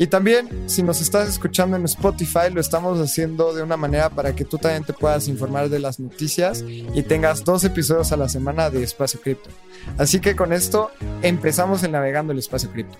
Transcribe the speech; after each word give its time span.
Y 0.00 0.06
también, 0.06 0.48
si 0.66 0.84
nos 0.84 1.00
estás 1.00 1.28
escuchando 1.28 1.76
en 1.76 1.84
Spotify, 1.84 2.52
lo 2.52 2.60
estamos 2.60 3.00
haciendo 3.00 3.52
de 3.52 3.64
una 3.64 3.76
manera 3.76 4.08
para 4.08 4.32
que 4.34 4.44
tú 4.44 4.56
también 4.56 4.84
te 4.84 4.92
puedas 4.92 5.26
informar 5.26 5.68
de 5.68 5.80
las 5.80 5.98
noticias 5.98 6.64
y 6.68 7.02
tengas 7.02 7.44
dos 7.44 7.64
episodios 7.64 8.12
a 8.12 8.16
la 8.16 8.28
semana 8.28 8.70
de 8.70 8.84
Espacio 8.84 9.20
Cripto. 9.20 9.50
Así 9.98 10.20
que 10.20 10.36
con 10.36 10.52
esto 10.52 10.92
empezamos 11.22 11.82
el 11.82 11.90
Navegando 11.90 12.32
el 12.32 12.38
Espacio 12.38 12.70
Cripto. 12.70 12.96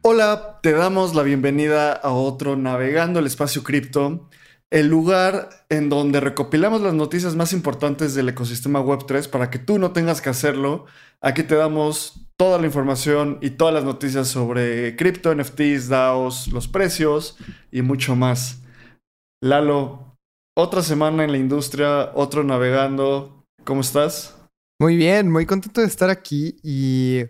Hola, 0.00 0.60
te 0.62 0.72
damos 0.72 1.14
la 1.14 1.22
bienvenida 1.22 1.92
a 1.92 2.12
otro 2.12 2.56
Navegando 2.56 3.18
el 3.18 3.26
Espacio 3.26 3.62
Cripto, 3.62 4.27
el 4.70 4.88
lugar 4.88 5.48
en 5.70 5.88
donde 5.88 6.20
recopilamos 6.20 6.80
las 6.82 6.94
noticias 6.94 7.34
más 7.34 7.52
importantes 7.52 8.14
del 8.14 8.28
ecosistema 8.28 8.82
Web3 8.82 9.28
para 9.30 9.50
que 9.50 9.58
tú 9.58 9.78
no 9.78 9.92
tengas 9.92 10.20
que 10.20 10.28
hacerlo. 10.28 10.84
Aquí 11.20 11.42
te 11.42 11.54
damos 11.54 12.26
toda 12.36 12.58
la 12.58 12.66
información 12.66 13.38
y 13.40 13.50
todas 13.50 13.74
las 13.74 13.84
noticias 13.84 14.28
sobre 14.28 14.94
cripto, 14.96 15.34
NFTs, 15.34 15.88
DAOs, 15.88 16.48
los 16.48 16.68
precios 16.68 17.36
y 17.72 17.82
mucho 17.82 18.14
más. 18.14 18.62
Lalo, 19.42 20.16
otra 20.56 20.82
semana 20.82 21.24
en 21.24 21.32
la 21.32 21.38
industria, 21.38 22.10
otro 22.14 22.44
navegando. 22.44 23.44
¿Cómo 23.64 23.80
estás? 23.80 24.36
Muy 24.80 24.96
bien, 24.96 25.30
muy 25.30 25.46
contento 25.46 25.80
de 25.80 25.86
estar 25.86 26.10
aquí 26.10 26.56
y 26.62 27.24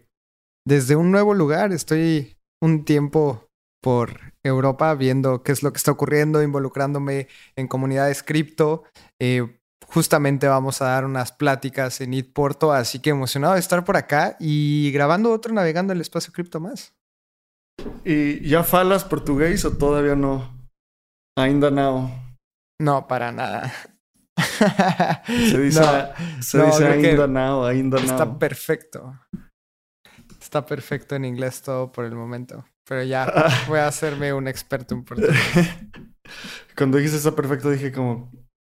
desde 0.66 0.96
un 0.96 1.10
nuevo 1.10 1.34
lugar. 1.34 1.72
Estoy 1.72 2.36
un 2.60 2.84
tiempo 2.84 3.46
por 3.80 4.27
Europa 4.42 4.94
viendo 4.94 5.42
qué 5.42 5.52
es 5.52 5.62
lo 5.62 5.72
que 5.72 5.78
está 5.78 5.92
ocurriendo, 5.92 6.42
involucrándome 6.42 7.28
en 7.56 7.68
comunidades 7.68 8.22
cripto. 8.22 8.84
Eh, 9.18 9.58
justamente 9.86 10.46
vamos 10.46 10.82
a 10.82 10.86
dar 10.86 11.04
unas 11.04 11.32
pláticas 11.32 12.00
en 12.00 12.14
IT 12.14 12.32
Porto, 12.32 12.72
así 12.72 13.00
que 13.00 13.10
emocionado 13.10 13.54
de 13.54 13.60
estar 13.60 13.84
por 13.84 13.96
acá 13.96 14.36
y 14.38 14.90
grabando 14.92 15.32
otro 15.32 15.52
navegando 15.52 15.92
el 15.92 16.00
espacio 16.00 16.32
cripto 16.32 16.60
más. 16.60 16.94
¿Y 18.04 18.46
ya 18.48 18.64
falas 18.64 19.04
portugués 19.04 19.64
o 19.64 19.76
todavía 19.76 20.16
no? 20.16 20.52
Ainda 21.36 21.70
no. 21.70 22.10
No, 22.80 23.06
para 23.06 23.32
nada. 23.32 23.72
Se 25.26 25.58
dice, 25.60 25.82
se 26.40 26.62
dice 26.62 26.86
ainda 26.86 27.26
now, 27.26 27.64
ainda 27.64 27.98
Está 27.98 28.38
perfecto. 28.38 29.18
Está 30.40 30.64
perfecto 30.64 31.16
en 31.16 31.24
inglés 31.24 31.62
todo 31.62 31.90
por 31.90 32.04
el 32.04 32.14
momento. 32.14 32.64
Pero 32.88 33.02
ya 33.02 33.30
voy 33.68 33.78
a 33.78 33.88
hacerme 33.88 34.32
un 34.32 34.48
experto 34.48 34.94
en 34.94 35.04
portugués. 35.04 35.36
Cuando 36.76 36.98
dijiste 36.98 37.18
está 37.18 37.36
perfecto 37.36 37.70
dije 37.70 37.92
como, 37.92 38.32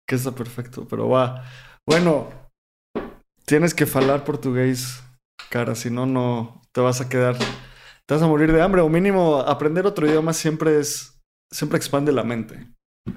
que 0.08 0.16
está 0.16 0.36
perfecto, 0.36 0.88
pero 0.88 1.09
va. 1.09 1.44
Bueno, 1.88 2.30
tienes 3.45 3.73
que 3.73 3.86
falar 3.86 4.23
portugués, 4.23 5.03
cara, 5.50 5.76
si 5.76 5.90
no, 5.90 6.06
no 6.06 6.62
te 6.73 6.81
vas 6.81 7.02
a 7.02 7.09
quedar, 7.09 7.38
te 7.38 8.14
vas 8.14 8.22
a 8.22 8.28
morir 8.28 8.52
de 8.52 8.62
hambre, 8.62 8.81
o 8.81 8.90
mínimo 8.90 9.40
aprender 9.40 9.86
otro 9.86 10.08
idioma 10.08 10.34
siempre 10.34 10.80
es, 10.80 11.20
siempre 11.52 11.78
expande 11.78 12.12
la 12.12 12.23
mente. 12.23 12.68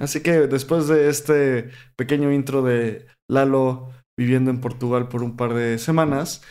Así 0.00 0.22
que 0.22 0.46
después 0.46 0.88
de 0.88 1.08
este 1.08 1.70
pequeño 1.96 2.32
intro 2.32 2.62
de 2.62 3.06
Lalo 3.28 3.90
viviendo 4.18 4.50
en 4.50 4.60
Portugal 4.60 5.08
por 5.08 5.22
un 5.22 5.36
par 5.36 5.54
de 5.54 5.78
semanas, 5.78 6.42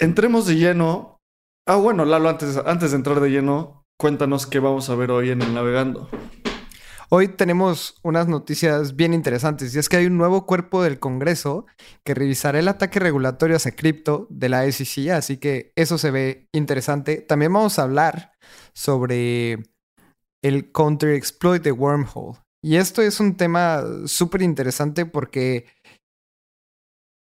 entremos 0.00 0.46
de 0.46 0.56
lleno. 0.56 1.18
Ah, 1.64 1.76
bueno, 1.76 2.04
Lalo, 2.04 2.28
antes, 2.28 2.56
antes 2.66 2.90
de 2.90 2.96
entrar 2.96 3.20
de 3.20 3.30
lleno, 3.30 3.86
cuéntanos 3.96 4.48
qué 4.48 4.58
vamos 4.58 4.90
a 4.90 4.96
ver 4.96 5.12
hoy 5.12 5.30
en 5.30 5.42
el 5.42 5.54
Navegando. 5.54 6.10
Hoy 7.08 7.28
tenemos 7.28 8.00
unas 8.02 8.26
noticias 8.26 8.96
bien 8.96 9.14
interesantes 9.14 9.72
y 9.72 9.78
es 9.78 9.88
que 9.88 9.98
hay 9.98 10.06
un 10.06 10.16
nuevo 10.16 10.44
cuerpo 10.44 10.82
del 10.82 10.98
Congreso 10.98 11.66
que 12.02 12.14
revisará 12.14 12.58
el 12.58 12.66
ataque 12.66 12.98
regulatorio 12.98 13.54
hacia 13.54 13.76
cripto 13.76 14.26
de 14.28 14.48
la 14.48 14.64
SEC, 14.72 15.10
así 15.10 15.36
que 15.36 15.72
eso 15.76 15.98
se 15.98 16.10
ve 16.10 16.48
interesante. 16.50 17.18
También 17.18 17.52
vamos 17.52 17.78
a 17.78 17.84
hablar 17.84 18.32
sobre 18.72 19.62
el 20.42 20.72
counter 20.72 21.10
exploit 21.10 21.62
de 21.62 21.70
Wormhole. 21.70 22.40
Y 22.60 22.74
esto 22.76 23.02
es 23.02 23.20
un 23.20 23.36
tema 23.36 23.84
súper 24.06 24.42
interesante 24.42 25.06
porque 25.06 25.66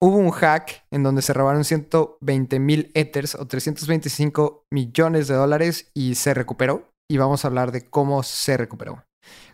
hubo 0.01 0.17
un 0.17 0.31
hack 0.31 0.85
en 0.91 1.03
donde 1.03 1.23
se 1.23 1.33
robaron 1.33 1.65
120 1.65 2.59
mil 2.59 2.91
Ethers 2.95 3.35
o 3.35 3.47
325 3.47 4.67
millones 4.71 5.29
de 5.29 5.35
dólares 5.35 5.91
y 5.95 6.15
se 6.15 6.35
recuperó. 6.35 6.91
Y 7.11 7.17
vamos 7.17 7.45
a 7.45 7.49
hablar 7.49 7.73
de 7.73 7.89
cómo 7.89 8.23
se 8.23 8.57
recuperó. 8.57 9.05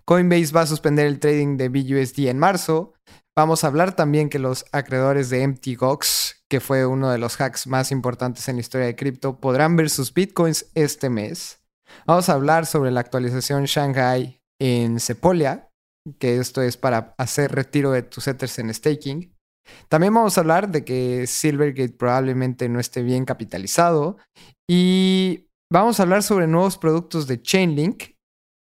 Coinbase 0.05 0.53
va 0.53 0.63
a 0.63 0.67
suspender 0.67 1.07
el 1.07 1.21
trading 1.21 1.57
de 1.57 1.69
BUSD 1.69 2.29
en 2.29 2.39
marzo. 2.39 2.95
Vamos 3.37 3.65
a 3.65 3.69
hablar 3.69 3.97
también 3.97 4.29
que 4.29 4.39
los 4.39 4.65
acreedores 4.73 5.31
de 5.31 5.47
MTGOX, 5.47 6.45
que 6.49 6.61
fue 6.61 6.87
uno 6.87 7.11
de 7.11 7.19
los 7.19 7.41
hacks 7.41 7.67
más 7.67 7.91
importantes 7.91 8.49
en 8.49 8.57
la 8.57 8.61
historia 8.61 8.87
de 8.87 8.97
cripto, 8.97 9.41
podrán 9.41 9.77
ver 9.77 9.91
sus 9.91 10.13
bitcoins 10.13 10.67
este 10.75 11.11
mes. 11.11 11.61
Vamos 12.07 12.29
a 12.29 12.35
hablar 12.35 12.67
sobre 12.67 12.91
la 12.91 13.01
actualización 13.01 13.65
Shanghai 13.65 14.41
en 14.61 15.01
Sepolia, 15.01 15.71
que 16.19 16.39
esto 16.39 16.63
es 16.63 16.77
para 16.77 17.15
hacer 17.19 17.53
retiro 17.53 17.91
de 17.91 18.03
tus 18.03 18.29
Ethers 18.29 18.59
en 18.59 18.73
staking. 18.73 19.34
También 19.89 20.15
vamos 20.15 20.37
a 20.37 20.41
hablar 20.41 20.71
de 20.71 20.85
que 20.85 21.27
Silvergate 21.27 21.93
probablemente 21.93 22.69
no 22.69 22.81
esté 22.81 23.03
bien 23.03 23.25
capitalizado. 23.25 24.17
Y 24.69 25.49
vamos 25.73 25.99
a 25.99 26.05
hablar 26.05 26.23
sobre 26.23 26.47
nuevos 26.47 26.79
productos 26.79 27.27
de 27.27 27.41
Chainlink 27.41 28.15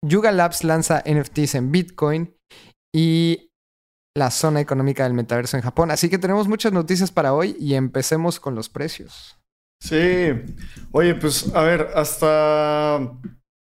Yuga 0.04 0.32
Labs 0.32 0.64
lanza 0.64 1.02
NFTs 1.06 1.56
en 1.56 1.72
Bitcoin 1.72 2.36
y 2.94 3.52
la 4.16 4.30
zona 4.30 4.60
económica 4.60 5.04
del 5.04 5.14
metaverso 5.14 5.58
en 5.58 5.64
Japón. 5.64 5.92
Así 5.92 6.10
que 6.10 6.18
tenemos 6.18 6.48
muchas 6.48 6.74
noticias 6.74 7.12
para 7.12 7.34
hoy 7.34 7.56
y 7.60 7.74
empecemos 7.76 8.40
con 8.40 8.54
los 8.54 8.70
precios. 8.70 9.40
Sí. 9.82 10.32
Oye, 10.92 11.16
pues 11.16 11.54
a 11.56 11.62
ver, 11.62 11.90
hasta, 11.96 12.96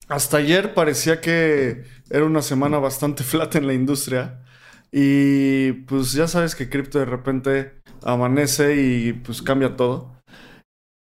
hasta 0.06 0.36
ayer 0.36 0.74
parecía 0.74 1.20
que 1.20 1.84
era 2.10 2.24
una 2.24 2.42
semana 2.42 2.78
bastante 2.78 3.24
flat 3.24 3.56
en 3.56 3.66
la 3.66 3.74
industria. 3.74 4.44
Y 4.92 5.72
pues 5.72 6.12
ya 6.12 6.28
sabes 6.28 6.54
que 6.54 6.70
cripto 6.70 6.98
de 6.98 7.04
repente 7.04 7.80
amanece 8.02 8.76
y 8.76 9.12
pues 9.12 9.42
cambia 9.42 9.76
todo. 9.76 10.18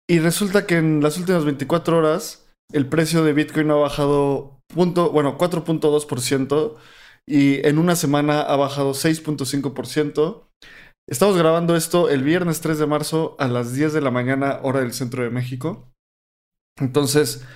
Y 0.09 0.19
resulta 0.19 0.67
que 0.67 0.77
en 0.77 1.03
las 1.03 1.19
últimas 1.19 1.45
24 1.45 1.99
horas 1.99 2.47
el 2.72 2.87
precio 2.89 3.25
de 3.25 3.33
Bitcoin 3.33 3.71
ha 3.71 3.75
bajado 3.75 4.61
punto, 4.69 5.11
bueno, 5.11 5.39
4.2% 5.39 6.77
y 7.27 7.67
en 7.67 7.78
una 7.78 7.97
semana 7.97 8.41
ha 8.41 8.56
bajado 8.56 8.93
6.5%. 8.93 10.49
Estamos 11.09 11.37
grabando 11.37 11.77
esto 11.77 12.09
el 12.09 12.22
viernes 12.22 12.61
3 12.61 12.78
de 12.78 12.87
marzo 12.87 13.37
a 13.39 13.49
las 13.49 13.75
10 13.75 13.93
de 13.93 14.01
la 14.01 14.11
mañana, 14.11 14.61
hora 14.62 14.81
del 14.81 14.93
centro 14.93 15.22
de 15.22 15.31
México. 15.31 15.91
Entonces, 16.78 17.47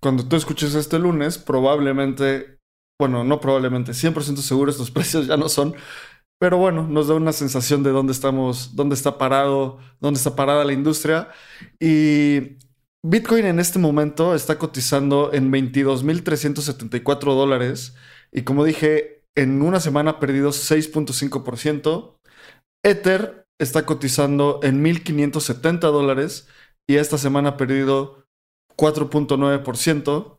cuando 0.00 0.28
tú 0.28 0.36
escuches 0.36 0.74
este 0.74 0.98
lunes, 0.98 1.38
probablemente, 1.38 2.55
bueno, 2.98 3.24
no 3.24 3.40
probablemente, 3.40 3.92
100% 3.92 4.36
seguro 4.36 4.70
estos 4.70 4.90
precios 4.90 5.26
ya 5.26 5.36
no 5.36 5.48
son, 5.48 5.74
pero 6.38 6.58
bueno, 6.58 6.86
nos 6.86 7.08
da 7.08 7.14
una 7.14 7.32
sensación 7.32 7.82
de 7.82 7.90
dónde 7.90 8.12
estamos, 8.12 8.76
dónde 8.76 8.94
está 8.94 9.18
parado, 9.18 9.78
dónde 10.00 10.18
está 10.18 10.36
parada 10.36 10.64
la 10.64 10.74
industria. 10.74 11.30
Y 11.80 12.58
Bitcoin 13.02 13.46
en 13.46 13.58
este 13.58 13.78
momento 13.78 14.34
está 14.34 14.58
cotizando 14.58 15.32
en 15.32 15.50
22.374 15.50 17.34
dólares 17.34 17.94
y 18.32 18.42
como 18.42 18.64
dije, 18.64 19.22
en 19.34 19.62
una 19.62 19.80
semana 19.80 20.12
ha 20.12 20.20
perdido 20.20 20.50
6.5%. 20.50 22.18
Ether 22.84 23.46
está 23.58 23.86
cotizando 23.86 24.60
en 24.62 24.84
1.570 24.84 25.80
dólares 25.80 26.48
y 26.86 26.96
esta 26.96 27.18
semana 27.18 27.50
ha 27.50 27.56
perdido 27.56 28.26
4.9%. 28.76 30.38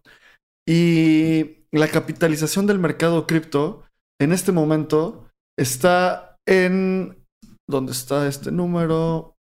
Y 0.67 1.56
la 1.71 1.87
capitalización 1.87 2.67
del 2.67 2.79
mercado 2.79 3.27
cripto 3.27 3.83
en 4.19 4.31
este 4.31 4.51
momento 4.51 5.29
está 5.57 6.37
en... 6.47 7.23
¿Dónde 7.69 7.91
está 7.91 8.27
este 8.27 8.51
número? 8.51 9.35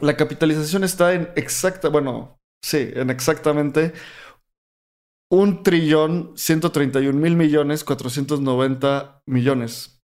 La 0.00 0.16
capitalización 0.16 0.84
está 0.84 1.14
en 1.14 1.30
exacta, 1.34 1.88
bueno, 1.88 2.38
sí, 2.62 2.90
en 2.94 3.08
exactamente 3.08 3.94
un 5.32 5.62
trillón 5.62 6.32
131 6.36 7.18
mil 7.18 7.36
millones 7.36 7.84
490 7.84 9.22
millones. 9.26 10.02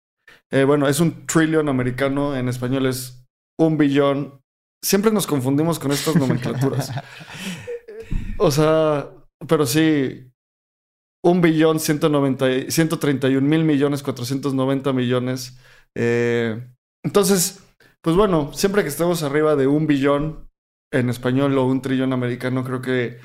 Eh, 0.51 0.65
bueno, 0.65 0.89
es 0.89 1.01
un 1.01 1.27
trillón 1.27 1.69
americano, 1.69 2.37
en 2.37 2.49
español 2.49 2.87
es 2.87 3.25
un 3.59 3.79
billón. 3.79 4.43
Siempre 4.85 5.13
nos 5.13 5.27
confundimos 5.27 5.79
con 5.79 5.93
estas 5.93 6.17
nomenclaturas. 6.17 6.93
o 8.39 8.51
sea, 8.51 9.09
pero 9.47 9.65
sí, 9.65 10.32
un 11.25 11.41
billón 11.41 11.79
190, 11.81 12.71
131 12.71 13.47
mil 13.49 13.65
millones 13.65 14.03
490 14.03 14.93
millones. 14.93 15.59
Eh, 15.95 16.61
Entonces, 17.05 17.63
pues 18.03 18.17
bueno, 18.17 18.53
siempre 18.53 18.83
que 18.83 18.89
estemos 18.89 19.23
arriba 19.23 19.57
de 19.57 19.67
un 19.67 19.87
billón 19.87 20.49
en 20.93 21.09
español 21.09 21.57
o 21.57 21.67
un 21.67 21.81
trillón 21.81 22.13
americano, 22.13 22.65
creo 22.65 22.83
que, 22.83 23.19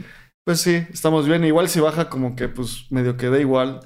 pues 0.46 0.62
sí, 0.62 0.86
estamos 0.92 1.28
bien. 1.28 1.44
Igual 1.44 1.70
si 1.70 1.80
baja 1.80 2.10
como 2.10 2.36
que, 2.36 2.48
pues 2.48 2.86
medio 2.92 3.18
queda 3.18 3.40
igual. 3.40 3.82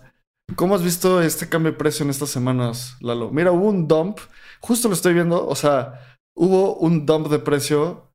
¿Cómo 0.56 0.76
has 0.76 0.84
visto 0.84 1.22
este 1.22 1.48
cambio 1.48 1.72
de 1.72 1.78
precio 1.78 2.04
en 2.04 2.10
estas 2.10 2.30
semanas, 2.30 2.98
Lalo? 3.00 3.32
Mira, 3.32 3.52
hubo 3.52 3.70
un 3.70 3.88
dump, 3.88 4.20
justo 4.60 4.90
lo 4.90 4.94
estoy 4.94 5.14
viendo, 5.14 5.48
o 5.48 5.56
sea, 5.56 6.18
hubo 6.36 6.76
un 6.76 7.06
dump 7.06 7.28
de 7.30 7.40
precio 7.40 8.12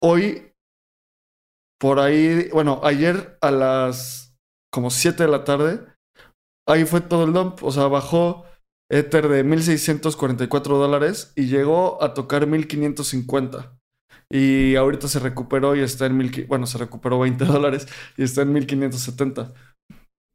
hoy, 0.00 0.52
por 1.80 1.98
ahí, 1.98 2.48
bueno, 2.52 2.80
ayer 2.84 3.38
a 3.40 3.50
las 3.50 4.21
como 4.72 4.90
7 4.90 5.22
de 5.22 5.28
la 5.28 5.44
tarde, 5.44 5.80
ahí 6.66 6.84
fue 6.84 7.00
todo 7.00 7.24
el 7.24 7.32
dump, 7.32 7.62
o 7.62 7.70
sea, 7.70 7.86
bajó 7.86 8.46
Ether 8.90 9.28
de 9.28 9.44
1.644 9.44 10.62
dólares 10.62 11.32
y 11.36 11.46
llegó 11.46 12.02
a 12.02 12.14
tocar 12.14 12.46
1.550. 12.46 13.78
Y 14.30 14.76
ahorita 14.76 15.08
se 15.08 15.18
recuperó 15.18 15.76
y 15.76 15.80
está 15.80 16.06
en 16.06 16.18
1.000, 16.18 16.48
bueno, 16.48 16.66
se 16.66 16.78
recuperó 16.78 17.18
20 17.18 17.44
dólares 17.46 17.86
y 18.16 18.22
está 18.22 18.42
en 18.42 18.54
1.570. 18.54 19.52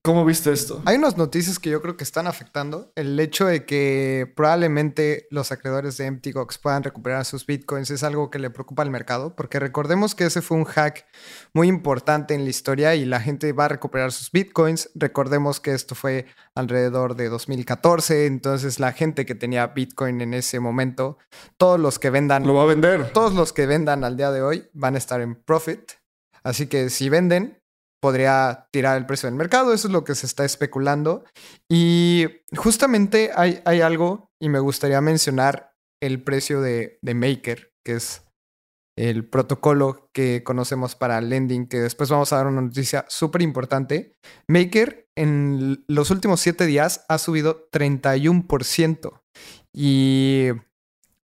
¿Cómo 0.04 0.24
viste 0.24 0.54
esto? 0.54 0.82
Hay 0.86 0.96
unas 0.96 1.18
noticias 1.18 1.60
que 1.60 1.70
yo 1.70 1.82
creo 1.82 1.98
que 1.98 2.06
están 2.06 2.28
afectando. 2.28 2.94
El 2.96 3.20
hecho 3.20 3.46
de 3.46 3.66
que 3.66 4.32
probablemente 4.38 5.28
los 5.32 5.52
acreedores 5.52 5.98
de 5.98 6.10
MTGOX 6.10 6.58
puedan 6.60 6.84
recuperar 6.84 7.26
sus 7.26 7.46
bitcoins 7.46 7.92
es 7.92 8.04
algo 8.04 8.30
que 8.30 8.40
le 8.40 8.50
preocupa 8.50 8.84
al 8.84 8.90
mercado, 8.90 9.36
porque 9.36 9.60
recordemos 9.60 10.16
que 10.16 10.26
ese 10.26 10.42
fue 10.42 10.56
un 10.56 10.64
hack 10.64 11.06
muy 11.54 11.68
importante 11.68 12.34
en 12.36 12.46
la 12.46 12.50
historia 12.50 12.96
y 12.96 13.04
la 13.04 13.20
gente 13.20 13.52
va 13.52 13.66
a 13.66 13.68
recuperar 13.68 14.14
sus 14.14 14.32
bitcoins. 14.32 14.90
Recordemos 14.96 15.60
que 15.60 15.74
esto 15.74 15.94
fue 15.94 16.26
alrededor 16.56 17.18
de 17.18 17.28
2014, 17.28 18.28
entonces 18.28 18.80
la 18.80 18.94
gente 18.94 19.26
que 19.26 19.36
tenía 19.36 19.68
bitcoin 19.68 20.22
en 20.22 20.34
ese 20.34 20.62
momento, 20.62 21.18
todos 21.58 21.82
los 21.82 22.00
que 22.00 22.12
vendan... 22.12 22.48
Lo 22.48 22.54
va 22.54 22.64
a 22.64 22.68
vender. 22.68 23.12
Todos 23.12 23.34
los 23.34 23.52
que 23.52 23.66
vendan 23.66 24.06
al 24.06 24.16
día 24.16 24.32
de 24.32 24.42
hoy 24.42 24.70
van 24.72 24.96
a 24.96 25.00
estar 25.00 25.20
en 25.20 25.36
profit. 25.36 25.92
Así 26.44 26.68
que 26.68 26.90
si 26.90 27.10
venden, 27.10 27.62
podría 28.00 28.68
tirar 28.72 28.98
el 28.98 29.06
precio 29.06 29.28
del 29.28 29.38
mercado, 29.38 29.74
eso 29.74 29.88
es 29.88 29.94
lo 29.94 30.04
que 30.04 30.16
se 30.16 30.26
está 30.26 30.46
especulando. 30.46 31.24
Y 31.70 32.26
justamente 32.56 33.32
hay, 33.36 33.62
hay 33.66 33.82
algo, 33.82 34.32
y 34.40 34.50
me 34.50 34.60
gustaría 34.60 35.02
mencionar 35.02 35.74
el 36.02 36.24
precio 36.24 36.62
de, 36.62 37.00
de, 37.02 37.14
Maker, 37.16 37.74
que 37.84 37.94
es 37.94 38.24
el 38.98 39.28
protocolo 39.28 40.10
que 40.14 40.44
conocemos 40.44 40.96
para 40.96 41.22
lending, 41.22 41.68
que 41.68 41.80
después 41.80 42.10
vamos 42.10 42.34
a 42.34 42.38
dar 42.38 42.48
una 42.48 42.62
noticia 42.62 43.06
súper 43.08 43.42
importante. 43.42 44.16
Maker 44.48 45.08
en 45.16 45.84
los 45.88 46.12
últimos 46.12 46.40
siete 46.40 46.66
días 46.66 47.06
ha 47.08 47.18
subido 47.18 47.70
31%. 47.72 49.22
Y 49.74 50.50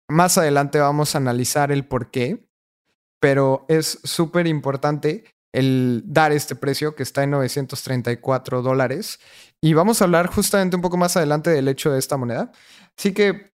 más 0.09 0.39
adelante 0.39 0.79
vamos 0.79 1.15
a 1.15 1.19
analizar 1.19 1.71
el 1.71 1.87
por 1.87 2.11
qué, 2.11 2.49
pero 3.21 3.67
es 3.69 4.01
súper 4.05 4.47
importante 4.47 5.25
el 5.53 6.03
dar 6.05 6.33
este 6.33 6.55
precio 6.55 6.95
que 6.95 7.03
está 7.03 7.23
en 7.23 7.31
934 7.31 8.63
dólares. 8.63 9.19
Y 9.63 9.75
vamos 9.75 10.01
a 10.01 10.05
hablar 10.05 10.27
justamente 10.29 10.77
un 10.77 10.83
poco 10.83 10.97
más 10.97 11.17
adelante 11.17 11.51
del 11.51 11.69
hecho 11.69 11.91
de 11.91 11.99
esta 11.99 12.17
moneda. 12.17 12.53
Así 12.97 13.13
que 13.13 13.53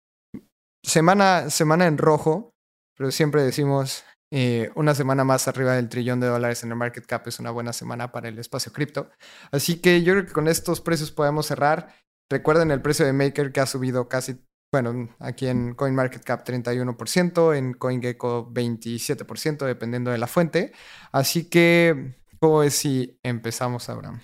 semana, 0.82 1.50
semana 1.50 1.87
en 1.87 1.99
rojo, 1.99 2.55
pero 2.96 3.11
siempre 3.11 3.43
decimos 3.43 4.05
eh, 4.32 4.70
una 4.75 4.94
semana 4.94 5.23
más 5.23 5.46
arriba 5.46 5.75
del 5.75 5.88
trillón 5.88 6.19
de 6.19 6.26
dólares 6.26 6.64
en 6.64 6.70
el 6.70 6.76
market 6.76 7.06
cap 7.06 7.26
es 7.29 7.38
una 7.38 7.52
buena 7.52 7.73
semana 7.73 8.11
para 8.11 8.29
el 8.29 8.38
espacio 8.38 8.73
cripto. 8.73 9.11
Así 9.52 9.81
que 9.81 10.02
yo 10.02 10.14
creo 10.14 10.26
que 10.26 10.32
con 10.32 10.49
estos 10.49 10.81
precios 10.81 11.12
podemos 11.12 11.46
cerrar. 11.46 11.94
Recuerden 12.31 12.70
el 12.70 12.82
precio 12.82 13.06
de 13.06 13.12
Maker 13.12 13.52
que 13.52 13.61
ha 13.61 13.67
subido 13.67 14.08
casi 14.08 14.41
bueno, 14.75 15.09
aquí 15.21 15.47
en 15.47 15.75
CoinMarketCap 15.75 16.44
31%, 16.44 17.56
en 17.56 17.75
CoinGecko 17.75 18.53
27%, 18.53 19.67
dependiendo 19.67 20.11
de 20.11 20.19
la 20.19 20.26
fuente. 20.26 20.73
Así 21.12 21.49
que, 21.49 22.17
¿cómo 22.41 22.65
es 22.65 22.75
si 22.75 23.17
empezamos, 23.23 23.88
Abraham? 23.88 24.21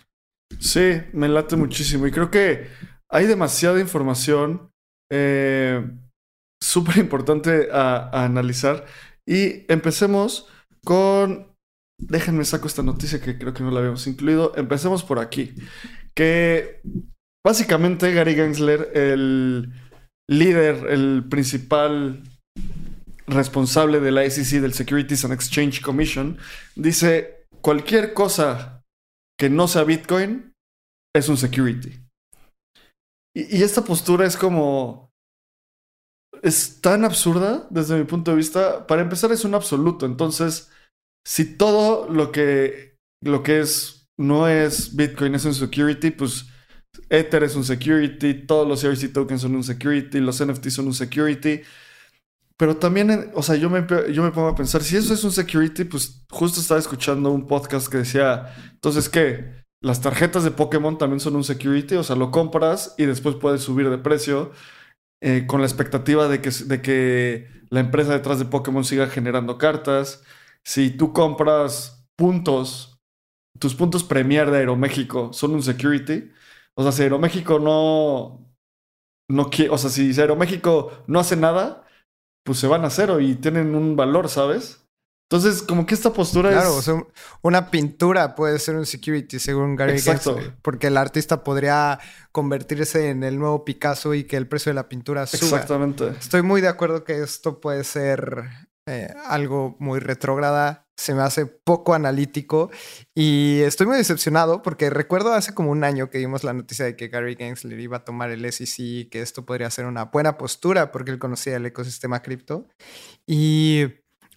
Sí, 0.58 1.02
me 1.12 1.28
late 1.28 1.54
muchísimo 1.54 2.04
y 2.08 2.10
creo 2.10 2.32
que 2.32 2.66
hay 3.08 3.26
demasiada 3.28 3.78
información 3.78 4.72
eh, 5.12 5.88
súper 6.60 6.96
importante 6.96 7.68
a, 7.70 8.24
analizar. 8.24 8.86
Y 9.24 9.72
empecemos 9.72 10.48
con... 10.84 11.54
Déjenme 11.96 12.44
saco 12.44 12.66
esta 12.66 12.82
noticia 12.82 13.20
que 13.20 13.38
creo 13.38 13.54
que 13.54 13.62
no 13.62 13.70
la 13.70 13.78
habíamos 13.78 14.04
incluido. 14.08 14.52
Empecemos 14.56 15.04
por 15.04 15.20
aquí. 15.20 15.54
Que 16.12 16.80
básicamente 17.46 18.12
Gary 18.12 18.34
Gensler, 18.34 18.90
el 18.94 19.72
líder, 20.30 20.86
el 20.90 21.24
principal 21.28 22.22
responsable 23.26 24.00
de 24.00 24.12
la 24.12 24.28
SEC, 24.28 24.60
del 24.60 24.72
Securities 24.72 25.24
and 25.24 25.34
Exchange 25.34 25.82
Commission, 25.82 26.38
dice, 26.76 27.46
cualquier 27.60 28.14
cosa 28.14 28.82
que 29.38 29.50
no 29.50 29.68
sea 29.68 29.84
Bitcoin 29.84 30.52
es 31.14 31.28
un 31.28 31.36
security. 31.36 32.00
Y, 33.34 33.58
y, 33.58 33.62
esta 33.62 33.84
postura 33.84 34.26
es 34.26 34.36
como... 34.36 35.10
Es 36.42 36.80
tan 36.80 37.04
absurda 37.04 37.66
desde 37.70 37.98
mi 37.98 38.04
punto 38.04 38.30
de 38.30 38.36
vista. 38.36 38.86
Para 38.86 39.02
empezar 39.02 39.30
es 39.32 39.44
un 39.44 39.54
absoluto. 39.54 40.06
Entonces, 40.06 40.70
si 41.26 41.56
todo 41.56 42.08
lo 42.08 42.32
que, 42.32 42.96
lo 43.22 43.42
que 43.42 43.60
es 43.60 44.08
no 44.18 44.48
es 44.48 44.96
Bitcoin, 44.96 45.34
es 45.34 45.44
un 45.44 45.54
security, 45.54 46.10
pues 46.10 46.46
Ether 47.08 47.44
es 47.44 47.56
un 47.56 47.64
security, 47.64 48.34
todos 48.34 48.66
los 48.66 48.82
ERC 48.84 49.12
tokens 49.12 49.42
son 49.42 49.54
un 49.54 49.64
security, 49.64 50.20
los 50.20 50.44
NFTs 50.44 50.74
son 50.74 50.86
un 50.86 50.94
security. 50.94 51.62
Pero 52.56 52.76
también, 52.76 53.30
o 53.34 53.42
sea, 53.42 53.56
yo 53.56 53.70
me, 53.70 53.86
yo 54.12 54.22
me 54.22 54.32
pongo 54.32 54.48
a 54.48 54.54
pensar, 54.54 54.82
si 54.82 54.96
eso 54.96 55.14
es 55.14 55.24
un 55.24 55.32
security, 55.32 55.84
pues 55.84 56.24
justo 56.30 56.60
estaba 56.60 56.78
escuchando 56.78 57.30
un 57.30 57.46
podcast 57.46 57.88
que 57.88 57.98
decía, 57.98 58.54
entonces, 58.72 59.08
¿qué? 59.08 59.64
Las 59.82 60.02
tarjetas 60.02 60.44
de 60.44 60.50
Pokémon 60.50 60.98
también 60.98 61.20
son 61.20 61.36
un 61.36 61.44
security, 61.44 61.94
o 61.94 62.02
sea, 62.04 62.16
lo 62.16 62.30
compras 62.30 62.94
y 62.98 63.06
después 63.06 63.36
puedes 63.36 63.62
subir 63.62 63.88
de 63.88 63.96
precio 63.96 64.52
eh, 65.22 65.46
con 65.46 65.62
la 65.62 65.66
expectativa 65.66 66.28
de 66.28 66.42
que, 66.42 66.50
de 66.50 66.82
que 66.82 67.48
la 67.70 67.80
empresa 67.80 68.12
detrás 68.12 68.38
de 68.38 68.44
Pokémon 68.44 68.84
siga 68.84 69.06
generando 69.06 69.56
cartas. 69.56 70.22
Si 70.62 70.90
tú 70.90 71.14
compras 71.14 72.04
puntos, 72.14 72.98
tus 73.58 73.74
puntos 73.74 74.04
Premier 74.04 74.50
de 74.50 74.58
Aeroméxico 74.58 75.32
son 75.32 75.52
un 75.52 75.62
security, 75.62 76.30
o 76.76 76.82
sea, 76.82 76.92
si 76.92 77.02
Aeroméxico 77.02 77.58
no. 77.58 78.54
no 79.28 79.50
quiere, 79.50 79.70
o 79.70 79.78
sea, 79.78 79.90
si 79.90 80.18
Aeroméxico 80.18 81.04
no 81.06 81.20
hace 81.20 81.36
nada, 81.36 81.84
pues 82.44 82.58
se 82.58 82.66
van 82.66 82.84
a 82.84 82.90
cero 82.90 83.20
y 83.20 83.34
tienen 83.34 83.74
un 83.74 83.96
valor, 83.96 84.28
¿sabes? 84.28 84.80
Entonces, 85.30 85.62
como 85.62 85.86
que 85.86 85.94
esta 85.94 86.12
postura 86.12 86.50
claro, 86.50 86.78
es. 86.78 86.84
Claro, 86.84 86.98
o 86.98 87.04
sea, 87.04 87.14
una 87.42 87.70
pintura 87.70 88.34
puede 88.34 88.58
ser 88.58 88.74
un 88.74 88.84
security, 88.84 89.38
según 89.38 89.76
Gary 89.76 89.92
Exacto. 89.92 90.36
porque 90.60 90.88
el 90.88 90.96
artista 90.96 91.44
podría 91.44 92.00
convertirse 92.32 93.10
en 93.10 93.22
el 93.22 93.38
nuevo 93.38 93.64
Picasso 93.64 94.12
y 94.12 94.24
que 94.24 94.36
el 94.36 94.48
precio 94.48 94.70
de 94.70 94.74
la 94.74 94.88
pintura 94.88 95.28
suba. 95.28 95.60
Exactamente. 95.60 96.08
Estoy 96.18 96.42
muy 96.42 96.60
de 96.60 96.66
acuerdo 96.66 97.04
que 97.04 97.22
esto 97.22 97.60
puede 97.60 97.84
ser 97.84 98.44
eh, 98.86 99.14
algo 99.26 99.76
muy 99.78 100.00
retrógrada 100.00 100.89
se 101.00 101.14
me 101.14 101.22
hace 101.22 101.46
poco 101.46 101.94
analítico 101.94 102.70
y 103.14 103.60
estoy 103.60 103.86
muy 103.86 103.96
decepcionado 103.96 104.60
porque 104.60 104.90
recuerdo 104.90 105.32
hace 105.32 105.54
como 105.54 105.70
un 105.70 105.82
año 105.82 106.10
que 106.10 106.18
dimos 106.18 106.44
la 106.44 106.52
noticia 106.52 106.84
de 106.84 106.94
que 106.94 107.08
Gary 107.08 107.36
Gensler 107.36 107.80
iba 107.80 107.98
a 107.98 108.04
tomar 108.04 108.30
el 108.30 108.50
SEC 108.52 108.74
y 108.78 109.04
que 109.06 109.22
esto 109.22 109.46
podría 109.46 109.70
ser 109.70 109.86
una 109.86 110.04
buena 110.04 110.36
postura 110.36 110.92
porque 110.92 111.10
él 111.10 111.18
conocía 111.18 111.56
el 111.56 111.64
ecosistema 111.64 112.20
cripto. 112.20 112.68
Y 113.26 113.86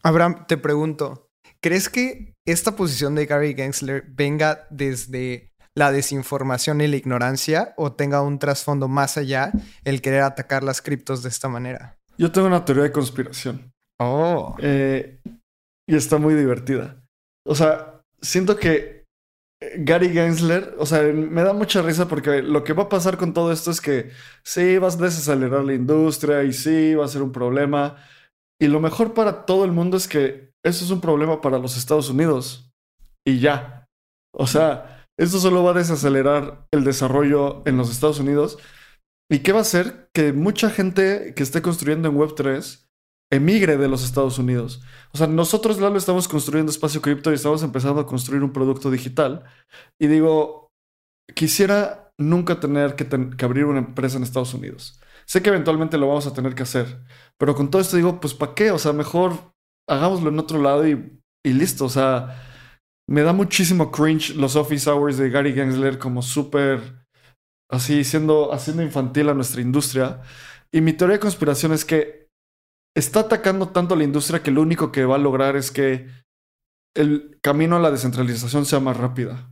Abraham, 0.03 0.45
te 0.47 0.55
pregunto, 0.57 1.29
¿crees 1.59 1.89
que 1.89 2.33
esta 2.45 2.77
posición 2.77 3.13
de 3.15 3.25
Gary 3.25 3.55
Gensler 3.55 4.05
venga 4.07 4.65
desde 4.69 5.51
la 5.75 5.91
desinformación 5.91 6.79
y 6.79 6.87
la 6.87 6.95
ignorancia 6.95 7.73
o 7.75 7.91
tenga 7.91 8.21
un 8.21 8.39
trasfondo 8.39 8.87
más 8.87 9.17
allá 9.17 9.51
el 9.83 10.01
querer 10.01 10.21
atacar 10.21 10.63
las 10.63 10.81
criptos 10.81 11.23
de 11.23 11.29
esta 11.29 11.49
manera? 11.49 11.97
Yo 12.17 12.31
tengo 12.31 12.47
una 12.47 12.63
teoría 12.63 12.83
de 12.83 12.91
conspiración. 12.93 13.73
Oh. 13.99 14.55
Eh, 14.59 15.19
y 15.87 15.95
está 15.95 16.17
muy 16.17 16.33
divertida. 16.33 17.03
O 17.45 17.55
sea, 17.55 18.01
siento 18.21 18.57
que 18.57 19.03
Gary 19.77 20.09
Gensler, 20.09 20.75
o 20.77 20.85
sea, 20.85 21.01
me 21.03 21.43
da 21.43 21.53
mucha 21.53 21.81
risa 21.81 22.07
porque 22.07 22.41
lo 22.41 22.63
que 22.63 22.73
va 22.73 22.83
a 22.83 22.89
pasar 22.89 23.17
con 23.17 23.33
todo 23.33 23.51
esto 23.51 23.71
es 23.71 23.81
que 23.81 24.11
sí, 24.43 24.77
vas 24.77 24.97
a 24.97 25.03
desacelerar 25.03 25.63
la 25.63 25.73
industria 25.73 26.43
y 26.43 26.53
sí, 26.53 26.95
va 26.95 27.05
a 27.05 27.09
ser 27.09 27.21
un 27.21 27.31
problema. 27.31 27.97
Y 28.61 28.67
lo 28.67 28.79
mejor 28.79 29.13
para 29.13 29.45
todo 29.45 29.65
el 29.65 29.71
mundo 29.71 29.97
es 29.97 30.07
que 30.07 30.51
eso 30.63 30.85
es 30.85 30.91
un 30.91 31.01
problema 31.01 31.41
para 31.41 31.59
los 31.59 31.77
Estados 31.77 32.09
Unidos. 32.09 32.71
Y 33.25 33.39
ya. 33.39 33.87
O 34.35 34.47
sea, 34.47 35.05
esto 35.17 35.39
solo 35.39 35.63
va 35.63 35.71
a 35.71 35.75
desacelerar 35.75 36.65
el 36.71 36.83
desarrollo 36.83 37.61
en 37.65 37.77
los 37.77 37.91
Estados 37.91 38.19
Unidos. 38.19 38.57
¿Y 39.29 39.39
qué 39.39 39.51
va 39.51 39.59
a 39.59 39.61
hacer? 39.61 40.09
Que 40.13 40.33
mucha 40.33 40.69
gente 40.69 41.33
que 41.35 41.43
esté 41.43 41.61
construyendo 41.61 42.09
en 42.09 42.15
Web3 42.15 42.82
emigre 43.33 43.77
de 43.77 43.87
los 43.87 44.03
Estados 44.03 44.37
Unidos. 44.37 44.81
O 45.11 45.17
sea, 45.17 45.27
nosotros, 45.27 45.79
Lalo, 45.79 45.97
estamos 45.97 46.27
construyendo 46.27 46.71
espacio 46.71 47.01
cripto 47.01 47.31
y 47.31 47.35
estamos 47.35 47.63
empezando 47.63 48.01
a 48.01 48.05
construir 48.05 48.43
un 48.43 48.53
producto 48.53 48.91
digital. 48.91 49.43
Y 49.99 50.07
digo, 50.07 50.71
quisiera 51.35 52.11
nunca 52.19 52.59
tener 52.59 52.95
que, 52.95 53.07
abrir 53.43 53.65
una 53.65 53.79
empresa 53.79 54.17
en 54.17 54.23
Estados 54.23 54.53
Unidos. 54.53 54.99
sé 55.25 55.41
que 55.41 55.49
eventualmente 55.49 55.97
lo 55.97 56.07
vamos 56.07 56.27
a 56.27 56.33
tener 56.33 56.53
que 56.53 56.63
hacer. 56.63 57.03
Pero 57.39 57.55
con 57.55 57.71
todo 57.71 57.81
esto 57.81 57.97
digo, 57.97 58.19
pues 58.19 58.33
¿para 58.33 58.53
qué? 58.53 58.71
O 58.71 58.77
sea, 58.77 58.93
mejor 58.93 59.53
hagámoslo 59.89 60.29
en 60.29 60.39
otro 60.39 60.61
lado 60.61 60.87
y, 60.87 61.19
listo. 61.43 61.85
O 61.85 61.89
sea, 61.89 62.41
me 63.09 63.21
da 63.23 63.33
muchísimo 63.33 63.91
cringe 63.91 64.35
los 64.35 64.55
office 64.55 64.89
hours 64.89 65.17
de 65.17 65.29
Gary 65.29 65.53
Gensler 65.53 65.97
como 65.97 66.21
súper 66.21 67.03
así 67.69 68.03
siendo 68.03 68.53
haciendo 68.53 68.83
infantil 68.83 69.29
a 69.29 69.33
nuestra 69.33 69.61
industria. 69.61 70.21
Y 70.71 70.81
mi 70.81 70.93
teoría 70.93 71.17
de 71.17 71.21
conspiración 71.21 71.73
es 71.73 71.85
que 71.85 72.22
está 72.95 73.21
atacando 73.21 73.69
tanto 73.69 73.93
a 73.93 73.97
la 73.97 74.03
industria 74.03 74.43
que 74.43 74.51
lo 74.51 74.61
único 74.61 74.91
que 74.91 75.05
va 75.05 75.15
a 75.15 75.19
lograr 75.19 75.55
es 75.55 75.71
que 75.71 76.07
el 76.95 77.39
camino 77.41 77.75
a 77.75 77.79
la 77.79 77.91
descentralización 77.91 78.65
sea 78.65 78.79
más 78.79 78.97
rápida. 78.97 79.49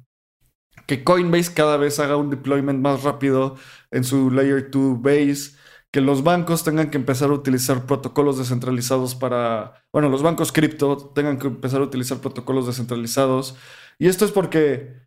Que 0.88 1.04
Coinbase 1.04 1.54
cada 1.54 1.78
vez 1.78 2.00
haga 2.00 2.18
un 2.18 2.30
deployment 2.30 2.82
más 2.82 3.04
rápido 3.04 3.56
en 3.92 4.04
su 4.04 4.32
Layer 4.32 4.70
2 4.70 5.02
base. 5.02 5.56
Que 5.92 6.02
los 6.02 6.24
bancos 6.24 6.64
tengan 6.64 6.90
que 6.90 6.98
empezar 6.98 7.30
a 7.30 7.34
utilizar 7.34 7.86
protocolos 7.86 8.38
descentralizados 8.38 9.16
para. 9.16 9.84
Bueno, 9.92 10.08
los 10.08 10.24
bancos 10.24 10.52
cripto 10.52 11.12
tengan 11.14 11.38
que 11.38 11.48
empezar 11.48 11.82
a 11.82 11.86
utilizar 11.86 12.20
protocolos 12.20 12.68
descentralizados. 12.68 13.58
Y 14.00 14.08
esto 14.08 14.24
es 14.24 14.32
porque 14.32 15.02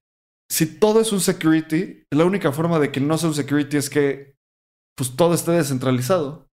si 0.50 0.78
todo 0.78 1.00
es 1.00 1.12
un 1.12 1.20
security, 1.20 2.04
la 2.10 2.26
única 2.26 2.52
forma 2.52 2.78
de 2.78 2.92
que 2.92 3.00
no 3.00 3.16
sea 3.16 3.30
un 3.30 3.34
security 3.34 3.78
es 3.78 3.88
que 3.88 4.36
pues 4.94 5.16
todo 5.16 5.34
esté 5.34 5.52
descentralizado. 5.52 6.50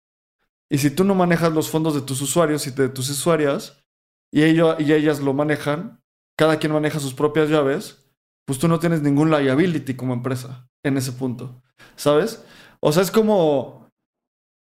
Y 0.71 0.79
si 0.79 0.91
tú 0.91 1.05
no 1.05 1.15
manejas 1.15 1.53
los 1.53 1.69
fondos 1.69 1.95
de 1.95 2.03
tus 2.03 2.23
usuarios 2.23 2.67
y 2.67 2.71
de 2.71 2.89
tus 2.89 3.11
usuarias, 3.11 3.83
y, 4.33 4.45
ellos, 4.45 4.77
y 4.79 4.93
ellas 4.93 5.21
lo 5.21 5.35
manejan, 5.35 6.01
cada 6.39 6.59
quien 6.59 6.73
maneja 6.73 7.01
sus 7.01 7.13
propias 7.13 7.49
llaves, 7.49 8.07
pues 8.47 8.59
tú 8.59 8.69
no 8.69 8.79
tienes 8.79 9.03
ningún 9.03 9.31
liability 9.31 9.95
como 9.95 10.15
empresa 10.15 10.69
en 10.85 10.97
ese 10.97 11.13
punto. 11.13 11.63
¿Sabes? 11.97 12.43
O 12.81 12.93
sea, 12.93 13.03
es 13.03 13.11
como. 13.11 13.91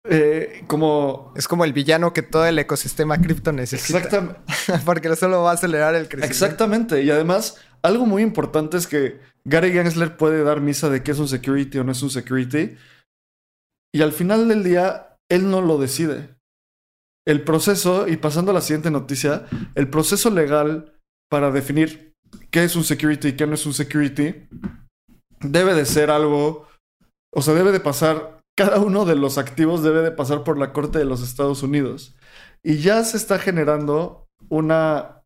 Eh, 0.07 0.63
como. 0.67 1.33
Es 1.35 1.47
como 1.47 1.65
el 1.65 1.73
villano 1.73 2.13
que 2.13 2.21
todo 2.21 2.45
el 2.45 2.59
ecosistema 2.59 3.17
cripto 3.17 3.51
necesita. 3.51 3.97
Exactamente. 3.97 4.41
Porque 4.85 5.15
solo 5.15 5.43
va 5.43 5.51
a 5.51 5.53
acelerar 5.55 5.95
el 5.95 6.07
crecimiento. 6.07 6.31
Exactamente. 6.31 7.03
Y 7.03 7.09
además, 7.09 7.57
algo 7.81 8.05
muy 8.05 8.21
importante 8.21 8.77
es 8.77 8.87
que 8.87 9.19
Gary 9.45 9.71
Gensler 9.71 10.17
puede 10.17 10.43
dar 10.43 10.61
misa 10.61 10.89
de 10.89 11.03
qué 11.03 11.11
es 11.11 11.19
un 11.19 11.27
security 11.27 11.79
o 11.79 11.83
no 11.83 11.91
es 11.91 12.01
un 12.03 12.09
security. 12.09 12.77
Y 13.93 14.01
al 14.01 14.11
final 14.11 14.47
del 14.47 14.63
día, 14.63 15.14
él 15.29 15.49
no 15.49 15.61
lo 15.61 15.77
decide. 15.77 16.35
El 17.27 17.43
proceso, 17.43 18.07
y 18.07 18.17
pasando 18.17 18.51
a 18.51 18.53
la 18.53 18.61
siguiente 18.61 18.91
noticia, 18.91 19.47
el 19.73 19.89
proceso 19.89 20.29
legal 20.29 20.93
para 21.29 21.51
definir 21.51 22.13
qué 22.51 22.63
es 22.63 22.75
un 22.75 22.83
security 22.83 23.29
y 23.29 23.35
qué 23.35 23.47
no 23.47 23.55
es 23.55 23.65
un 23.65 23.73
security 23.73 24.47
debe 25.41 25.73
de 25.73 25.85
ser 25.85 26.11
algo, 26.11 26.67
o 27.33 27.41
sea, 27.41 27.53
debe 27.53 27.71
de 27.71 27.79
pasar, 27.79 28.41
cada 28.57 28.79
uno 28.79 29.05
de 29.05 29.15
los 29.15 29.37
activos 29.37 29.83
debe 29.83 30.01
de 30.01 30.11
pasar 30.11 30.43
por 30.43 30.57
la 30.57 30.71
Corte 30.73 30.99
de 30.99 31.05
los 31.05 31.21
Estados 31.21 31.63
Unidos. 31.63 32.15
Y 32.63 32.77
ya 32.77 33.03
se 33.03 33.17
está 33.17 33.39
generando 33.39 34.27
una... 34.49 35.23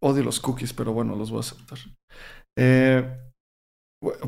Odio 0.00 0.24
los 0.24 0.40
cookies, 0.40 0.72
pero 0.72 0.92
bueno, 0.92 1.16
los 1.16 1.30
voy 1.30 1.38
a 1.38 1.40
aceptar. 1.40 1.78
Eh, 2.58 3.25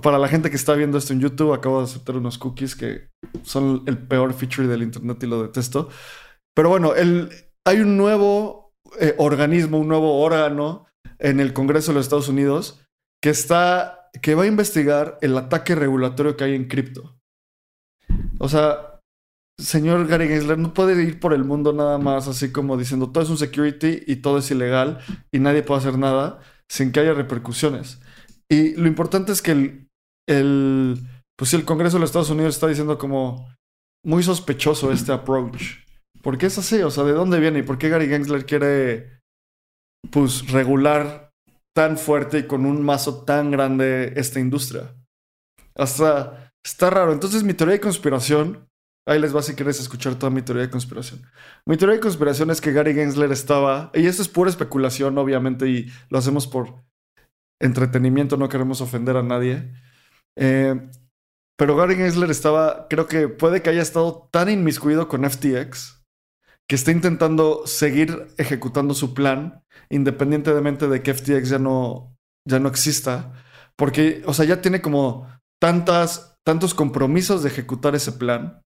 para 0.02 0.18
la 0.18 0.28
gente 0.28 0.50
que 0.50 0.56
está 0.56 0.74
viendo 0.74 0.98
esto 0.98 1.12
en 1.12 1.20
YouTube, 1.20 1.52
acabo 1.52 1.78
de 1.78 1.84
aceptar 1.84 2.16
unos 2.16 2.38
cookies 2.38 2.74
que 2.74 3.08
son 3.42 3.82
el 3.86 3.98
peor 3.98 4.32
feature 4.32 4.66
del 4.66 4.82
Internet 4.82 5.22
y 5.22 5.26
lo 5.26 5.42
detesto. 5.42 5.88
Pero 6.54 6.70
bueno, 6.70 6.92
hay 7.64 7.80
un 7.80 7.96
nuevo 7.96 8.72
eh, 8.98 9.14
organismo, 9.18 9.78
un 9.78 9.88
nuevo 9.88 10.20
órgano 10.20 10.86
en 11.18 11.40
el 11.40 11.52
Congreso 11.52 11.92
de 11.92 11.96
los 11.96 12.06
Estados 12.06 12.28
Unidos 12.28 12.80
que 13.22 13.30
está, 13.30 14.10
que 14.22 14.34
va 14.34 14.44
a 14.44 14.46
investigar 14.46 15.18
el 15.20 15.36
ataque 15.36 15.74
regulatorio 15.74 16.36
que 16.36 16.44
hay 16.44 16.54
en 16.54 16.68
cripto. 16.68 17.18
O 18.38 18.48
sea, 18.48 19.00
señor 19.58 20.06
Gary 20.06 20.28
Gensler 20.28 20.58
no 20.58 20.72
puede 20.72 21.02
ir 21.02 21.20
por 21.20 21.32
el 21.32 21.44
mundo 21.44 21.72
nada 21.72 21.98
más 21.98 22.28
así 22.28 22.52
como 22.52 22.76
diciendo 22.76 23.10
todo 23.10 23.24
es 23.24 23.30
un 23.30 23.38
security 23.38 24.04
y 24.06 24.16
todo 24.16 24.38
es 24.38 24.50
ilegal 24.50 25.00
y 25.32 25.40
nadie 25.40 25.62
puede 25.62 25.80
hacer 25.80 25.98
nada 25.98 26.38
sin 26.68 26.92
que 26.92 27.00
haya 27.00 27.14
repercusiones. 27.14 28.00
Y 28.50 28.74
lo 28.76 28.86
importante 28.88 29.32
es 29.32 29.42
que 29.42 29.52
el, 29.52 29.88
el 30.26 30.98
pues 31.38 31.54
el 31.54 31.64
Congreso 31.64 31.96
de 31.96 32.00
los 32.00 32.10
Estados 32.10 32.30
Unidos 32.30 32.56
está 32.56 32.66
diciendo 32.66 32.98
como 32.98 33.48
muy 34.04 34.22
sospechoso 34.22 34.90
este 34.90 35.12
approach. 35.12 35.84
¿Por 36.22 36.36
qué 36.36 36.46
es 36.46 36.58
así? 36.58 36.82
O 36.82 36.90
sea, 36.90 37.04
¿de 37.04 37.12
dónde 37.12 37.38
viene? 37.38 37.60
¿Y 37.60 37.62
por 37.62 37.78
qué 37.78 37.88
Gary 37.88 38.08
Gensler 38.08 38.44
quiere, 38.44 39.20
pues, 40.10 40.50
regular 40.50 41.30
tan 41.74 41.96
fuerte 41.96 42.40
y 42.40 42.46
con 42.46 42.66
un 42.66 42.84
mazo 42.84 43.24
tan 43.24 43.52
grande 43.52 44.14
esta 44.16 44.40
industria? 44.40 44.94
Hasta 45.76 46.52
está 46.64 46.90
raro. 46.90 47.12
Entonces, 47.12 47.44
mi 47.44 47.54
teoría 47.54 47.74
de 47.74 47.80
conspiración, 47.80 48.68
ahí 49.06 49.20
les 49.20 49.34
va 49.34 49.42
si 49.42 49.54
quieres 49.54 49.78
escuchar 49.78 50.16
toda 50.16 50.30
mi 50.30 50.42
teoría 50.42 50.64
de 50.64 50.70
conspiración. 50.70 51.22
Mi 51.66 51.76
teoría 51.76 51.96
de 51.96 52.02
conspiración 52.02 52.50
es 52.50 52.60
que 52.60 52.72
Gary 52.72 52.94
Gensler 52.94 53.30
estaba, 53.30 53.92
y 53.94 54.06
esto 54.06 54.22
es 54.22 54.28
pura 54.28 54.50
especulación, 54.50 55.16
obviamente, 55.18 55.68
y 55.68 55.86
lo 56.10 56.18
hacemos 56.18 56.48
por 56.48 56.82
entretenimiento, 57.60 58.36
no 58.36 58.48
queremos 58.48 58.80
ofender 58.80 59.16
a 59.16 59.22
nadie. 59.22 59.72
Eh, 60.36 60.90
pero 61.56 61.76
Gary 61.76 61.96
Gensler 61.96 62.30
estaba, 62.30 62.86
creo 62.88 63.08
que 63.08 63.28
puede 63.28 63.62
que 63.62 63.70
haya 63.70 63.82
estado 63.82 64.28
tan 64.30 64.48
inmiscuido 64.48 65.08
con 65.08 65.28
FTX 65.28 65.98
que 66.68 66.76
está 66.76 66.92
intentando 66.92 67.66
seguir 67.66 68.28
ejecutando 68.36 68.94
su 68.94 69.14
plan, 69.14 69.64
independientemente 69.88 70.86
de 70.86 71.02
que 71.02 71.14
FTX 71.14 71.48
ya 71.48 71.58
no, 71.58 72.14
ya 72.46 72.60
no 72.60 72.68
exista, 72.68 73.32
porque, 73.74 74.22
o 74.26 74.34
sea, 74.34 74.44
ya 74.44 74.60
tiene 74.60 74.82
como 74.82 75.26
tantas, 75.60 76.36
tantos 76.44 76.74
compromisos 76.74 77.42
de 77.42 77.48
ejecutar 77.48 77.94
ese 77.94 78.12
plan 78.12 78.60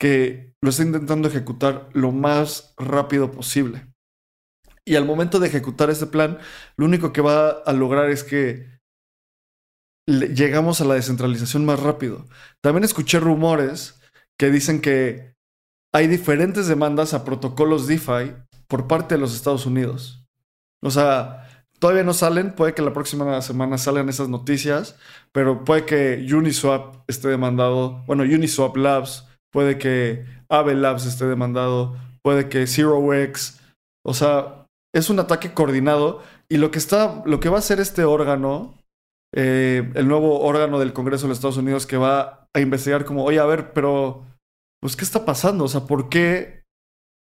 que 0.00 0.54
lo 0.62 0.70
está 0.70 0.84
intentando 0.84 1.28
ejecutar 1.28 1.88
lo 1.92 2.12
más 2.12 2.74
rápido 2.78 3.32
posible. 3.32 3.92
Y 4.88 4.96
al 4.96 5.04
momento 5.04 5.38
de 5.38 5.48
ejecutar 5.48 5.90
ese 5.90 6.06
plan, 6.06 6.38
lo 6.78 6.86
único 6.86 7.12
que 7.12 7.20
va 7.20 7.50
a 7.50 7.72
lograr 7.74 8.08
es 8.08 8.24
que 8.24 8.78
llegamos 10.06 10.80
a 10.80 10.86
la 10.86 10.94
descentralización 10.94 11.66
más 11.66 11.78
rápido. 11.80 12.24
También 12.62 12.84
escuché 12.84 13.20
rumores 13.20 14.00
que 14.38 14.50
dicen 14.50 14.80
que 14.80 15.34
hay 15.92 16.06
diferentes 16.06 16.68
demandas 16.68 17.12
a 17.12 17.22
protocolos 17.22 17.86
DeFi 17.86 18.34
por 18.66 18.86
parte 18.86 19.16
de 19.16 19.20
los 19.20 19.34
Estados 19.34 19.66
Unidos. 19.66 20.24
O 20.82 20.90
sea, 20.90 21.66
todavía 21.78 22.02
no 22.02 22.14
salen, 22.14 22.54
puede 22.54 22.72
que 22.72 22.80
la 22.80 22.94
próxima 22.94 23.42
semana 23.42 23.76
salgan 23.76 24.08
esas 24.08 24.30
noticias, 24.30 24.96
pero 25.32 25.64
puede 25.64 25.84
que 25.84 26.26
Uniswap 26.32 27.04
esté 27.08 27.28
demandado, 27.28 28.04
bueno, 28.06 28.22
Uniswap 28.22 28.74
Labs, 28.74 29.26
puede 29.52 29.76
que 29.76 30.24
Aave 30.48 30.74
Labs 30.74 31.04
esté 31.04 31.26
demandado, 31.26 31.94
puede 32.22 32.48
que 32.48 32.66
ZeroX, 32.66 33.60
o 34.02 34.14
sea, 34.14 34.57
es 34.94 35.10
un 35.10 35.20
ataque 35.20 35.52
coordinado 35.52 36.22
y 36.48 36.56
lo 36.56 36.70
que 36.70 36.78
está, 36.78 37.22
lo 37.26 37.40
que 37.40 37.48
va 37.48 37.56
a 37.56 37.60
hacer 37.60 37.80
este 37.80 38.04
órgano, 38.04 38.74
eh, 39.34 39.90
el 39.94 40.08
nuevo 40.08 40.40
órgano 40.40 40.78
del 40.78 40.92
Congreso 40.92 41.24
de 41.24 41.28
los 41.28 41.38
Estados 41.38 41.58
Unidos 41.58 41.86
que 41.86 41.96
va 41.96 42.48
a 42.54 42.60
investigar 42.60 43.04
como, 43.04 43.24
oye, 43.24 43.38
a 43.38 43.44
ver, 43.44 43.72
pero 43.72 44.26
pues, 44.80 44.96
¿qué 44.96 45.04
está 45.04 45.24
pasando? 45.24 45.64
O 45.64 45.68
sea, 45.68 45.82
¿por 45.82 46.08
qué, 46.08 46.64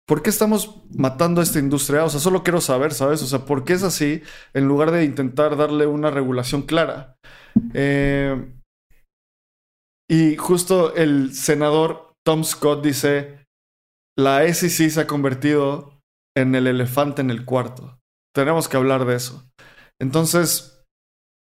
¿por 0.08 0.24
qué 0.24 0.30
estamos 0.30 0.84
matando 0.96 1.42
a 1.42 1.44
esta 1.44 1.60
industria? 1.60 2.04
O 2.04 2.10
sea, 2.10 2.20
solo 2.20 2.44
quiero 2.44 2.62
saber, 2.62 2.94
¿sabes? 2.94 3.22
O 3.22 3.28
sea, 3.28 3.46
¿por 3.46 3.64
qué 3.64 3.74
es 3.74 3.84
así 3.84 4.24
en 4.54 4.68
lugar 4.68 4.92
de 4.92 5.04
intentar 5.04 5.56
darle 5.56 5.86
una 5.86 6.10
regulación 6.10 6.64
clara? 6.64 7.18
Eh, 7.74 8.52
y 10.10 10.36
justo 10.38 10.96
el 10.96 11.34
senador 11.34 12.14
Tom 12.26 12.44
Scott 12.44 12.84
dice, 12.84 13.46
la 14.18 14.48
SEC 14.52 14.90
se 14.90 15.02
ha 15.02 15.08
convertido 15.08 15.93
en 16.36 16.56
el 16.56 16.68
elefante 16.68 17.22
en 17.22 17.30
el 17.30 17.46
cuarto. 17.46 18.00
Tenemos 18.34 18.68
que 18.68 18.78
hablar 18.78 19.06
de 19.06 19.16
eso. 19.16 19.44
Entonces, 20.00 20.84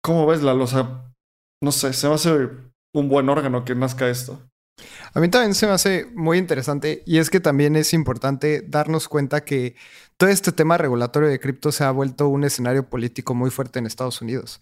¿cómo 0.04 0.26
ves 0.26 0.42
la 0.42 0.54
losa? 0.54 1.14
No 1.62 1.72
sé, 1.72 1.94
se 1.94 2.08
me 2.08 2.16
hace 2.16 2.50
un 2.94 3.10
buen 3.10 3.30
órgano 3.30 3.66
que 3.66 3.76
nazca 3.76 4.10
esto. 4.10 4.42
A 5.14 5.20
mí 5.20 5.28
también 5.30 5.54
se 5.56 5.68
me 5.68 5.74
hace 5.74 6.06
muy 6.16 6.38
interesante 6.38 7.04
y 7.06 7.18
es 7.18 7.30
que 7.30 7.40
también 7.40 7.76
es 7.76 7.94
importante 7.94 8.64
darnos 8.66 9.10
cuenta 9.10 9.44
que 9.44 9.76
todo 10.18 10.30
este 10.30 10.52
tema 10.52 10.78
regulatorio 10.78 11.30
de 11.30 11.40
cripto 11.40 11.72
se 11.72 11.84
ha 11.84 11.92
vuelto 11.92 12.30
un 12.30 12.44
escenario 12.44 12.90
político 12.90 13.34
muy 13.34 13.50
fuerte 13.50 13.80
en 13.80 13.86
Estados 13.86 14.22
Unidos. 14.22 14.62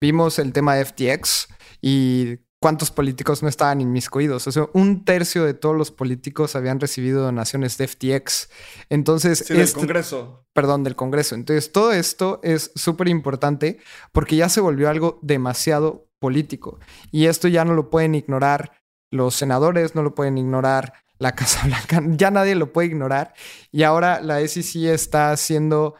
Vimos 0.00 0.38
el 0.38 0.52
tema 0.52 0.74
de 0.74 0.84
FTX 0.84 1.48
y 1.82 2.38
cuántos 2.60 2.90
políticos 2.90 3.42
no 3.42 3.48
estaban 3.48 3.80
inmiscuidos. 3.80 4.46
O 4.46 4.52
sea, 4.52 4.68
un 4.72 5.04
tercio 5.04 5.44
de 5.44 5.54
todos 5.54 5.76
los 5.76 5.90
políticos 5.90 6.56
habían 6.56 6.80
recibido 6.80 7.22
donaciones 7.22 7.78
de 7.78 7.88
FTX. 7.88 8.48
Entonces... 8.88 9.44
Sí, 9.46 9.54
del 9.54 9.62
este 9.62 9.78
Congreso. 9.78 10.44
Perdón, 10.52 10.84
del 10.84 10.96
Congreso. 10.96 11.34
Entonces, 11.34 11.72
todo 11.72 11.92
esto 11.92 12.40
es 12.42 12.72
súper 12.74 13.08
importante 13.08 13.78
porque 14.12 14.36
ya 14.36 14.48
se 14.48 14.60
volvió 14.60 14.88
algo 14.88 15.18
demasiado 15.22 16.08
político. 16.18 16.80
Y 17.12 17.26
esto 17.26 17.46
ya 17.48 17.64
no 17.64 17.74
lo 17.74 17.90
pueden 17.90 18.14
ignorar 18.14 18.72
los 19.10 19.34
senadores 19.34 19.94
no 19.94 20.02
lo 20.02 20.14
pueden 20.14 20.38
ignorar, 20.38 20.92
la 21.18 21.34
Casa 21.34 21.62
Blanca, 21.66 22.02
ya 22.16 22.30
nadie 22.30 22.54
lo 22.54 22.72
puede 22.72 22.88
ignorar. 22.88 23.34
Y 23.70 23.82
ahora 23.82 24.20
la 24.20 24.46
SEC 24.46 24.84
está 24.84 25.30
haciendo 25.30 25.94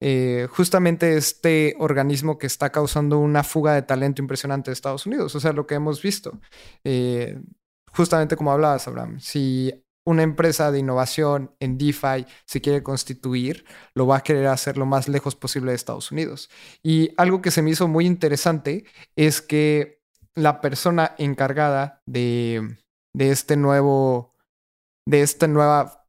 eh, 0.00 0.48
justamente 0.50 1.16
este 1.16 1.76
organismo 1.78 2.38
que 2.38 2.46
está 2.46 2.70
causando 2.70 3.18
una 3.18 3.44
fuga 3.44 3.74
de 3.74 3.82
talento 3.82 4.22
impresionante 4.22 4.70
de 4.70 4.74
Estados 4.74 5.06
Unidos. 5.06 5.34
O 5.34 5.40
sea, 5.40 5.52
lo 5.52 5.66
que 5.66 5.74
hemos 5.74 6.00
visto. 6.02 6.40
Eh, 6.84 7.38
justamente 7.92 8.36
como 8.36 8.52
hablabas, 8.52 8.88
Abraham, 8.88 9.20
si 9.20 9.84
una 10.04 10.22
empresa 10.22 10.72
de 10.72 10.78
innovación 10.78 11.54
en 11.60 11.76
DeFi 11.76 12.26
se 12.46 12.60
quiere 12.60 12.82
constituir, 12.82 13.64
lo 13.94 14.06
va 14.06 14.18
a 14.18 14.22
querer 14.22 14.46
hacer 14.46 14.78
lo 14.78 14.86
más 14.86 15.08
lejos 15.08 15.36
posible 15.36 15.72
de 15.72 15.76
Estados 15.76 16.10
Unidos. 16.10 16.48
Y 16.82 17.10
algo 17.16 17.42
que 17.42 17.50
se 17.50 17.62
me 17.62 17.70
hizo 17.70 17.86
muy 17.86 18.06
interesante 18.06 18.84
es 19.16 19.42
que 19.42 20.00
la 20.34 20.60
persona 20.60 21.14
encargada 21.18 22.02
de, 22.06 22.78
de 23.14 23.30
este 23.30 23.56
nuevo, 23.56 24.34
de 25.06 25.22
esta 25.22 25.46
nueva 25.46 26.06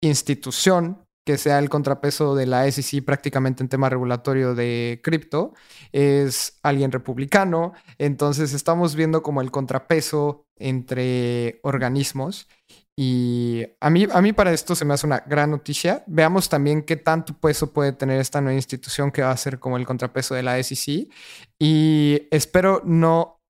institución 0.00 1.07
que 1.28 1.36
sea 1.36 1.58
el 1.58 1.68
contrapeso 1.68 2.34
de 2.34 2.46
la 2.46 2.72
SEC 2.72 3.04
prácticamente 3.04 3.62
en 3.62 3.68
tema 3.68 3.90
regulatorio 3.90 4.54
de 4.54 4.98
cripto, 5.04 5.52
es 5.92 6.58
alguien 6.62 6.90
republicano. 6.90 7.74
Entonces 7.98 8.54
estamos 8.54 8.94
viendo 8.94 9.22
como 9.22 9.42
el 9.42 9.50
contrapeso 9.50 10.46
entre 10.56 11.60
organismos. 11.64 12.48
Y 12.96 13.62
a 13.78 13.90
mí, 13.90 14.06
a 14.10 14.22
mí 14.22 14.32
para 14.32 14.54
esto 14.54 14.74
se 14.74 14.86
me 14.86 14.94
hace 14.94 15.06
una 15.06 15.22
gran 15.26 15.50
noticia. 15.50 16.02
Veamos 16.06 16.48
también 16.48 16.82
qué 16.82 16.96
tanto 16.96 17.34
peso 17.34 17.74
puede 17.74 17.92
tener 17.92 18.22
esta 18.22 18.40
nueva 18.40 18.56
institución 18.56 19.10
que 19.12 19.20
va 19.20 19.30
a 19.30 19.36
ser 19.36 19.58
como 19.58 19.76
el 19.76 19.84
contrapeso 19.84 20.34
de 20.34 20.42
la 20.42 20.62
SEC. 20.62 21.10
Y 21.58 22.22
espero 22.30 22.80
no 22.86 23.42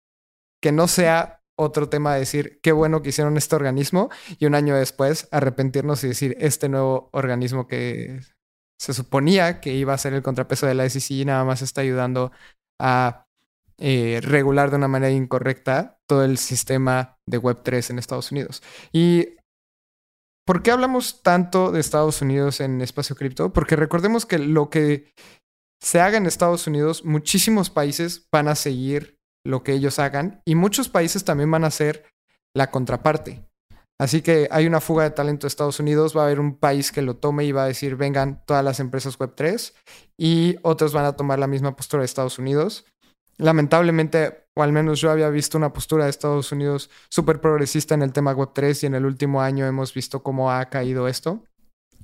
que 0.61 0.73
no 0.73 0.89
sea 0.89 1.38
otro 1.59 1.89
tema 1.89 2.15
de 2.15 2.21
decir 2.21 2.61
qué 2.63 2.73
bueno 2.73 3.03
que 3.03 3.09
hicieron 3.11 3.37
este 3.37 3.57
organismo 3.57 4.11
y 4.39 4.47
un 4.47 4.55
año 4.55 4.77
después 4.77 5.29
arrepentirnos 5.33 6.05
y 6.05 6.09
decir 6.09 6.37
este 6.39 6.69
nuevo 6.69 7.11
organismo 7.13 7.67
que 7.67 8.21
se 8.81 8.95
suponía 8.95 9.61
que 9.61 9.75
iba 9.75 9.93
a 9.93 9.99
ser 9.99 10.15
el 10.15 10.23
contrapeso 10.23 10.67
de 10.67 10.75
la 10.75 10.89
SEC 10.89 11.27
nada 11.27 11.45
más 11.45 11.61
está 11.61 11.81
ayudando 11.81 12.31
a 12.81 13.27
eh, 13.79 14.21
regular 14.23 14.71
de 14.71 14.77
una 14.77 14.89
manera 14.89 15.13
incorrecta 15.13 15.99
todo 16.09 16.25
el 16.25 16.39
sistema 16.39 17.19
de 17.27 17.41
Web3 17.41 17.91
en 17.91 17.99
Estados 17.99 18.31
Unidos. 18.33 18.63
¿Y 18.93 19.37
por 20.47 20.63
qué 20.63 20.71
hablamos 20.71 21.23
tanto 21.23 21.73
de 21.73 21.81
Estados 21.81 22.23
Unidos 22.23 22.61
en 22.61 22.81
espacio 22.81 23.17
cripto? 23.17 23.53
Porque 23.53 23.77
recordemos 23.77 24.27
que 24.27 24.39
lo 24.39 24.71
que 24.71 25.13
se 25.81 26.01
haga 26.01 26.19
en 26.19 26.27
Estados 26.27 26.67
Unidos, 26.67 27.05
muchísimos 27.05 27.71
países 27.71 28.27
van 28.33 28.49
a 28.49 28.55
seguir 28.55 29.18
lo 29.45 29.63
que 29.63 29.73
ellos 29.73 29.99
hagan 29.99 30.43
y 30.45 30.55
muchos 30.55 30.89
países 30.89 31.25
también 31.25 31.51
van 31.51 31.65
a 31.65 31.69
hacer 31.69 32.05
la 32.55 32.71
contraparte. 32.71 33.45
Así 34.01 34.23
que 34.23 34.49
hay 34.53 34.67
una 34.67 34.81
fuga 34.81 35.03
de 35.03 35.11
talento 35.11 35.47
de 35.47 35.49
Estados 35.49 35.81
Unidos, 35.81 36.17
va 36.17 36.23
a 36.23 36.27
haber 36.27 36.39
un 36.39 36.57
país 36.57 36.93
que 36.93 37.03
lo 37.03 37.17
tome 37.17 37.45
y 37.45 37.53
va 37.53 37.65
a 37.65 37.67
decir, 37.67 37.97
vengan 37.97 38.45
todas 38.47 38.65
las 38.65 38.79
empresas 38.79 39.19
Web3 39.19 39.73
y 40.17 40.57
otros 40.63 40.93
van 40.93 41.05
a 41.05 41.15
tomar 41.15 41.41
la 41.41 41.49
misma 41.49 41.75
postura 41.75 42.03
de 42.03 42.07
Estados 42.07 42.39
Unidos. 42.39 42.85
Lamentablemente, 43.39 44.47
o 44.57 44.63
al 44.63 44.73
menos 44.73 45.01
yo 45.01 45.11
había 45.11 45.31
visto 45.31 45.59
una 45.59 45.73
postura 45.73 46.05
de 46.05 46.11
Estados 46.11 46.53
Unidos 46.53 46.91
súper 47.09 47.41
progresista 47.41 47.95
en 47.95 48.03
el 48.03 48.13
tema 48.13 48.35
Web3 48.35 48.85
y 48.85 48.87
en 48.87 48.95
el 48.95 49.05
último 49.05 49.43
año 49.43 49.67
hemos 49.67 49.93
visto 49.93 50.23
cómo 50.23 50.53
ha 50.53 50.65
caído 50.67 51.09
esto. 51.09 51.43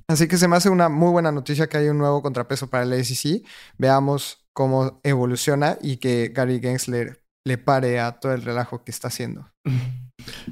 Así 0.07 0.27
que 0.27 0.37
se 0.37 0.47
me 0.47 0.57
hace 0.57 0.69
una 0.69 0.89
muy 0.89 1.11
buena 1.11 1.31
noticia 1.31 1.67
que 1.67 1.77
hay 1.77 1.87
un 1.87 1.97
nuevo 1.97 2.21
contrapeso 2.21 2.69
para 2.69 2.83
el 2.83 3.05
SEC. 3.05 3.45
Veamos 3.77 4.45
cómo 4.53 4.99
evoluciona 5.03 5.77
y 5.81 5.97
que 5.97 6.29
Gary 6.33 6.59
Gensler 6.59 7.24
le 7.45 7.57
pare 7.57 7.99
a 7.99 8.19
todo 8.19 8.33
el 8.33 8.41
relajo 8.41 8.83
que 8.83 8.91
está 8.91 9.07
haciendo. 9.07 9.49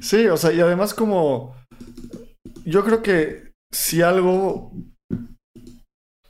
Sí, 0.00 0.26
o 0.26 0.36
sea, 0.36 0.52
y 0.52 0.60
además 0.60 0.94
como 0.94 1.56
yo 2.64 2.84
creo 2.84 3.02
que 3.02 3.52
si 3.72 4.02
algo 4.02 4.72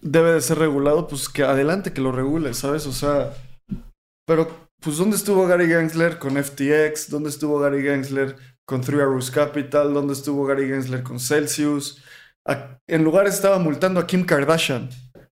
debe 0.00 0.32
de 0.32 0.40
ser 0.40 0.58
regulado, 0.58 1.06
pues 1.08 1.28
que 1.28 1.42
adelante 1.42 1.92
que 1.92 2.00
lo 2.00 2.12
regule, 2.12 2.54
¿sabes? 2.54 2.86
O 2.86 2.92
sea, 2.92 3.34
pero 4.26 4.68
pues 4.80 4.98
¿dónde 4.98 5.16
estuvo 5.16 5.46
Gary 5.46 5.66
Gensler 5.66 6.18
con 6.18 6.42
FTX? 6.42 7.10
¿Dónde 7.10 7.30
estuvo 7.30 7.58
Gary 7.58 7.82
Gensler 7.82 8.36
con 8.66 8.80
Three 8.80 9.00
Arrows 9.00 9.30
Capital? 9.30 9.94
¿Dónde 9.94 10.12
estuvo 10.12 10.44
Gary 10.44 10.68
Gensler 10.68 11.02
con 11.02 11.20
Celsius? 11.20 12.02
en 12.86 13.02
lugar 13.02 13.26
estaba 13.26 13.58
multando 13.58 13.98
a 13.98 14.06
Kim 14.06 14.26
Kardashian 14.26 14.90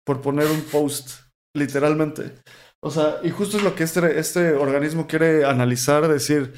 por 0.07 0.21
poner 0.21 0.47
un 0.47 0.63
post, 0.63 1.23
literalmente. 1.57 2.37
O 2.83 2.91
sea, 2.91 3.21
y 3.23 3.31
justo 3.31 3.59
es 3.59 3.63
lo 3.63 3.75
que 3.75 3.85
este, 3.85 4.19
este 4.19 4.55
organismo 4.55 5.07
quiere 5.07 5.45
analizar, 5.45 6.09
decir, 6.09 6.55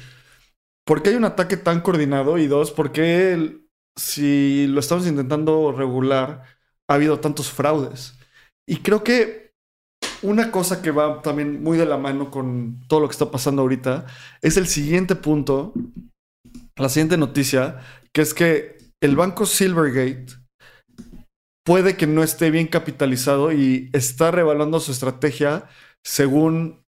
¿por 0.85 1.03
qué 1.03 1.09
hay 1.09 1.15
un 1.15 1.25
ataque 1.25 1.57
tan 1.57 1.81
coordinado? 1.81 2.37
Y 2.37 2.47
dos, 2.47 2.71
¿por 2.71 2.91
qué 2.91 3.59
si 3.97 4.67
lo 4.67 4.79
estamos 4.79 5.05
intentando 5.05 5.71
regular 5.71 6.43
ha 6.89 6.93
habido 6.93 7.19
tantos 7.19 7.51
fraudes? 7.51 8.17
Y 8.67 8.77
creo 8.77 9.03
que 9.03 9.51
una 10.21 10.51
cosa 10.51 10.81
que 10.81 10.91
va 10.91 11.21
también 11.21 11.61
muy 11.61 11.77
de 11.77 11.85
la 11.85 11.97
mano 11.97 12.31
con 12.31 12.81
todo 12.87 13.01
lo 13.01 13.07
que 13.07 13.13
está 13.13 13.29
pasando 13.29 13.61
ahorita 13.61 14.05
es 14.41 14.55
el 14.55 14.67
siguiente 14.67 15.15
punto, 15.15 15.73
la 16.77 16.87
siguiente 16.87 17.17
noticia, 17.17 17.79
que 18.13 18.21
es 18.21 18.33
que 18.33 18.77
el 19.01 19.17
banco 19.17 19.45
Silvergate 19.45 20.27
puede 21.65 21.97
que 21.97 22.07
no 22.07 22.23
esté 22.23 22.51
bien 22.51 22.67
capitalizado 22.67 23.51
y 23.51 23.89
está 23.91 24.31
revaluando 24.31 24.79
su 24.79 24.93
estrategia 24.93 25.67
según 26.03 26.83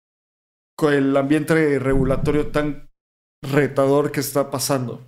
el 0.82 1.15
ambiente 1.15 1.80
regulatorio 1.80 2.47
tan 2.47 2.89
retador 3.41 4.12
que 4.12 4.19
está 4.19 4.49
pasando. 4.52 5.06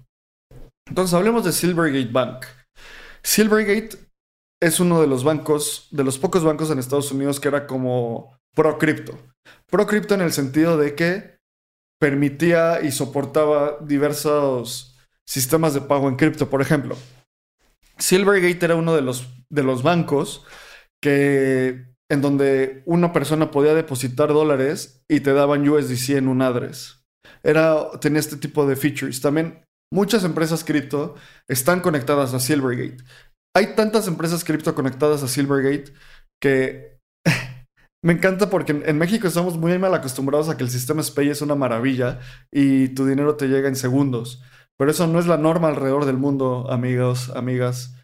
Entonces 0.88 1.14
hablemos 1.14 1.44
de 1.44 1.52
Silvergate 1.52 2.12
Bank. 2.12 2.46
Silvergate 3.24 3.98
es 4.62 4.80
uno 4.80 5.02
de 5.02 5.08
los 5.08 5.24
bancos, 5.24 5.88
de 5.92 6.04
los 6.04 6.18
pocos 6.18 6.44
bancos 6.44 6.70
en 6.70 6.80
Estados 6.80 7.12
Unidos 7.12 7.40
que 7.40 7.48
era 7.48 7.68
como 7.68 8.38
pro 8.54 8.78
cripto. 8.78 9.18
Pro 9.68 9.88
cripto 9.88 10.14
en 10.14 10.22
el 10.22 10.32
sentido 10.32 10.78
de 10.78 10.96
que 10.96 11.40
permitía 12.00 12.82
y 12.82 12.92
soportaba 12.92 13.78
diversos 13.82 14.98
sistemas 15.26 15.74
de 15.74 15.82
pago 15.82 16.08
en 16.08 16.16
cripto. 16.16 16.50
Por 16.50 16.62
ejemplo, 16.62 16.96
Silvergate 17.98 18.66
era 18.66 18.76
uno 18.76 18.96
de 18.96 19.02
los, 19.02 19.28
de 19.50 19.64
los 19.64 19.82
bancos 19.82 20.46
que 21.02 21.95
en 22.10 22.22
donde 22.22 22.84
una 22.86 23.14
persona 23.14 23.52
podía 23.52 23.74
depositar 23.74 24.30
dólares 24.30 25.04
y 25.10 25.22
te 25.22 25.34
daban 25.34 25.68
USDC 25.68 26.10
en 26.12 26.28
un 26.28 26.42
address. 26.42 27.04
Era, 27.44 27.92
tenía 28.00 28.20
este 28.20 28.38
tipo 28.38 28.68
de 28.68 28.76
features. 28.76 29.22
También 29.22 29.64
muchas 29.92 30.24
empresas 30.24 30.64
cripto 30.64 31.16
están 31.48 31.82
conectadas 31.82 32.34
a 32.34 32.40
Silvergate. 32.40 33.04
Hay 33.56 33.76
tantas 33.76 34.08
empresas 34.08 34.44
cripto 34.44 34.76
conectadas 34.76 35.24
a 35.24 35.28
Silvergate 35.28 35.94
que 36.42 37.00
me 38.04 38.14
encanta 38.14 38.50
porque 38.50 38.84
en, 38.86 38.98
México 38.98 39.28
estamos 39.28 39.58
muy 39.58 39.78
mal 39.80 39.94
acostumbrados 39.94 40.50
a 40.50 40.58
que 40.58 40.64
el 40.64 40.70
sistema 40.70 41.02
SPAY 41.02 41.30
es 41.30 41.42
una 41.42 41.56
maravilla 41.56 42.20
y 42.52 42.90
tu 42.90 43.06
dinero 43.06 43.36
te 43.36 43.48
llega 43.48 43.68
en 43.68 43.76
segundos. 43.76 44.44
Pero 44.78 44.92
eso 44.92 45.08
no 45.08 45.20
es 45.20 45.28
la 45.28 45.38
norma 45.38 45.70
alrededor 45.70 46.06
del 46.06 46.18
mundo, 46.18 46.70
amigos, 46.70 47.30
amigas. 47.30 47.96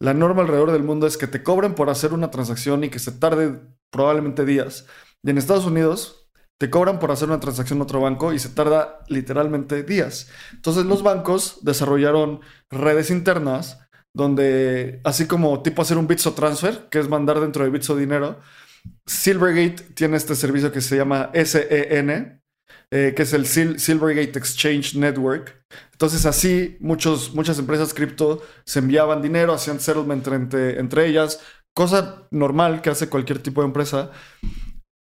La 0.00 0.14
norma 0.14 0.42
alrededor 0.42 0.72
del 0.72 0.84
mundo 0.84 1.06
es 1.06 1.16
que 1.16 1.26
te 1.26 1.42
cobren 1.42 1.74
por 1.74 1.90
hacer 1.90 2.12
una 2.12 2.30
transacción 2.30 2.84
y 2.84 2.88
que 2.88 2.98
se 2.98 3.12
tarde 3.12 3.60
probablemente 3.90 4.44
días. 4.44 4.86
Y 5.22 5.30
en 5.30 5.38
Estados 5.38 5.66
Unidos 5.66 6.28
te 6.58 6.70
cobran 6.70 6.98
por 6.98 7.10
hacer 7.10 7.28
una 7.28 7.40
transacción 7.40 7.78
en 7.78 7.82
otro 7.82 8.00
banco 8.00 8.32
y 8.32 8.38
se 8.38 8.48
tarda 8.48 9.00
literalmente 9.08 9.82
días. 9.82 10.28
Entonces 10.52 10.84
los 10.84 11.02
bancos 11.02 11.58
desarrollaron 11.62 12.40
redes 12.70 13.10
internas 13.10 13.80
donde, 14.14 15.00
así 15.04 15.26
como 15.26 15.62
tipo 15.62 15.82
hacer 15.82 15.98
un 15.98 16.08
Bitso 16.08 16.32
Transfer, 16.32 16.88
que 16.90 16.98
es 16.98 17.08
mandar 17.08 17.40
dentro 17.40 17.64
de 17.64 17.70
Bitso 17.70 17.96
dinero, 17.96 18.40
Silvergate 19.06 19.82
tiene 19.94 20.16
este 20.16 20.34
servicio 20.34 20.72
que 20.72 20.80
se 20.80 20.96
llama 20.96 21.30
SEN, 21.34 22.37
eh, 22.90 23.12
que 23.14 23.22
es 23.22 23.32
el 23.34 23.46
Silvergate 23.46 24.38
Exchange 24.38 24.94
Network. 24.94 25.62
Entonces 25.92 26.24
así 26.24 26.76
muchos, 26.80 27.34
muchas 27.34 27.58
empresas 27.58 27.92
cripto 27.92 28.42
se 28.64 28.78
enviaban 28.78 29.20
dinero, 29.20 29.52
hacían 29.52 29.80
settlement 29.80 30.26
entre, 30.28 30.78
entre 30.78 31.06
ellas, 31.06 31.40
cosa 31.76 32.26
normal 32.30 32.80
que 32.80 32.90
hace 32.90 33.08
cualquier 33.08 33.40
tipo 33.40 33.60
de 33.60 33.66
empresa. 33.66 34.10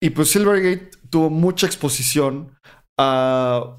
Y 0.02 0.10
pues 0.10 0.30
Silvergate 0.30 0.90
tuvo 1.08 1.30
mucha 1.30 1.66
exposición 1.66 2.58
a 2.98 3.78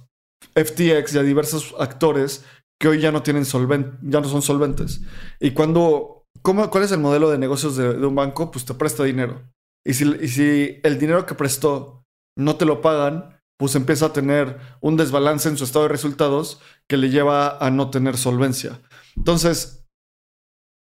FTX 0.56 1.14
y 1.14 1.18
a 1.20 1.24
diversos 1.24 1.76
actores 1.80 2.46
que 2.80 2.88
hoy 2.88 3.00
ya 3.00 3.12
no 3.12 3.24
tienen 3.24 3.46
ya 3.46 4.22
no 4.22 4.28
son 4.28 4.42
solventes. 4.42 5.02
Y 5.40 5.52
cuando, 5.52 6.26
¿cómo, 6.42 6.70
¿cuál 6.70 6.84
es 6.84 6.92
el 6.92 7.00
modelo 7.00 7.30
de 7.30 7.38
negocios 7.38 7.76
de, 7.76 7.90
un 7.90 8.16
banco? 8.16 8.52
Pues 8.52 8.66
te 8.66 8.74
presta 8.74 9.04
dinero. 9.04 9.42
Y 9.86 9.94
si, 9.94 10.06
y 10.22 10.28
si 10.28 10.80
el 10.84 10.98
dinero 10.98 11.26
que 11.26 11.36
prestó 11.36 12.04
no 12.38 12.56
te 12.56 12.66
lo 12.66 12.82
pagan, 12.82 13.40
pues 13.63 13.76
empieza 13.76 14.08
a 14.08 14.12
tener 14.12 14.60
un 14.82 14.97
desbalance 14.97 15.47
en 15.47 15.56
su 15.56 15.63
estado 15.63 15.84
de 15.84 15.89
resultados 15.93 16.60
que 16.86 16.97
le 16.97 17.10
lleva 17.10 17.58
a 17.65 17.71
no 17.71 17.89
tener 17.91 18.17
solvencia. 18.17 18.82
Entonces, 19.15 19.86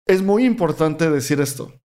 es 0.09 0.22
muy 0.22 0.46
importante 0.46 1.11
decir 1.11 1.42
esto. 1.42 1.79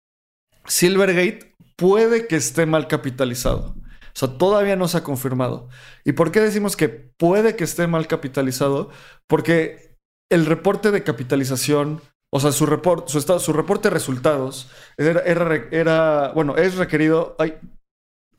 Silvergate 0.68 1.56
puede 1.78 2.28
que 2.28 2.36
esté 2.36 2.68
mal 2.68 2.88
capitalizado. 2.88 3.70
O 3.70 4.14
sea, 4.14 4.38
todavía 4.38 4.76
no 4.76 4.88
se 4.88 5.00
ha 5.00 5.04
confirmado. 5.04 5.68
¿Y 6.06 6.12
por 6.12 6.32
qué 6.32 6.42
decimos 6.42 6.78
que 6.78 6.90
puede 6.90 7.56
que 7.56 7.64
esté 7.64 7.88
mal 7.88 8.06
capitalizado? 8.06 8.92
Porque 9.26 9.98
el 10.32 10.46
reporte 10.46 10.92
de 10.92 11.02
capitalización, 11.02 12.04
o 12.32 12.40
sea, 12.40 12.52
su, 12.52 12.68
report, 12.68 13.08
su, 13.08 13.18
estado, 13.18 13.40
su 13.40 13.52
reporte 13.52 13.90
de 13.90 13.96
resultados 13.96 14.70
era, 14.96 15.56
era, 15.72 16.34
bueno, 16.36 16.56
es 16.56 16.76
requerido... 16.76 17.36
Ay, 17.40 17.56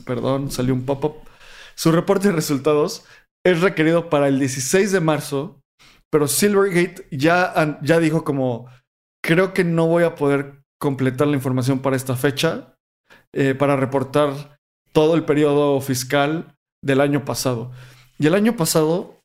perdón, 0.04 0.52
salió 0.52 0.72
un 0.72 0.86
pop-up 0.86 1.27
su 1.78 1.92
reporte 1.92 2.28
de 2.28 2.34
resultados 2.34 3.06
es 3.46 3.60
requerido 3.62 4.10
para 4.10 4.28
el 4.28 4.38
16 4.38 4.92
de 4.92 5.00
marzo 5.00 5.62
pero 6.10 6.28
Silvergate 6.28 7.06
ya, 7.10 7.78
ya 7.82 8.00
dijo 8.00 8.24
como, 8.24 8.68
creo 9.22 9.52
que 9.52 9.64
no 9.64 9.86
voy 9.86 10.04
a 10.04 10.14
poder 10.14 10.62
completar 10.80 11.26
la 11.26 11.36
información 11.36 11.80
para 11.80 11.96
esta 11.96 12.16
fecha, 12.16 12.74
eh, 13.34 13.54
para 13.54 13.76
reportar 13.76 14.58
todo 14.92 15.14
el 15.14 15.24
periodo 15.24 15.80
fiscal 15.80 16.54
del 16.82 17.00
año 17.00 17.24
pasado. 17.24 17.72
Y 18.18 18.26
el 18.26 18.34
año 18.34 18.56
pasado 18.56 19.20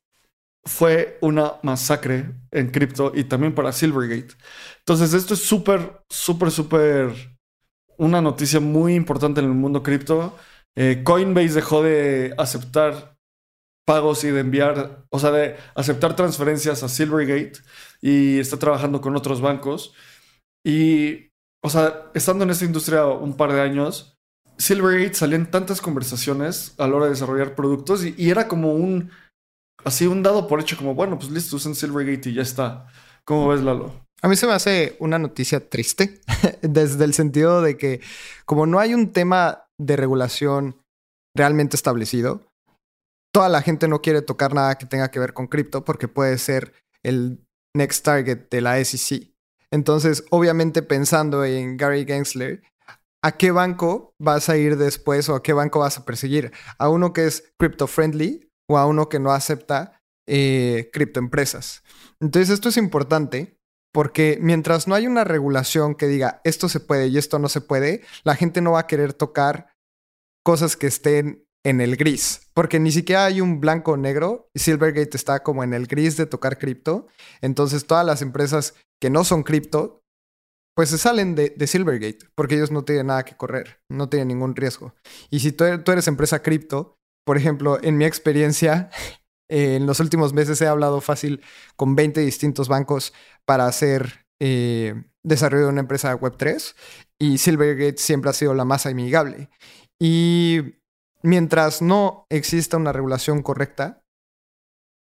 fue 0.66 1.18
una 1.20 1.54
masacre 1.62 2.32
en 2.50 2.70
cripto 2.70 3.12
y 3.14 3.24
también 3.24 3.54
para 3.54 3.72
Silvergate. 3.72 4.34
Entonces, 4.80 5.14
esto 5.14 5.34
es 5.34 5.44
súper, 5.44 6.00
súper, 6.10 6.50
súper 6.50 7.14
una 7.96 8.20
noticia 8.20 8.60
muy 8.60 8.94
importante 8.94 9.40
en 9.40 9.46
el 9.46 9.52
mundo 9.52 9.82
cripto. 9.82 10.36
Eh, 10.76 11.02
Coinbase 11.04 11.54
dejó 11.54 11.82
de 11.82 12.34
aceptar 12.38 13.16
pagos 13.86 14.24
y 14.24 14.30
de 14.30 14.40
enviar, 14.40 15.04
o 15.10 15.18
sea, 15.18 15.30
de 15.30 15.56
aceptar 15.74 16.16
transferencias 16.16 16.82
a 16.82 16.88
Silvergate 16.88 17.60
y 18.00 18.38
está 18.38 18.58
trabajando 18.58 19.00
con 19.00 19.14
otros 19.16 19.40
bancos. 19.40 19.94
Y, 20.64 21.28
o 21.62 21.68
sea, 21.68 22.10
estando 22.14 22.44
en 22.44 22.50
esta 22.50 22.64
industria 22.64 23.06
un 23.06 23.36
par 23.36 23.52
de 23.52 23.60
años, 23.60 24.16
Silvergate 24.56 25.14
salía 25.14 25.36
en 25.36 25.50
tantas 25.50 25.80
conversaciones 25.80 26.74
a 26.78 26.86
la 26.86 26.96
hora 26.96 27.04
de 27.06 27.12
desarrollar 27.12 27.54
productos 27.54 28.04
y, 28.04 28.30
era 28.30 28.48
como 28.48 28.72
un, 28.72 29.10
así 29.84 30.06
un 30.06 30.22
dado 30.22 30.48
por 30.48 30.60
hecho, 30.60 30.76
como, 30.76 30.94
bueno, 30.94 31.18
pues 31.18 31.30
listo, 31.30 31.56
usen 31.56 31.74
Silvergate 31.74 32.30
y 32.30 32.34
ya 32.34 32.42
está. 32.42 32.86
¿Cómo 33.24 33.48
ves, 33.48 33.60
Lalo? 33.60 34.04
A 34.22 34.28
mí 34.28 34.36
se 34.36 34.46
me 34.46 34.54
hace 34.54 34.96
una 35.00 35.18
noticia 35.18 35.68
triste, 35.68 36.20
desde 36.62 37.04
el 37.04 37.12
sentido 37.12 37.60
de 37.60 37.76
que 37.76 38.00
como 38.46 38.64
no 38.64 38.78
hay 38.78 38.94
un 38.94 39.12
tema 39.12 39.63
de 39.78 39.96
regulación 39.96 40.80
realmente 41.36 41.76
establecido, 41.76 42.46
toda 43.32 43.48
la 43.48 43.62
gente 43.62 43.88
no 43.88 44.00
quiere 44.00 44.22
tocar 44.22 44.54
nada 44.54 44.78
que 44.78 44.86
tenga 44.86 45.10
que 45.10 45.18
ver 45.18 45.32
con 45.32 45.48
cripto 45.48 45.84
porque 45.84 46.08
puede 46.08 46.38
ser 46.38 46.72
el 47.02 47.44
next 47.76 48.04
target 48.04 48.48
de 48.48 48.60
la 48.60 48.82
SEC. 48.84 49.34
Entonces, 49.72 50.24
obviamente 50.30 50.82
pensando 50.82 51.44
en 51.44 51.76
Gary 51.76 52.04
Gensler, 52.04 52.62
¿a 53.24 53.32
qué 53.32 53.50
banco 53.50 54.14
vas 54.20 54.48
a 54.48 54.56
ir 54.56 54.76
después 54.76 55.28
o 55.28 55.34
a 55.34 55.42
qué 55.42 55.52
banco 55.52 55.80
vas 55.80 55.98
a 55.98 56.04
perseguir? 56.04 56.52
¿A 56.78 56.88
uno 56.88 57.12
que 57.12 57.26
es 57.26 57.52
crypto 57.58 57.88
friendly 57.88 58.48
o 58.70 58.78
a 58.78 58.86
uno 58.86 59.08
que 59.08 59.18
no 59.18 59.32
acepta 59.32 60.00
eh, 60.28 60.90
criptoempresas? 60.92 61.82
Entonces, 62.20 62.50
esto 62.50 62.68
es 62.68 62.76
importante 62.76 63.53
porque 63.94 64.38
mientras 64.40 64.88
no 64.88 64.96
hay 64.96 65.06
una 65.06 65.22
regulación 65.22 65.94
que 65.94 66.08
diga 66.08 66.40
esto 66.42 66.68
se 66.68 66.80
puede 66.80 67.06
y 67.06 67.16
esto 67.16 67.38
no 67.38 67.48
se 67.48 67.60
puede, 67.60 68.02
la 68.24 68.34
gente 68.34 68.60
no 68.60 68.72
va 68.72 68.80
a 68.80 68.86
querer 68.88 69.12
tocar 69.12 69.68
cosas 70.44 70.76
que 70.76 70.88
estén 70.88 71.46
en 71.64 71.80
el 71.80 71.96
gris, 71.96 72.50
porque 72.54 72.80
ni 72.80 72.90
siquiera 72.90 73.24
hay 73.24 73.40
un 73.40 73.60
blanco 73.60 73.92
o 73.92 73.96
negro. 73.96 74.50
Silvergate 74.54 75.16
está 75.16 75.44
como 75.44 75.62
en 75.62 75.72
el 75.72 75.86
gris 75.86 76.16
de 76.16 76.26
tocar 76.26 76.58
cripto. 76.58 77.06
Entonces 77.40 77.86
todas 77.86 78.04
las 78.04 78.20
empresas 78.20 78.74
que 79.00 79.10
no 79.10 79.22
son 79.22 79.44
cripto, 79.44 80.02
pues 80.74 80.90
se 80.90 80.98
salen 80.98 81.36
de, 81.36 81.54
Silvergate, 81.66 82.26
porque 82.34 82.56
ellos 82.56 82.72
no 82.72 82.84
tienen 82.84 83.06
nada 83.06 83.24
que 83.24 83.36
correr, 83.36 83.80
no 83.88 84.08
tienen 84.08 84.28
ningún 84.28 84.56
riesgo. 84.56 84.94
Y 85.30 85.38
si 85.38 85.52
tú, 85.52 85.64
eres 85.64 86.08
empresa 86.08 86.42
cripto, 86.42 86.96
por 87.24 87.36
ejemplo, 87.36 87.78
en 87.80 87.96
mi 87.96 88.04
experiencia, 88.04 88.90
en 89.48 89.86
los 89.86 90.00
últimos 90.00 90.32
meses 90.32 90.60
he 90.60 90.66
hablado 90.66 91.00
fácil 91.00 91.42
con 91.76 91.96
20 91.96 92.20
distintos 92.20 92.68
bancos 92.68 93.12
para 93.44 93.66
hacer 93.66 94.26
eh, 94.40 95.04
desarrollo 95.22 95.64
de 95.64 95.70
una 95.70 95.80
empresa 95.80 96.18
Web3 96.18 96.74
y 97.18 97.38
Silvergate 97.38 97.98
siempre 97.98 98.30
ha 98.30 98.34
sido 98.34 98.54
la 98.54 98.64
más 98.64 98.86
amigable. 98.86 99.50
Y 99.98 100.76
mientras 101.22 101.82
no 101.82 102.26
exista 102.30 102.76
una 102.76 102.92
regulación 102.92 103.42
correcta, 103.42 104.02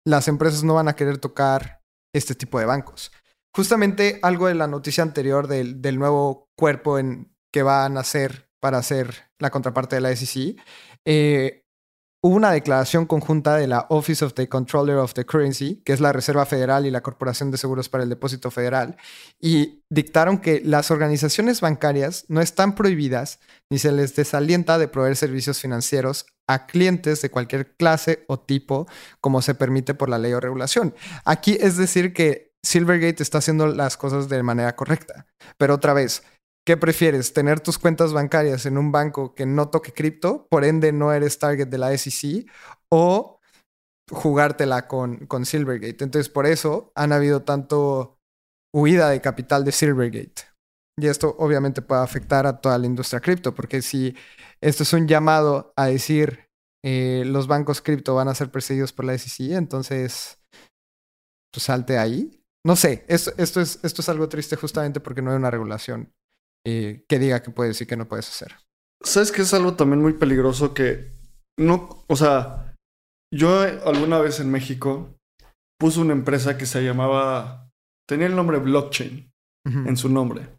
las 0.05 0.27
empresas 0.27 0.63
no 0.63 0.75
van 0.75 0.87
a 0.87 0.95
querer 0.95 1.17
tocar 1.17 1.81
este 2.13 2.35
tipo 2.35 2.59
de 2.59 2.65
bancos. 2.65 3.11
Justamente 3.53 4.19
algo 4.21 4.47
de 4.47 4.55
la 4.55 4.67
noticia 4.67 5.03
anterior 5.03 5.47
del, 5.47 5.99
nuevo 5.99 6.49
cuerpo 6.55 6.99
en, 6.99 7.35
que 7.51 7.63
van 7.63 7.97
a 7.97 8.01
hacer 8.01 8.49
para 8.59 8.77
hacer 8.77 9.31
la 9.39 9.49
contraparte 9.49 9.95
de 9.95 10.01
la 10.01 10.15
SEC, 10.15 10.57
eh, 11.05 11.65
hubo 12.21 12.35
una 12.35 12.51
declaración 12.51 13.05
conjunta 13.05 13.55
de 13.55 13.67
la 13.67 13.85
Office 13.89 14.25
of 14.25 14.33
the 14.33 14.49
Controller 14.49 14.97
of 14.97 15.13
the 15.13 15.25
Currency, 15.25 15.81
que 15.85 15.93
es 15.93 15.99
la 15.99 16.13
Reserva 16.13 16.45
Federal 16.45 16.85
y 16.85 16.91
la 16.91 17.01
Corporación 17.01 17.51
de 17.51 17.57
Seguros 17.57 17.89
para 17.89 18.03
el 18.03 18.09
Depósito 18.09 18.51
Federal, 18.51 18.97
y 19.39 19.83
dictaron 19.89 20.39
que 20.39 20.61
las 20.63 20.91
organizaciones 20.91 21.61
bancarias 21.61 22.25
no 22.27 22.41
están 22.41 22.75
prohibidas 22.75 23.39
ni 23.69 23.79
se 23.79 23.91
les 23.91 24.15
desalienta 24.15 24.77
de 24.77 24.87
proveer 24.87 25.15
servicios 25.15 25.59
financieros 25.59 26.25
a 26.47 26.65
clientes 26.65 27.21
de 27.21 27.29
cualquier 27.29 27.75
clase 27.75 28.23
o 28.27 28.39
tipo 28.39 28.87
como 29.21 29.41
se 29.41 29.53
permite 29.53 29.93
por 29.93 30.09
la 30.09 30.17
ley 30.17 30.33
o 30.33 30.39
regulación. 30.39 30.95
Aquí 31.25 31.57
es 31.59 31.77
decir 31.77 32.13
que 32.13 32.47
Silvergate 32.63 33.21
está 33.21 33.37
haciendo 33.37 33.67
las 33.67 33.97
cosas 33.97 34.27
de 34.29 34.43
manera 34.43 34.75
correcta, 34.75 35.27
pero 35.57 35.75
otra 35.75 35.93
vez, 35.93 36.23
¿Qué 36.67 36.75
prefieres? 36.75 37.31
¿Tener 37.31 37.61
tus 37.61 37.77
cuentas 37.79 38.11
bancarias 38.11 38.65
en 38.65 38.77
un 38.77 38.91
banco 38.91 39.33
que 39.33 39.45
no 39.45 39.69
toque 39.69 39.93
cripto, 39.93 40.47
por 40.49 40.65
ende 40.65 40.91
no 40.91 41.13
eres 41.13 41.39
target 41.39 41.69
de 41.69 41.77
la 41.77 41.93
SEC? 41.93 42.45
¿O 42.91 43.39
jugártela 44.11 44.85
con, 44.85 45.27
con 45.27 45.45
Silvergate? 45.45 46.03
Entonces, 46.03 46.27
por 46.27 46.45
eso 46.45 46.91
han 46.93 47.13
habido 47.13 47.43
tanto 47.43 48.19
huida 48.75 49.09
de 49.11 49.21
capital 49.21 49.63
de 49.63 49.71
Silvergate. 49.71 50.41
Y 50.99 51.07
esto 51.07 51.37
obviamente 51.39 51.81
puede 51.81 52.01
afectar 52.01 52.45
a 52.45 52.59
toda 52.59 52.77
la 52.77 52.85
industria 52.85 53.21
cripto, 53.21 53.55
porque 53.55 53.81
si 53.81 54.17
esto 54.59 54.83
es 54.83 54.91
un 54.91 55.07
llamado 55.07 55.71
a 55.77 55.85
decir 55.85 56.49
eh, 56.83 57.23
los 57.25 57.47
bancos 57.47 57.81
cripto 57.81 58.13
van 58.13 58.27
a 58.27 58.35
ser 58.35 58.51
perseguidos 58.51 58.91
por 58.91 59.05
la 59.05 59.17
SEC, 59.17 59.51
entonces 59.51 60.37
pues 61.53 61.63
salte 61.63 61.97
ahí. 61.97 62.43
No 62.65 62.75
sé, 62.75 63.05
esto, 63.07 63.31
es, 63.37 63.79
esto 63.83 64.01
es 64.01 64.09
algo 64.09 64.27
triste 64.27 64.57
justamente 64.57 64.99
porque 64.99 65.21
no 65.21 65.31
hay 65.31 65.37
una 65.37 65.49
regulación 65.49 66.11
eh, 66.69 67.05
que 67.07 67.17
diga 67.17 67.41
que 67.41 67.49
puedes 67.49 67.79
y 67.79 67.85
que 67.85 67.95
no 67.95 68.09
puedes 68.09 68.27
hacer. 68.27 68.57
¿Sabes 69.01 69.31
que 69.31 69.43
es 69.43 69.53
algo 69.53 69.75
también 69.75 70.01
muy 70.01 70.11
peligroso 70.11 70.73
que 70.73 71.13
no, 71.57 72.03
o 72.09 72.15
sea, 72.17 72.75
yo 73.33 73.61
alguna 73.61 74.19
vez 74.19 74.41
en 74.41 74.51
México 74.51 75.15
puse 75.79 76.01
una 76.01 76.11
empresa 76.11 76.57
que 76.57 76.65
se 76.65 76.83
llamaba, 76.83 77.69
tenía 78.05 78.27
el 78.27 78.35
nombre 78.35 78.59
blockchain 78.59 79.31
en 79.65 79.95
su 79.95 80.09
nombre. 80.09 80.49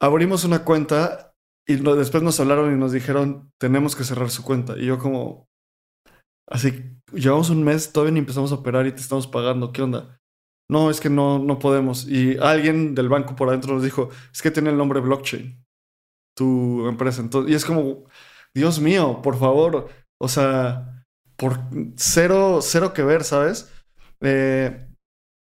Abrimos 0.00 0.44
una 0.44 0.64
cuenta 0.64 1.34
y 1.68 1.76
después 1.76 2.22
nos 2.22 2.40
hablaron 2.40 2.74
y 2.74 2.78
nos 2.78 2.92
dijeron, 2.92 3.50
tenemos 3.60 3.96
que 3.96 4.04
cerrar 4.04 4.30
su 4.30 4.42
cuenta. 4.42 4.74
Y 4.78 4.86
yo 4.86 4.98
como, 4.98 5.48
así, 6.48 6.98
llevamos 7.12 7.50
un 7.50 7.62
mes, 7.62 7.92
todavía 7.92 8.12
ni 8.12 8.20
empezamos 8.20 8.52
a 8.52 8.56
operar 8.56 8.86
y 8.86 8.92
te 8.92 9.02
estamos 9.02 9.26
pagando, 9.26 9.70
¿qué 9.70 9.82
onda? 9.82 10.18
No, 10.68 10.90
es 10.90 11.00
que 11.00 11.10
no, 11.10 11.38
no 11.38 11.58
podemos. 11.58 12.06
Y 12.08 12.38
alguien 12.38 12.94
del 12.94 13.08
banco 13.08 13.36
por 13.36 13.48
adentro 13.48 13.74
nos 13.74 13.82
dijo, 13.82 14.10
es 14.32 14.42
que 14.42 14.50
tiene 14.50 14.70
el 14.70 14.76
nombre 14.76 15.00
blockchain, 15.00 15.62
tu 16.36 16.86
empresa. 16.88 17.20
Entonces, 17.20 17.52
y 17.52 17.54
es 17.54 17.64
como, 17.64 18.04
Dios 18.54 18.80
mío, 18.80 19.20
por 19.22 19.38
favor, 19.38 19.88
o 20.20 20.28
sea, 20.28 21.04
por 21.36 21.60
cero, 21.96 22.60
cero 22.62 22.92
que 22.94 23.02
ver, 23.02 23.24
¿sabes? 23.24 23.70
Eh, 24.20 24.88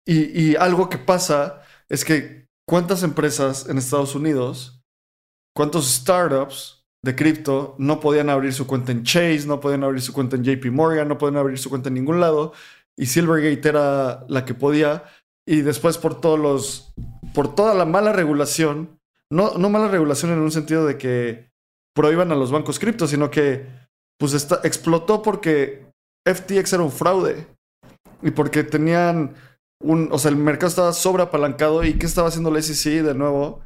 y, 0.06 0.50
y 0.50 0.56
algo 0.56 0.88
que 0.88 0.98
pasa 0.98 1.62
es 1.88 2.04
que 2.04 2.46
cuántas 2.68 3.02
empresas 3.02 3.68
en 3.68 3.78
Estados 3.78 4.14
Unidos, 4.14 4.80
cuántos 5.56 5.86
startups 5.90 6.84
de 7.02 7.16
cripto 7.16 7.74
no 7.78 7.98
podían 7.98 8.28
abrir 8.28 8.52
su 8.52 8.66
cuenta 8.66 8.92
en 8.92 9.02
Chase, 9.02 9.46
no 9.46 9.58
podían 9.58 9.84
abrir 9.84 10.02
su 10.02 10.12
cuenta 10.12 10.36
en 10.36 10.44
JP 10.44 10.66
Morgan, 10.66 11.08
no 11.08 11.18
podían 11.18 11.38
abrir 11.38 11.58
su 11.58 11.70
cuenta 11.70 11.88
en 11.88 11.94
ningún 11.94 12.20
lado 12.20 12.52
y 12.98 13.06
Silvergate 13.06 13.68
era 13.68 14.24
la 14.28 14.44
que 14.44 14.54
podía. 14.54 15.04
Y 15.46 15.62
después 15.62 15.98
por 15.98 16.20
todos 16.20 16.38
los. 16.38 16.92
por 17.34 17.54
toda 17.54 17.74
la 17.74 17.84
mala 17.84 18.12
regulación. 18.12 19.00
No, 19.32 19.56
no 19.56 19.68
mala 19.70 19.88
regulación 19.88 20.32
en 20.32 20.40
un 20.40 20.50
sentido 20.50 20.86
de 20.86 20.98
que 20.98 21.50
prohíban 21.94 22.32
a 22.32 22.36
los 22.36 22.50
bancos 22.50 22.78
cripto, 22.78 23.06
sino 23.06 23.30
que 23.30 23.66
pues 24.18 24.34
está, 24.34 24.60
explotó 24.64 25.22
porque 25.22 25.86
FTX 26.26 26.74
era 26.74 26.82
un 26.82 26.92
fraude. 26.92 27.46
Y 28.22 28.32
porque 28.32 28.64
tenían 28.64 29.34
un. 29.82 30.08
O 30.12 30.18
sea, 30.18 30.30
el 30.30 30.36
mercado 30.36 30.68
estaba 30.68 30.92
sobreapalancado. 30.92 31.84
¿Y 31.84 31.94
qué 31.94 32.06
estaba 32.06 32.28
haciendo 32.28 32.50
la 32.50 32.60
SEC 32.60 33.02
de 33.02 33.14
nuevo? 33.14 33.64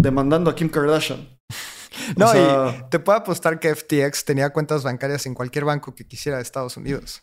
Demandando 0.00 0.50
a 0.50 0.54
Kim 0.54 0.68
Kardashian. 0.68 1.28
No, 2.16 2.26
y 2.34 2.88
te 2.90 2.98
puedo 2.98 3.18
apostar 3.18 3.60
que 3.60 3.74
FTX 3.74 4.24
tenía 4.24 4.50
cuentas 4.50 4.82
bancarias 4.82 5.26
en 5.26 5.34
cualquier 5.34 5.66
banco 5.66 5.94
que 5.94 6.06
quisiera 6.06 6.38
de 6.38 6.42
Estados 6.42 6.76
Unidos. 6.76 7.22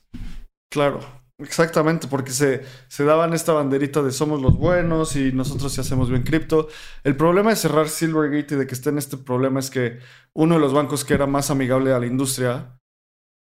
Claro. 0.72 1.00
Exactamente, 1.40 2.08
porque 2.10 2.32
se, 2.32 2.64
se, 2.90 3.06
daban 3.06 3.34
esta 3.34 3.54
banderita 3.54 4.02
de 4.04 4.12
somos 4.12 4.42
los 4.42 4.58
buenos 4.58 5.16
y 5.16 5.32
nosotros 5.32 5.72
sí 5.72 5.80
hacemos 5.80 6.10
bien 6.10 6.24
cripto. 6.24 6.68
El 7.06 7.16
problema 7.16 7.52
de 7.52 7.56
cerrar 7.56 7.88
Silvergate 7.88 8.56
y 8.56 8.58
de 8.58 8.68
que 8.68 8.74
esté 8.74 8.90
en 8.90 8.98
este 8.98 9.16
problema 9.16 9.62
es 9.62 9.70
que 9.70 10.00
uno 10.34 10.56
de 10.56 10.62
los 10.62 10.74
bancos 10.74 11.06
que 11.06 11.14
era 11.14 11.28
más 11.28 11.50
amigable 11.50 11.94
a 11.94 12.00
la 12.00 12.08
industria 12.08 12.78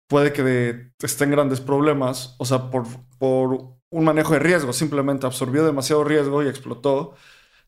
puede 0.09 0.33
que 0.33 0.91
esté 1.01 1.25
en 1.25 1.31
grandes 1.31 1.61
problemas, 1.61 2.35
o 2.39 2.45
sea, 2.45 2.71
por, 2.71 2.87
por 3.19 3.77
un 3.93 4.05
manejo 4.05 4.33
de 4.33 4.41
riesgo, 4.41 4.73
simplemente 4.73 5.27
absorbió 5.27 5.65
demasiado 5.65 6.03
riesgo 6.03 6.43
y 6.43 6.49
explotó. 6.49 7.15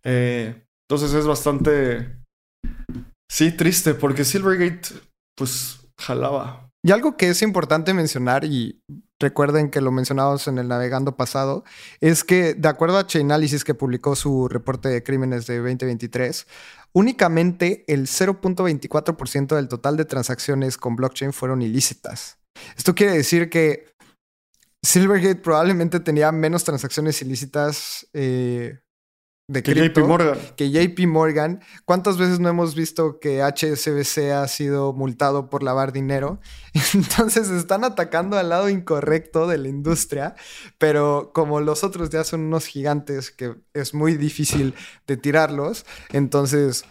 Eh, 0.02 0.66
entonces 0.88 1.14
es 1.14 1.26
bastante, 1.26 2.18
sí, 3.31 3.52
triste, 3.52 3.94
porque 3.94 4.24
Silvergate, 4.24 4.88
pues, 5.37 5.88
jalaba. 5.96 6.67
Y 6.88 6.90
algo 6.90 7.18
que 7.18 7.29
es 7.29 7.42
importante 7.42 7.92
mencionar 7.92 8.46
y 8.46 8.83
recuerden 9.20 9.68
que 9.68 9.83
lo 9.83 9.92
mencionamos 9.92 10.48
en 10.48 10.57
el 10.57 10.68
navegando 10.68 11.18
pasado, 11.18 11.62
es 12.01 12.24
que 12.24 12.55
de 12.55 12.66
acuerdo 12.66 12.96
a 12.96 13.07
Chainalysis 13.07 13.62
que 13.62 13.74
publicó 13.74 14.16
su 14.16 14.48
reporte 14.48 14.88
de 14.88 15.03
crímenes 15.03 15.46
de 15.46 15.59
2023, 15.59 16.46
únicamente 16.94 17.85
el 17.88 18.07
0.24% 18.07 19.55
del 19.55 19.68
total 19.68 19.98
de 19.98 20.07
transacciones 20.07 20.79
con 20.79 20.96
blockchain 20.96 21.35
fueron 21.35 21.61
ilícitas. 21.61 22.38
Esto 22.74 22.94
quiere 22.94 23.12
decir 23.12 23.51
que 23.51 23.92
Silvergate 24.83 25.42
probablemente 25.42 26.01
tenía 26.01 26.33
menos 26.33 26.64
transacciones 26.64 27.20
ilícitas 27.20 28.09
eh, 28.14 28.79
de 29.48 29.62
que 29.62 29.74
JP 29.74 29.98
Morgan. 30.06 30.38
Que 30.56 30.70
JP 30.70 31.06
Morgan. 31.06 31.61
¿Cuántas 31.87 32.18
veces 32.18 32.38
no 32.38 32.50
hemos 32.50 32.74
visto 32.74 33.18
que 33.18 33.42
HSBC 33.42 34.32
ha 34.32 34.46
sido 34.46 34.92
multado 34.92 35.48
por 35.48 35.62
lavar 35.62 35.92
dinero? 35.92 36.38
Entonces 36.94 37.48
están 37.48 37.82
atacando 37.82 38.37
al 38.38 38.50
lado 38.50 38.68
incorrecto 38.68 39.46
de 39.46 39.56
la 39.56 39.68
industria, 39.68 40.34
pero 40.76 41.32
como 41.32 41.61
los 41.61 41.82
otros 41.82 42.11
ya 42.11 42.24
son 42.24 42.42
unos 42.42 42.66
gigantes 42.66 43.30
que 43.30 43.56
es 43.72 43.94
muy 43.94 44.16
difícil 44.16 44.74
de 45.06 45.16
tirarlos, 45.16 45.87
entonces 46.12 46.84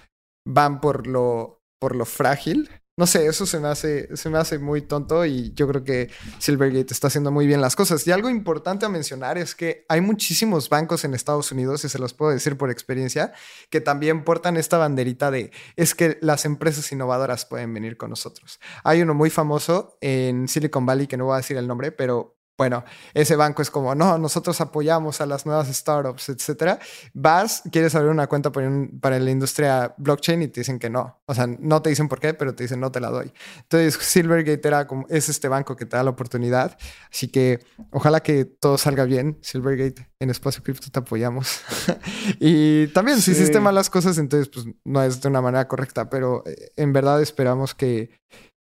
van 0.43 0.81
por 0.81 1.05
lo, 1.05 1.61
por 1.79 1.95
lo 1.95 2.05
frágil 2.05 2.69
no 2.97 3.05
sé, 3.05 3.27
eso 3.27 3.45
se 3.45 3.59
me 3.59 3.67
hace, 3.67 4.17
se 4.17 4.27
me 4.29 4.39
hace 4.39 4.57
muy 4.57 4.81
tonto 4.81 5.23
y 5.23 5.53
yo 5.53 5.67
creo 5.67 5.83
que 5.83 6.09
Silvergate 6.39 6.91
está 6.91 7.07
haciendo 7.07 7.31
muy 7.31 7.45
bien 7.45 7.61
las 7.61 7.75
cosas. 7.75 8.05
Y 8.07 8.11
algo 8.11 8.27
importante 8.27 8.87
a 8.87 8.89
mencionar 8.89 9.37
es 9.37 9.53
que 9.53 9.85
hay 9.87 10.01
muchísimos 10.01 10.67
bancos 10.67 11.05
en 11.05 11.13
Estados 11.13 11.51
Unidos, 11.51 11.85
y 11.85 11.89
se 11.89 11.99
los 11.99 12.15
puedo 12.15 12.31
decir 12.31 12.57
por 12.57 12.71
experiencia, 12.71 13.33
que 13.69 13.81
también 13.81 14.23
portan 14.23 14.57
esta 14.57 14.79
banderita 14.79 15.29
de 15.29 15.51
es 15.75 15.93
que 15.93 16.17
las 16.21 16.45
empresas 16.45 16.91
innovadoras 16.91 17.45
pueden 17.45 17.71
venir 17.71 17.97
con 17.97 18.09
nosotros. 18.09 18.59
Hay 18.83 19.03
uno 19.03 19.13
muy 19.13 19.29
famoso 19.29 19.99
en 20.01 20.47
Silicon 20.47 20.87
Valley, 20.87 21.05
que 21.05 21.17
no 21.17 21.25
voy 21.25 21.35
a 21.35 21.37
decir 21.37 21.57
el 21.57 21.67
nombre, 21.67 21.91
pero 21.91 22.36
bueno, 22.57 22.83
ese 23.13 23.35
banco 23.35 23.61
es 23.61 23.69
como, 23.69 23.93
no, 23.93 24.17
nosotros 24.17 24.59
apoyamos 24.61 25.21
a 25.21 25.27
las 25.27 25.45
nuevas 25.45 25.67
startups, 25.67 26.29
etcétera. 26.29 26.79
Vas, 27.13 27.61
quieres 27.71 27.93
abrir 27.93 28.09
una 28.09 28.25
cuenta 28.25 28.51
para, 28.51 29.19
la 29.19 29.31
industria 29.31 29.93
blockchain 29.97 30.41
y 30.41 30.47
te 30.47 30.61
dicen 30.61 30.79
que 30.79 30.89
no. 30.89 31.21
O 31.27 31.35
sea, 31.35 31.45
no 31.45 31.83
te 31.83 31.91
dicen 31.91 32.07
por 32.07 32.19
qué, 32.19 32.33
pero 32.33 32.55
te 32.55 32.63
dicen 32.63 32.79
no 32.79 32.91
te 32.91 32.99
la 32.99 33.11
doy. 33.11 33.31
Entonces, 33.57 33.93
Silvergate 34.01 34.67
era 34.67 34.87
como, 34.87 35.05
es 35.07 35.29
este 35.29 35.47
banco 35.47 35.75
que 35.75 35.85
te 35.85 35.97
da 35.97 36.03
la 36.03 36.09
oportunidad. 36.09 36.77
Así 37.11 37.27
que 37.27 37.59
ojalá 37.91 38.21
que 38.21 38.45
todo 38.45 38.79
salga 38.79 39.03
bien. 39.03 39.37
Silvergate, 39.41 40.09
en 40.19 40.31
Espacio 40.31 40.63
Cripto 40.63 40.89
te 40.89 40.97
apoyamos. 40.97 41.61
y 42.39 42.87
también, 42.87 43.21
si 43.21 43.31
hiciste 43.31 43.59
malas 43.59 43.91
cosas, 43.91 44.17
entonces, 44.17 44.49
pues 44.49 44.65
no 44.83 45.03
es 45.03 45.21
de 45.21 45.27
una 45.27 45.41
manera 45.41 45.67
correcta, 45.67 46.09
pero 46.09 46.41
eh, 46.47 46.71
en 46.75 46.91
verdad 46.91 47.21
esperamos 47.21 47.75
que, 47.75 48.09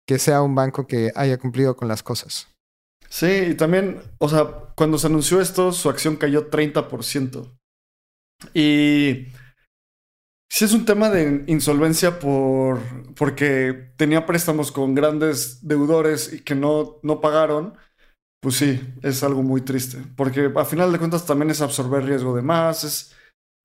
que 0.06 0.18
sea 0.18 0.42
un 0.42 0.54
banco 0.54 0.86
que 0.86 1.10
haya 1.14 1.38
cumplido 1.38 1.74
con 1.74 1.88
las 1.88 2.02
cosas. 2.02 2.48
Sí, 3.08 3.26
y 3.50 3.54
también, 3.54 4.00
o 4.18 4.28
sea, 4.28 4.44
cuando 4.74 4.98
se 4.98 5.06
anunció 5.06 5.40
esto, 5.40 5.72
su 5.72 5.88
acción 5.88 6.16
cayó 6.16 6.50
30%. 6.50 7.58
Y 8.54 9.28
sí 10.50 10.64
es 10.64 10.72
un 10.72 10.84
tema 10.84 11.10
de 11.10 11.44
insolvencia 11.46 12.18
por 12.18 12.80
porque 13.14 13.92
tenía 13.96 14.26
préstamos 14.26 14.72
con 14.72 14.94
grandes 14.94 15.66
deudores 15.66 16.32
y 16.32 16.40
que 16.42 16.54
no, 16.54 16.98
no 17.02 17.20
pagaron. 17.20 17.76
Pues 18.40 18.54
sí, 18.56 18.80
es 19.02 19.22
algo 19.24 19.42
muy 19.42 19.62
triste. 19.62 19.98
Porque 20.16 20.52
a 20.54 20.64
final 20.64 20.92
de 20.92 20.98
cuentas 20.98 21.26
también 21.26 21.50
es 21.50 21.60
absorber 21.60 22.04
riesgo 22.04 22.36
de 22.36 22.42
más, 22.42 22.84
es, 22.84 23.14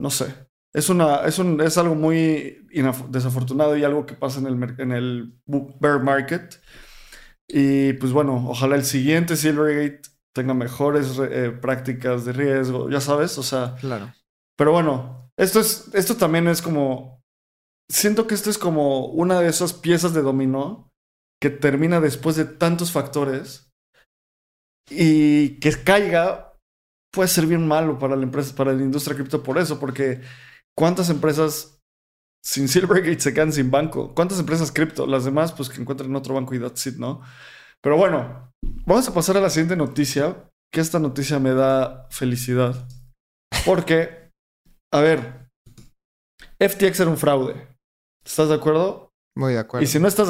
no 0.01 0.10
sé. 0.10 0.34
Es, 0.73 0.89
una, 0.89 1.17
es, 1.25 1.38
un, 1.38 1.62
es 1.62 1.77
algo 1.77 1.93
muy 1.93 2.65
desafortunado 3.10 3.77
y 3.77 3.84
algo 3.84 4.08
que 4.08 4.15
pasa 4.15 4.39
en 4.39 4.47
el, 4.47 4.75
en 4.79 4.91
el 4.91 5.39
bear 5.45 6.01
market. 6.01 6.60
Y 7.55 7.93
pues 7.93 8.11
bueno, 8.11 8.49
ojalá 8.49 8.75
el 8.75 8.83
siguiente 8.83 9.37
Silvergate 9.37 10.01
tenga 10.33 10.55
mejores 10.55 11.19
eh, 11.19 11.51
prácticas 11.51 12.25
de 12.25 12.33
riesgo, 12.33 12.89
ya 12.89 12.99
sabes, 12.99 13.37
o 13.37 13.43
sea. 13.43 13.75
Claro. 13.79 14.11
Pero 14.57 14.71
bueno, 14.71 15.29
esto 15.37 15.59
es, 15.59 15.93
esto 15.93 16.17
también 16.17 16.47
es 16.47 16.63
como. 16.63 17.21
Siento 17.91 18.25
que 18.25 18.33
esto 18.33 18.49
es 18.49 18.57
como 18.57 19.05
una 19.05 19.39
de 19.39 19.49
esas 19.49 19.73
piezas 19.73 20.15
de 20.15 20.23
dominó 20.23 20.89
que 21.39 21.51
termina 21.51 21.99
después 21.99 22.35
de 22.37 22.45
tantos 22.45 22.91
factores 22.91 23.69
y 24.89 25.59
que 25.59 25.71
caiga 25.83 26.55
puede 27.13 27.29
ser 27.29 27.45
bien 27.45 27.67
malo 27.67 27.99
para 27.99 28.15
la 28.15 28.23
empresa, 28.23 28.55
para 28.55 28.73
la 28.73 28.81
industria 28.81 29.15
cripto 29.15 29.43
por 29.43 29.59
eso, 29.59 29.79
porque 29.79 30.21
cuántas 30.75 31.11
empresas 31.11 31.72
sin 32.43 32.67
Silvergate 32.67 33.19
se 33.19 33.34
quedan 33.34 33.53
sin 33.53 33.71
banco. 33.71 34.13
¿Cuántas 34.13 34.39
empresas 34.39 34.71
cripto? 34.71 35.08
Las 35.08 35.25
demás, 35.25 35.53
pues 35.53 35.69
que 35.69 35.82
encuentren 35.82 36.15
otro 36.15 36.36
banco 36.36 36.53
y 36.53 36.60
that's 36.60 36.86
it, 36.88 36.97
¿no? 36.97 37.21
Pero 37.82 37.97
bueno, 37.97 38.51
vamos 38.86 39.08
a 39.08 39.13
pasar 39.13 39.38
a 39.38 39.41
la 39.41 39.49
siguiente 39.49 39.75
noticia, 39.75 40.49
que 40.71 40.82
esta 40.82 40.99
noticia 40.99 41.39
me 41.39 41.53
da 41.53 42.08
felicidad. 42.10 42.88
Porque, 43.65 44.32
a 44.93 44.99
ver, 44.99 45.49
FTX 46.60 46.99
era 46.99 47.10
un 47.10 47.17
fraude. 47.17 47.67
¿Estás 48.25 48.49
de 48.49 48.56
acuerdo? 48.56 49.12
Muy 49.38 49.53
de 49.53 49.60
acuerdo. 49.60 49.84
Y 49.84 49.88
si 49.88 49.99
no 49.99 50.08
estás 50.08 50.29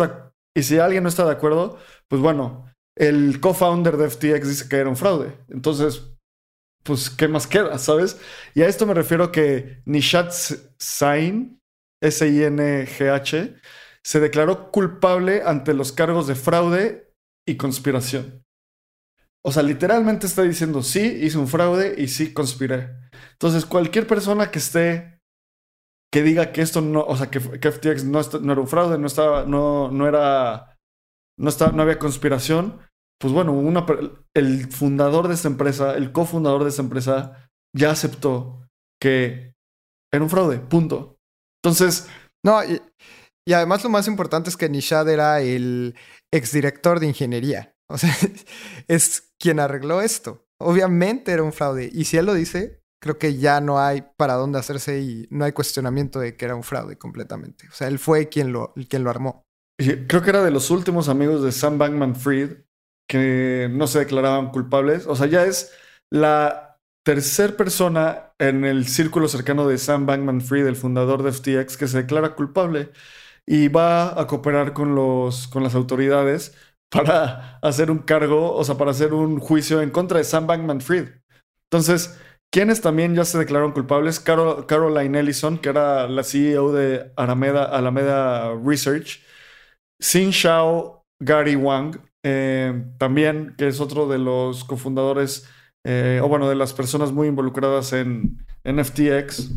y 0.55 0.63
si 0.63 0.77
alguien 0.77 1.03
no 1.03 1.09
está 1.09 1.25
de 1.25 1.31
acuerdo, 1.31 1.79
pues 2.07 2.21
bueno, 2.21 2.71
el 2.95 3.39
co-founder 3.39 3.97
de 3.97 4.09
FTX 4.09 4.47
dice 4.47 4.69
que 4.69 4.75
era 4.75 4.89
un 4.89 4.95
fraude. 4.95 5.35
Entonces, 5.49 6.15
pues, 6.83 7.09
¿qué 7.09 7.27
más 7.27 7.47
queda? 7.47 7.77
¿Sabes? 7.79 8.19
Y 8.53 8.61
a 8.61 8.67
esto 8.67 8.85
me 8.85 8.93
refiero 8.93 9.31
que 9.31 9.81
Nishat 9.85 10.31
Sain 10.77 11.59
S-I-N-G-H, 12.03 13.55
se 14.03 14.19
declaró 14.19 14.71
culpable 14.71 15.41
ante 15.45 15.73
los 15.73 15.91
cargos 15.93 16.27
de 16.27 16.35
fraude 16.35 17.13
y 17.47 17.55
conspiración. 17.55 18.43
O 19.45 19.51
sea, 19.51 19.63
literalmente 19.63 20.27
está 20.27 20.43
diciendo, 20.43 20.83
sí, 20.83 20.99
hice 20.99 21.37
un 21.37 21.47
fraude 21.47 21.95
y 21.97 22.07
sí 22.07 22.33
conspiré. 22.33 22.89
Entonces, 23.33 23.65
cualquier 23.65 24.07
persona 24.07 24.51
que 24.51 24.59
esté, 24.59 25.19
que 26.11 26.23
diga 26.23 26.51
que 26.51 26.61
esto 26.61 26.81
no, 26.81 27.01
o 27.01 27.15
sea, 27.17 27.29
que, 27.29 27.39
FTX 27.39 28.05
no, 28.05 28.19
era 28.19 28.61
un 28.61 28.67
fraude, 28.67 28.97
no 28.97 29.07
estaba, 29.07 29.45
no, 29.45 29.91
no 29.91 30.07
era, 30.07 30.77
no, 31.37 31.49
estaba, 31.49 31.71
no 31.71 31.81
había 31.81 31.99
conspiración, 31.99 32.79
pues 33.19 33.33
bueno, 33.33 33.53
el 34.33 34.71
fundador 34.71 35.27
de 35.27 35.33
esta 35.33 35.47
empresa, 35.47 35.95
el 35.95 36.11
cofundador 36.11 36.63
de 36.63 36.69
esta 36.69 36.81
empresa, 36.81 37.49
ya 37.75 37.91
aceptó 37.91 38.67
que 39.01 39.53
era 40.11 40.23
un 40.23 40.29
fraude, 40.29 40.59
punto. 40.59 41.12
Entonces. 41.63 42.07
No, 42.45 42.61
y, 42.63 42.81
además 43.53 43.83
lo 43.83 43.89
más 43.89 44.07
importante 44.07 44.49
es 44.49 44.57
que 44.57 44.69
Nishad 44.69 45.09
era 45.09 45.41
el 45.41 45.95
exdirector 46.31 46.99
de 46.99 47.07
ingeniería. 47.07 47.75
O 47.89 47.97
sea, 47.97 48.13
es 48.87 49.33
quien 49.39 49.59
arregló 49.59 50.01
esto. 50.01 50.45
Obviamente 50.59 51.31
era 51.31 51.43
un 51.43 51.53
fraude. 51.53 51.89
Y 51.93 52.05
si 52.05 52.17
él 52.17 52.25
lo 52.25 52.33
dice, 52.33 52.81
creo 53.01 53.17
que 53.17 53.37
ya 53.37 53.61
no 53.61 53.79
hay 53.79 54.03
para 54.17 54.35
dónde 54.35 54.59
hacerse 54.59 54.99
y 55.01 55.27
no 55.29 55.45
hay 55.45 55.51
cuestionamiento 55.51 56.19
de 56.19 56.35
que 56.35 56.45
era 56.45 56.55
un 56.55 56.63
fraude 56.63 56.97
completamente. 56.97 57.67
O 57.69 57.73
sea, 57.73 57.87
él 57.87 57.99
fue 57.99 58.29
quien 58.29 58.51
lo, 58.51 58.73
quien 58.89 59.03
lo 59.03 59.09
armó. 59.09 59.43
creo 59.77 60.21
que 60.21 60.29
era 60.29 60.43
de 60.43 60.51
los 60.51 60.69
últimos 60.69 61.09
amigos 61.09 61.43
de 61.43 61.51
Sam 61.51 61.77
Bankman 61.77 62.15
Fried 62.15 62.63
que 63.09 63.69
no 63.71 63.87
se 63.87 63.99
declaraban 63.99 64.51
culpables. 64.51 65.05
O 65.07 65.15
sea, 65.15 65.27
ya 65.27 65.45
es 65.45 65.73
la 66.09 66.72
tercer 67.03 67.55
persona 67.55 68.33
en 68.39 68.65
el 68.65 68.87
círculo 68.87 69.27
cercano 69.27 69.67
de 69.67 69.77
Sam 69.77 70.05
Bankman 70.05 70.41
Fried, 70.41 70.65
el 70.67 70.75
fundador 70.75 71.23
de 71.23 71.31
FTX, 71.31 71.77
que 71.77 71.87
se 71.87 71.99
declara 71.99 72.35
culpable 72.35 72.91
y 73.45 73.67
va 73.67 74.19
a 74.19 74.27
cooperar 74.27 74.73
con, 74.73 74.95
los, 74.95 75.47
con 75.47 75.63
las 75.63 75.75
autoridades 75.75 76.55
para 76.89 77.59
hacer 77.61 77.91
un 77.91 77.99
cargo, 77.99 78.53
o 78.55 78.63
sea, 78.63 78.77
para 78.77 78.91
hacer 78.91 79.13
un 79.13 79.39
juicio 79.39 79.81
en 79.81 79.89
contra 79.89 80.17
de 80.19 80.23
Sam 80.23 80.47
Bankman 80.47 80.81
Fried. 80.81 81.09
Entonces, 81.69 82.19
quienes 82.51 82.81
también 82.81 83.15
ya 83.15 83.25
se 83.25 83.37
declararon 83.39 83.71
culpables, 83.71 84.19
Caroline 84.19 85.19
Ellison, 85.19 85.57
que 85.57 85.69
era 85.69 86.07
la 86.07 86.23
CEO 86.23 86.71
de 86.71 87.11
Alameda, 87.15 87.65
Alameda 87.65 88.53
Research, 88.63 89.23
Xin 89.99 90.29
Shao 90.29 91.03
Gary 91.19 91.55
Wang, 91.55 91.97
eh, 92.23 92.85
también, 92.99 93.55
que 93.57 93.67
es 93.67 93.79
otro 93.79 94.07
de 94.07 94.19
los 94.19 94.63
cofundadores 94.63 95.49
eh, 95.85 96.21
o 96.23 96.27
bueno, 96.27 96.47
de 96.49 96.55
las 96.55 96.73
personas 96.73 97.11
muy 97.11 97.27
involucradas 97.27 97.93
en, 97.93 98.45
en 98.63 98.83
FTX. 98.83 99.49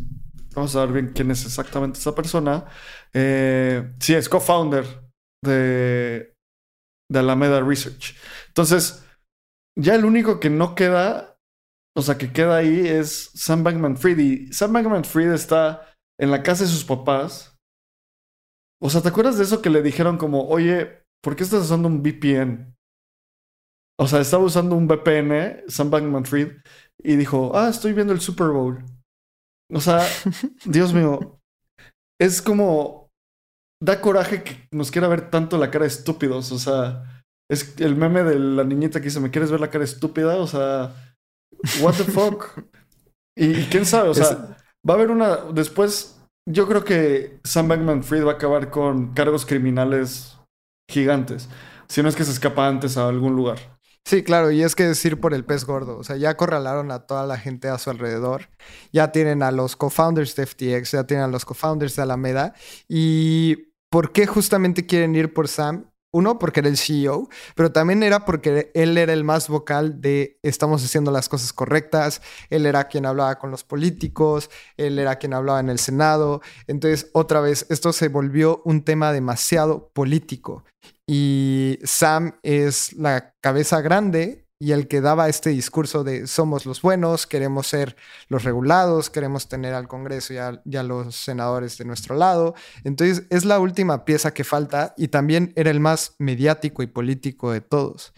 Vamos 0.55 0.75
a 0.75 0.85
ver 0.85 0.93
bien 0.93 1.13
quién 1.13 1.31
es 1.31 1.45
exactamente 1.45 1.99
esa 1.99 2.15
persona. 2.15 2.65
Eh, 3.13 3.93
sí, 3.99 4.15
es 4.15 4.27
co-founder 4.27 4.85
de, 5.43 6.33
de 7.09 7.19
Alameda 7.19 7.61
Research. 7.61 8.15
Entonces, 8.47 9.05
ya 9.77 9.95
el 9.95 10.05
único 10.05 10.39
que 10.39 10.49
no 10.49 10.75
queda, 10.75 11.37
o 11.95 12.01
sea, 12.01 12.17
que 12.17 12.33
queda 12.33 12.57
ahí 12.57 12.87
es 12.87 13.31
Sam 13.35 13.63
Bankman 13.63 13.97
Fried. 13.97 14.17
Y 14.17 14.53
Sam 14.53 14.73
Bankman 14.73 15.05
Fried 15.05 15.31
está 15.31 15.93
en 16.19 16.31
la 16.31 16.43
casa 16.43 16.63
de 16.63 16.69
sus 16.69 16.83
papás. 16.83 17.55
O 18.81 18.89
sea, 18.89 19.01
¿te 19.01 19.09
acuerdas 19.09 19.37
de 19.37 19.43
eso 19.43 19.61
que 19.61 19.69
le 19.69 19.81
dijeron 19.81 20.17
como, 20.17 20.47
oye, 20.47 21.03
¿por 21.23 21.35
qué 21.35 21.43
estás 21.43 21.63
usando 21.63 21.87
un 21.87 22.01
VPN? 22.01 22.76
O 23.99 24.07
sea, 24.07 24.21
estaba 24.21 24.43
usando 24.43 24.75
un 24.75 24.87
VPN, 24.87 25.63
Sam 25.67 25.89
Bankman 25.89 26.25
Fried, 26.25 26.51
y 27.03 27.15
dijo, 27.15 27.51
ah, 27.55 27.69
estoy 27.69 27.93
viendo 27.93 28.13
el 28.13 28.21
Super 28.21 28.47
Bowl. 28.49 28.83
O 29.73 29.81
sea, 29.81 30.05
Dios 30.65 30.93
mío, 30.93 31.39
es 32.19 32.41
como, 32.41 33.09
da 33.81 34.01
coraje 34.01 34.43
que 34.43 34.67
nos 34.71 34.91
quiera 34.91 35.07
ver 35.07 35.29
tanto 35.29 35.57
la 35.57 35.71
cara 35.71 35.83
de 35.83 35.89
estúpidos. 35.89 36.51
O 36.51 36.59
sea, 36.59 37.23
Es 37.49 37.79
el 37.79 37.95
meme 37.95 38.23
de 38.23 38.37
la 38.37 38.63
niñita 38.63 38.99
que 38.99 39.05
dice, 39.05 39.19
¿me 39.19 39.31
quieres 39.31 39.51
ver 39.51 39.61
la 39.61 39.69
cara 39.69 39.83
estúpida? 39.83 40.37
O 40.37 40.47
sea, 40.47 40.93
what 41.81 41.95
the 41.95 42.03
fuck. 42.03 42.59
y, 43.37 43.63
quién 43.65 43.85
sabe, 43.85 44.09
o 44.09 44.13
sea, 44.13 44.57
va 44.87 44.93
a 44.93 44.97
haber 44.97 45.11
una... 45.11 45.37
Después, 45.53 46.19
yo 46.47 46.67
creo 46.67 46.83
que 46.83 47.39
Sam 47.43 47.69
Bankman 47.69 48.03
Fried 48.03 48.25
va 48.25 48.33
a 48.33 48.35
acabar 48.35 48.69
con 48.69 49.13
cargos 49.13 49.45
criminales 49.45 50.37
gigantes. 50.89 51.49
Si 51.87 52.03
no 52.03 52.09
es 52.09 52.15
que 52.15 52.25
se 52.25 52.31
escapa 52.31 52.67
antes 52.67 52.97
a 52.97 53.07
algún 53.07 53.35
lugar. 53.35 53.76
Sí, 54.07 54.23
claro, 54.23 54.51
y 54.51 54.63
es 54.63 54.73
que 54.73 54.83
decir 54.83 55.19
por 55.19 55.33
el 55.33 55.43
pez 55.43 55.65
gordo. 55.65 55.97
O 55.97 56.03
sea, 56.05 56.15
ya 56.15 56.29
acorralaron 56.29 56.91
a 56.91 56.99
toda 57.07 57.25
la 57.25 57.37
gente 57.37 57.67
a 57.67 57.77
su 57.77 57.89
alrededor. 57.89 58.49
Ya 58.93 59.11
tienen 59.11 59.43
a 59.43 59.51
los 59.51 59.75
co-founders 59.75 60.33
de 60.37 60.45
FTX, 60.45 60.91
ya 60.91 61.05
tienen 61.05 61.25
a 61.25 61.27
los 61.27 61.43
co-founders 61.43 61.97
de 61.97 62.03
Alameda. 62.03 62.53
¿Y 62.87 63.73
por 63.89 64.13
qué 64.13 64.25
justamente 64.25 64.85
quieren 64.85 65.13
ir 65.13 65.33
por 65.33 65.49
Sam? 65.49 65.91
Uno, 66.11 66.39
porque 66.39 66.61
era 66.61 66.69
el 66.69 66.77
CEO, 66.77 67.27
pero 67.55 67.71
también 67.71 68.01
era 68.01 68.25
porque 68.25 68.71
él 68.73 68.97
era 68.97 69.13
el 69.13 69.23
más 69.23 69.49
vocal 69.49 69.99
de 70.01 70.39
estamos 70.41 70.83
haciendo 70.83 71.11
las 71.11 71.27
cosas 71.27 71.51
correctas, 71.51 72.21
él 72.49 72.65
era 72.65 72.87
quien 72.87 73.05
hablaba 73.05 73.37
con 73.37 73.51
los 73.51 73.63
políticos, 73.63 74.49
él 74.77 74.99
era 74.99 75.17
quien 75.17 75.33
hablaba 75.33 75.59
en 75.59 75.69
el 75.69 75.79
Senado. 75.79 76.41
Entonces, 76.67 77.09
otra 77.13 77.41
vez, 77.41 77.65
esto 77.69 77.91
se 77.91 78.07
volvió 78.07 78.61
un 78.63 78.83
tema 78.83 79.11
demasiado 79.11 79.89
político. 79.93 80.63
Y 81.05 81.79
Sam 81.83 82.39
es 82.41 82.93
la 82.93 83.33
cabeza 83.41 83.81
grande 83.81 84.46
y 84.59 84.71
el 84.71 84.87
que 84.87 85.01
daba 85.01 85.29
este 85.29 85.51
discurso 85.51 86.03
de 86.03 86.25
somos 86.25 86.65
los 86.65 86.81
buenos, 86.81 87.27
queremos 87.27 87.67
ser 87.67 87.95
los 88.27 88.43
regulados, 88.43 89.09
queremos 89.09 89.47
tener 89.47 89.73
al 89.73 89.87
Congreso 89.87 90.33
y 90.33 90.37
a, 90.37 90.83
los 90.83 91.15
senadores 91.15 91.77
de 91.77 91.85
nuestro 91.85 92.15
lado. 92.15 92.55
Entonces 92.83 93.25
es 93.29 93.45
la 93.45 93.59
última 93.59 94.03
pieza 94.05 94.33
que 94.33 94.43
falta 94.43 94.93
y 94.97 95.09
también 95.09 95.53
era 95.55 95.69
el 95.69 95.79
más 95.79 96.15
mediático 96.17 96.81
y 96.81 96.87
político 96.87 97.51
de 97.51 97.61
todos. 97.61 98.13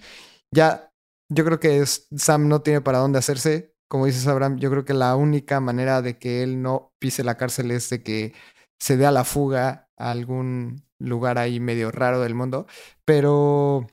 Ya, 0.51 0.91
yo 1.29 1.45
creo 1.45 1.59
que 1.59 1.85
Sam 1.85 2.47
no 2.47 2.61
tiene 2.61 2.81
para 2.81 2.99
dónde 2.99 3.19
hacerse. 3.19 3.75
Como 3.89 4.05
dices, 4.05 4.27
Abraham, 4.27 4.57
yo 4.59 4.69
creo 4.71 4.85
que 4.85 4.93
la 4.93 5.15
única 5.15 5.59
manera 5.59 6.01
de 6.01 6.17
que 6.19 6.43
él 6.43 6.61
no 6.61 6.93
pise 6.99 7.23
la 7.23 7.37
cárcel 7.37 7.71
es 7.71 7.89
de 7.89 8.03
que 8.03 8.33
se 8.79 8.97
dé 8.97 9.05
a 9.05 9.11
la 9.11 9.25
fuga 9.25 9.89
a 9.97 10.11
algún 10.11 10.83
lugar 10.99 11.37
ahí 11.37 11.59
medio 11.59 11.91
raro 11.91 12.21
del 12.21 12.35
mundo. 12.35 12.67
Pero 13.05 13.87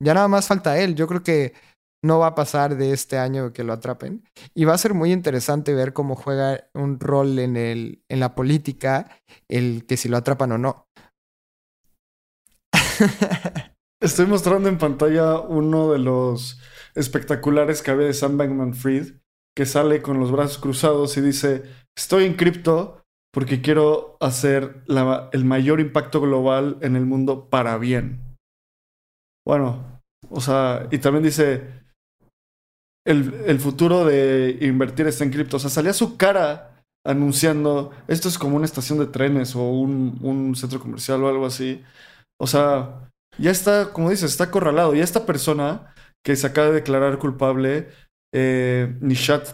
ya 0.00 0.14
nada 0.14 0.28
más 0.28 0.48
falta 0.48 0.78
él. 0.78 0.94
Yo 0.94 1.06
creo 1.06 1.22
que 1.22 1.54
no 2.02 2.18
va 2.18 2.28
a 2.28 2.34
pasar 2.34 2.76
de 2.76 2.92
este 2.92 3.16
año 3.18 3.52
que 3.52 3.64
lo 3.64 3.72
atrapen. 3.72 4.28
Y 4.54 4.64
va 4.64 4.74
a 4.74 4.78
ser 4.78 4.92
muy 4.94 5.12
interesante 5.12 5.74
ver 5.74 5.92
cómo 5.92 6.16
juega 6.16 6.68
un 6.74 6.98
rol 6.98 7.38
en, 7.38 7.56
el, 7.56 8.02
en 8.08 8.20
la 8.20 8.34
política, 8.34 9.08
el 9.48 9.86
que 9.86 9.96
si 9.96 10.08
lo 10.08 10.16
atrapan 10.16 10.52
o 10.52 10.58
no. 10.58 10.88
Estoy 14.00 14.26
mostrando 14.26 14.68
en 14.68 14.78
pantalla 14.78 15.38
uno 15.38 15.92
de 15.92 16.00
los 16.00 16.60
espectaculares 16.94 17.82
que 17.82 17.92
había 17.92 18.08
de 18.08 18.14
Sam 18.14 18.36
Bankman 18.36 18.74
Fried, 18.74 19.14
que 19.56 19.64
sale 19.64 20.02
con 20.02 20.18
los 20.18 20.32
brazos 20.32 20.58
cruzados 20.58 21.16
y 21.16 21.20
dice, 21.20 21.62
estoy 21.96 22.24
en 22.24 22.34
cripto 22.34 23.04
porque 23.32 23.62
quiero 23.62 24.16
hacer 24.20 24.82
el 25.32 25.44
mayor 25.44 25.80
impacto 25.80 26.20
global 26.20 26.78
en 26.82 26.96
el 26.96 27.06
mundo 27.06 27.48
para 27.48 27.78
bien. 27.78 28.36
Bueno, 29.46 30.02
o 30.28 30.40
sea, 30.40 30.88
y 30.90 30.98
también 30.98 31.24
dice, 31.24 31.81
el, 33.04 33.58
futuro 33.58 34.04
de 34.04 34.58
invertir 34.60 35.06
está 35.06 35.24
en 35.24 35.30
cripto. 35.30 35.56
O 35.56 35.60
sea, 35.60 35.70
salía 35.70 35.92
su 35.92 36.16
cara 36.16 36.84
anunciando, 37.04 37.90
esto 38.06 38.28
es 38.28 38.38
como 38.38 38.56
una 38.56 38.64
estación 38.64 38.98
de 38.98 39.06
trenes 39.06 39.56
o 39.56 39.62
un, 39.62 40.54
centro 40.54 40.80
comercial 40.80 41.22
o 41.22 41.28
algo 41.28 41.46
así. 41.46 41.82
O 42.40 42.46
sea, 42.46 43.10
ya 43.38 43.50
está, 43.50 43.92
como 43.92 44.10
dices, 44.10 44.30
está 44.30 44.44
acorralado. 44.44 44.94
Y 44.94 45.00
esta 45.00 45.26
persona 45.26 45.94
que 46.24 46.36
se 46.36 46.46
acaba 46.46 46.68
de 46.68 46.74
declarar 46.74 47.18
culpable, 47.18 47.88
eh, 48.32 48.96
Nishat, 49.00 49.48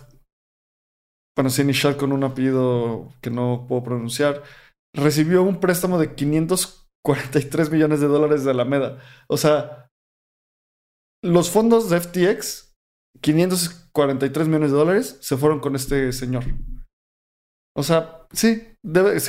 bueno, 1.37 1.51
sí, 1.51 1.65
Nishat 1.65 1.97
con 1.97 2.13
un 2.13 2.25
apellido 2.25 3.15
que 3.23 3.31
no 3.31 3.65
puedo 3.69 3.85
pronunciar, 3.85 4.43
recibió 4.95 5.43
un 5.43 5.61
préstamo 5.61 5.99
de 5.99 6.15
543 6.15 7.71
millones 7.71 8.01
de 8.01 8.09
dólares 8.09 8.45
de 8.45 8.51
Alameda. 8.51 8.99
O 9.29 9.37
sea, 9.37 9.89
los 11.23 11.51
fondos 11.51 11.91
de 11.91 12.01
FTX 12.01 12.68
543 13.21 14.49
millones 14.49 14.71
de 14.71 14.77
dólares 14.77 15.19
se 15.21 15.37
fueron 15.37 15.61
con 15.61 15.77
este 15.77 16.13
señor. 16.13 16.45
O 17.77 17.83
sea, 17.83 18.27
sí, 18.33 18.75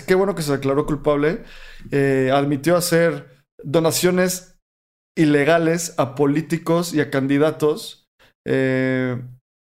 qué 0.08 0.16
bueno 0.16 0.36
que 0.36 0.42
se 0.42 0.52
declaró 0.52 0.86
culpable. 0.86 1.44
Eh, 1.92 2.32
admitió 2.34 2.76
hacer 2.76 3.44
donaciones 3.64 4.58
ilegales 5.16 5.94
a 5.98 6.16
políticos 6.16 6.94
y 6.94 7.02
a 7.02 7.10
candidatos 7.10 8.08
eh, 8.48 9.22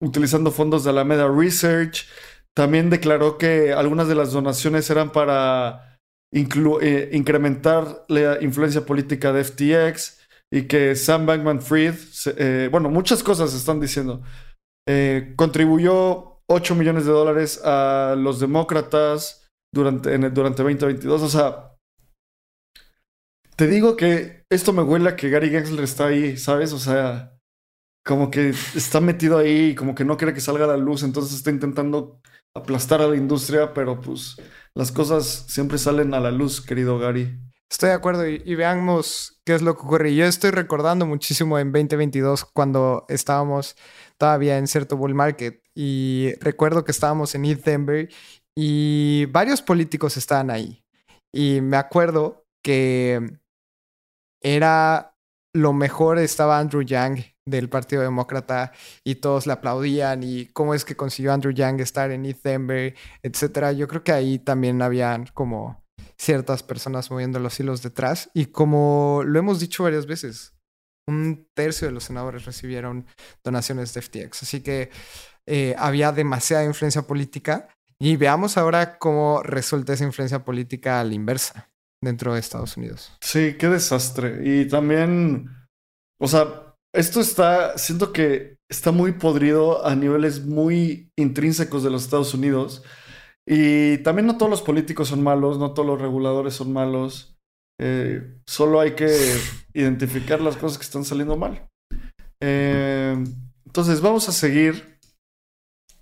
utilizando 0.02 0.50
fondos 0.50 0.84
de 0.84 0.90
Alameda 0.90 1.28
Research. 1.28 2.06
También 2.54 2.90
declaró 2.90 3.38
que 3.38 3.72
algunas 3.72 4.08
de 4.08 4.14
las 4.14 4.32
donaciones 4.32 4.90
eran 4.90 5.10
para 5.10 5.98
eh, 6.32 7.10
incrementar 7.12 8.04
la 8.08 8.42
influencia 8.42 8.84
política 8.84 9.32
de 9.32 9.44
FTX 9.44 10.25
y 10.52 10.62
que 10.62 10.94
Sam 10.94 11.26
Bankman 11.26 11.60
Fried, 11.60 11.94
eh, 12.36 12.68
bueno, 12.70 12.88
muchas 12.88 13.22
cosas 13.22 13.54
están 13.54 13.80
diciendo, 13.80 14.22
eh, 14.88 15.34
contribuyó 15.36 16.40
8 16.48 16.74
millones 16.74 17.04
de 17.06 17.12
dólares 17.12 17.60
a 17.64 18.14
los 18.16 18.38
demócratas 18.38 19.48
durante, 19.74 20.14
en 20.14 20.32
durante 20.32 20.62
2022. 20.62 21.22
O 21.22 21.28
sea, 21.28 21.76
te 23.56 23.66
digo 23.66 23.96
que 23.96 24.44
esto 24.50 24.72
me 24.72 24.82
huele 24.82 25.16
que 25.16 25.30
Gary 25.30 25.50
Gensler 25.50 25.84
está 25.84 26.06
ahí, 26.06 26.36
¿sabes? 26.36 26.72
O 26.72 26.78
sea, 26.78 27.36
como 28.04 28.30
que 28.30 28.50
está 28.74 29.00
metido 29.00 29.38
ahí, 29.38 29.74
como 29.74 29.94
que 29.94 30.04
no 30.04 30.16
quiere 30.16 30.32
que 30.32 30.40
salga 30.40 30.64
a 30.64 30.68
la 30.68 30.76
luz, 30.76 31.02
entonces 31.02 31.34
está 31.34 31.50
intentando 31.50 32.20
aplastar 32.54 33.02
a 33.02 33.08
la 33.08 33.16
industria, 33.16 33.74
pero 33.74 34.00
pues 34.00 34.36
las 34.74 34.92
cosas 34.92 35.46
siempre 35.48 35.78
salen 35.78 36.14
a 36.14 36.20
la 36.20 36.30
luz, 36.30 36.60
querido 36.60 36.98
Gary. 36.98 37.40
Estoy 37.70 37.88
de 37.88 37.94
acuerdo 37.96 38.26
y, 38.28 38.54
veamos 38.54 39.40
qué 39.44 39.54
es 39.54 39.62
lo 39.62 39.74
que 39.74 39.82
ocurre. 39.82 40.14
Yo 40.14 40.24
estoy 40.24 40.50
recordando 40.50 41.04
muchísimo 41.04 41.58
en 41.58 41.72
2022 41.72 42.44
cuando 42.44 43.04
estábamos 43.08 43.76
todavía 44.18 44.56
en 44.56 44.68
cierto 44.68 44.96
bull 44.96 45.14
market 45.14 45.62
y 45.74 46.32
recuerdo 46.40 46.84
que 46.84 46.92
estábamos 46.92 47.34
en 47.34 47.44
East 47.44 47.64
Denver 47.64 48.08
y 48.56 49.26
varios 49.26 49.62
políticos 49.62 50.16
estaban 50.16 50.50
ahí. 50.50 50.84
Y 51.34 51.60
me 51.60 51.76
acuerdo 51.76 52.46
que 52.62 53.38
era 54.42 55.16
lo 55.52 55.72
mejor 55.72 56.18
estaba 56.18 56.58
Andrew 56.58 56.82
Yang 56.82 57.24
del 57.46 57.68
Partido 57.68 58.02
Demócrata 58.02 58.72
y 59.04 59.16
todos 59.16 59.46
le 59.46 59.54
aplaudían 59.54 60.22
y 60.22 60.46
cómo 60.46 60.74
es 60.74 60.84
que 60.84 60.96
consiguió 60.96 61.32
Andrew 61.32 61.52
Yang 61.52 61.80
estar 61.80 62.10
en 62.12 62.26
East 62.26 62.44
Denver, 62.44 62.94
etcétera. 63.22 63.72
Yo 63.72 63.88
creo 63.88 64.04
que 64.04 64.12
ahí 64.12 64.38
también 64.38 64.82
habían 64.82 65.26
como 65.34 65.85
ciertas 66.18 66.62
personas 66.62 67.10
moviendo 67.10 67.38
los 67.38 67.58
hilos 67.60 67.82
detrás. 67.82 68.30
Y 68.34 68.46
como 68.46 69.22
lo 69.24 69.38
hemos 69.38 69.60
dicho 69.60 69.84
varias 69.84 70.06
veces, 70.06 70.54
un 71.08 71.48
tercio 71.54 71.86
de 71.86 71.92
los 71.92 72.04
senadores 72.04 72.44
recibieron 72.44 73.06
donaciones 73.44 73.94
de 73.94 74.02
FTX. 74.02 74.42
Así 74.42 74.62
que 74.62 74.90
eh, 75.46 75.74
había 75.78 76.12
demasiada 76.12 76.64
influencia 76.64 77.02
política. 77.02 77.68
Y 77.98 78.16
veamos 78.16 78.58
ahora 78.58 78.98
cómo 78.98 79.42
resulta 79.42 79.94
esa 79.94 80.04
influencia 80.04 80.44
política 80.44 81.00
a 81.00 81.04
la 81.04 81.14
inversa 81.14 81.70
dentro 82.02 82.34
de 82.34 82.40
Estados 82.40 82.76
Unidos. 82.76 83.16
Sí, 83.22 83.56
qué 83.58 83.68
desastre. 83.68 84.40
Y 84.44 84.68
también, 84.68 85.50
o 86.20 86.28
sea, 86.28 86.74
esto 86.94 87.20
está, 87.20 87.78
siento 87.78 88.12
que 88.12 88.58
está 88.70 88.90
muy 88.90 89.12
podrido 89.12 89.86
a 89.86 89.94
niveles 89.94 90.44
muy 90.44 91.10
intrínsecos 91.16 91.82
de 91.82 91.90
los 91.90 92.04
Estados 92.04 92.34
Unidos. 92.34 92.82
Y 93.48 93.98
también 93.98 94.26
no 94.26 94.36
todos 94.36 94.50
los 94.50 94.62
políticos 94.62 95.08
son 95.08 95.22
malos, 95.22 95.58
no 95.58 95.72
todos 95.72 95.86
los 95.86 96.00
reguladores 96.00 96.54
son 96.54 96.72
malos. 96.72 97.36
Eh, 97.80 98.40
solo 98.46 98.80
hay 98.80 98.94
que 98.94 99.08
identificar 99.72 100.40
las 100.40 100.56
cosas 100.56 100.78
que 100.78 100.84
están 100.84 101.04
saliendo 101.04 101.36
mal. 101.36 101.68
Eh, 102.42 103.16
entonces, 103.64 104.00
vamos 104.00 104.28
a 104.28 104.32
seguir. 104.32 104.98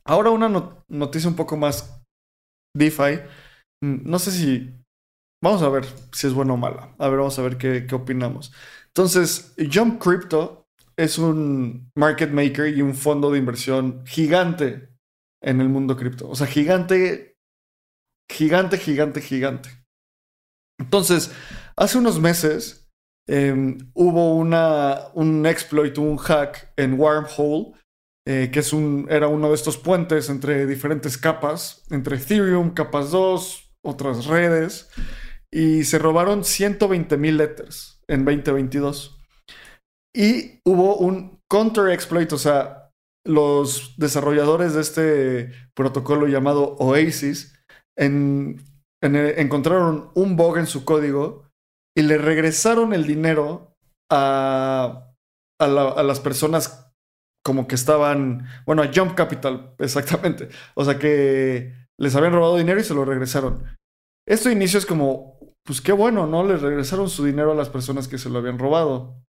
Ahora 0.07 0.31
una 0.31 0.49
noticia 0.89 1.29
un 1.29 1.37
poco 1.37 1.57
más 1.57 2.03
DeFi. 2.77 3.21
Mm, 3.83 4.09
no 4.09 4.19
sé 4.19 4.31
si... 4.31 4.81
Vamos 5.43 5.61
a 5.61 5.69
ver 5.69 5.85
si 6.13 6.27
es 6.27 6.33
buena 6.33 6.55
o 6.55 6.57
mala. 6.57 6.95
A 6.99 7.09
ver, 7.09 7.19
vamos 7.19 7.39
a 7.39 7.43
ver 7.43 7.59
qué, 7.59 7.87
qué 7.87 7.95
opinamos. 7.95 8.53
Entonces, 8.87 9.55
Jump 9.71 10.01
Crypto 10.01 10.65
es 10.97 11.19
un 11.19 11.91
market 11.95 12.31
maker 12.31 12.75
y 12.75 12.81
un 12.81 12.95
fondo 12.95 13.31
de 13.31 13.39
inversión 13.39 14.07
gigante 14.07 14.89
en 15.43 15.61
el 15.61 15.69
mundo 15.69 15.97
cripto. 15.97 16.29
O 16.29 16.35
sea, 16.35 16.47
gigante 16.47 17.34
Gigante, 18.31 18.79
gigante, 18.79 19.21
gigante. 19.21 19.71
Entonces, 20.81 21.33
hace 21.77 21.99
unos 21.99 22.21
meses 22.21 22.91
em, 23.29 23.79
hubo 23.95 24.35
una, 24.35 25.09
un 25.15 25.47
exploit, 25.47 25.97
un 25.99 26.17
hack 26.17 26.73
en 26.77 26.99
Wormhole, 26.99 27.75
eh, 28.27 28.51
que 28.53 28.61
es 28.61 28.73
un, 28.73 29.07
era 29.11 29.29
uno 29.29 29.49
de 29.49 29.55
estos 29.55 29.77
puentes 29.77 30.31
entre 30.31 30.67
diferentes 30.67 31.19
capas, 31.19 31.85
entre 31.91 32.17
Ethereum, 32.17 32.73
capas 32.73 33.11
2, 33.11 33.73
otras 33.85 34.27
redes, 34.27 34.89
y 35.53 35.85
se 35.85 35.99
robaron 35.99 36.43
120 36.43 37.17
mil 37.17 37.37
letters 37.37 38.03
en 38.09 38.25
2022. 38.25 39.21
Y 40.17 40.61
hubo 40.65 40.97
un 40.97 41.41
counter 41.51 41.91
exploit, 41.91 42.33
o 42.33 42.39
sea, 42.39 42.91
los 43.27 43.95
desarrolladores 43.97 44.75
de 44.75 44.81
este 44.81 45.53
protocolo 45.75 46.27
llamado 46.27 46.77
Oasis 46.79 47.54
en, 47.97 48.61
encontraron 49.03 50.11
un 50.15 50.37
bug 50.37 50.59
en 50.59 50.67
su 50.67 50.85
código 50.85 51.51
y 51.97 52.03
le 52.03 52.19
regresaron 52.19 52.93
el 52.93 53.07
dinero 53.07 53.77
a, 54.11 55.13
a, 55.61 56.03
las 56.03 56.21
personas 56.21 56.91
como 57.45 57.67
que 57.67 57.75
estaban, 57.75 58.47
bueno, 58.67 58.83
a 58.83 58.91
Jump 58.93 59.15
Capital, 59.15 59.75
exactamente. 59.79 60.49
O 60.75 60.85
sea 60.85 60.99
que 60.99 61.73
les 61.99 62.17
habían 62.17 62.33
robado 62.33 62.57
dinero 62.57 62.81
y 62.81 62.85
se 62.85 62.95
lo 62.95 63.05
regresaron. 63.05 63.65
Esto 64.27 64.51
inicio 64.51 64.79
es 64.79 64.87
como, 64.87 65.39
pues 65.65 65.81
qué 65.81 65.93
bueno, 65.93 66.27
¿no? 66.27 66.45
Les 66.45 66.63
regresaron 66.63 67.09
su 67.09 67.25
dinero 67.25 67.53
a 67.53 67.55
las 67.55 67.69
personas 67.69 68.09
que 68.09 68.19
se 68.19 68.31
lo 68.31 68.39
habían 68.39 68.59
robado. 68.59 69.23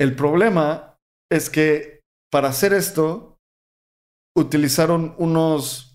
El 0.00 0.14
problema 0.16 0.98
es 1.30 1.50
que 1.50 2.00
para 2.30 2.48
hacer 2.48 2.72
esto 2.72 3.38
utilizaron 4.36 5.14
unos 5.18 5.91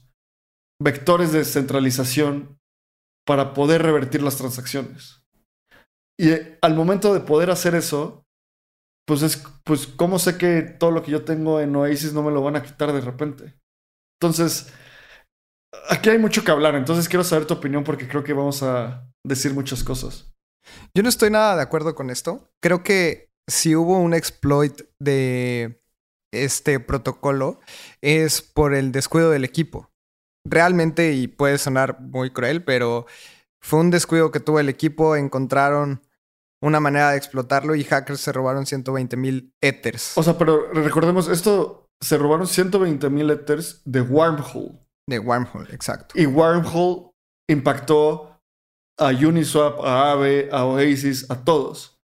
vectores 0.81 1.31
de 1.31 1.45
centralización 1.45 2.59
para 3.25 3.53
poder 3.53 3.81
revertir 3.81 4.21
las 4.21 4.37
transacciones. 4.37 5.23
Y 6.19 6.29
eh, 6.29 6.57
al 6.61 6.75
momento 6.75 7.13
de 7.13 7.19
poder 7.19 7.51
hacer 7.51 7.75
eso, 7.75 8.25
pues 9.07 9.21
es, 9.21 9.43
pues, 9.63 9.87
¿cómo 9.87 10.19
sé 10.19 10.37
que 10.37 10.61
todo 10.61 10.91
lo 10.91 11.03
que 11.03 11.11
yo 11.11 11.23
tengo 11.23 11.59
en 11.59 11.75
Oasis 11.75 12.13
no 12.13 12.23
me 12.23 12.31
lo 12.31 12.41
van 12.41 12.55
a 12.55 12.63
quitar 12.63 12.91
de 12.91 13.01
repente? 13.01 13.57
Entonces, 14.19 14.73
aquí 15.89 16.09
hay 16.09 16.17
mucho 16.17 16.43
que 16.43 16.51
hablar, 16.51 16.75
entonces 16.75 17.07
quiero 17.07 17.23
saber 17.23 17.45
tu 17.45 17.53
opinión 17.53 17.83
porque 17.83 18.07
creo 18.07 18.23
que 18.23 18.33
vamos 18.33 18.63
a 18.63 19.07
decir 19.25 19.53
muchas 19.53 19.83
cosas. 19.83 20.33
Yo 20.93 21.03
no 21.03 21.09
estoy 21.09 21.29
nada 21.29 21.55
de 21.55 21.61
acuerdo 21.61 21.95
con 21.95 22.09
esto. 22.09 22.49
Creo 22.61 22.83
que 22.83 23.29
si 23.47 23.75
hubo 23.75 23.99
un 23.99 24.13
exploit 24.13 24.81
de 24.99 25.81
este 26.33 26.79
protocolo 26.79 27.61
es 28.01 28.41
por 28.41 28.73
el 28.73 28.91
descuido 28.91 29.31
del 29.31 29.45
equipo. 29.45 29.91
Realmente, 30.49 31.13
y 31.13 31.27
puede 31.27 31.57
sonar 31.57 31.99
muy 32.01 32.31
cruel, 32.31 32.63
pero 32.63 33.05
fue 33.61 33.79
un 33.79 33.89
descuido 33.89 34.31
que 34.31 34.39
tuvo 34.39 34.59
el 34.59 34.69
equipo, 34.69 35.15
encontraron 35.15 36.01
una 36.61 36.79
manera 36.79 37.11
de 37.11 37.17
explotarlo 37.17 37.75
y 37.75 37.83
hackers 37.83 38.19
se 38.19 38.31
robaron 38.31 38.65
120 38.65 39.17
mil 39.17 39.53
Ethers. 39.61 40.17
O 40.17 40.23
sea, 40.23 40.37
pero 40.37 40.71
recordemos, 40.73 41.27
esto 41.27 41.87
se 42.01 42.17
robaron 42.17 42.47
120 42.47 43.09
mil 43.09 43.29
Ethers 43.29 43.81
de 43.85 44.01
Wormhole. 44.01 44.79
De 45.07 45.19
Wormhole, 45.19 45.73
exacto. 45.73 46.19
Y 46.19 46.25
Wormhole 46.25 47.11
impactó 47.49 48.39
a 48.97 49.09
Uniswap, 49.09 49.79
a 49.81 50.11
Aave, 50.11 50.49
a 50.51 50.65
Oasis, 50.65 51.29
a 51.29 51.43
todos. 51.43 51.99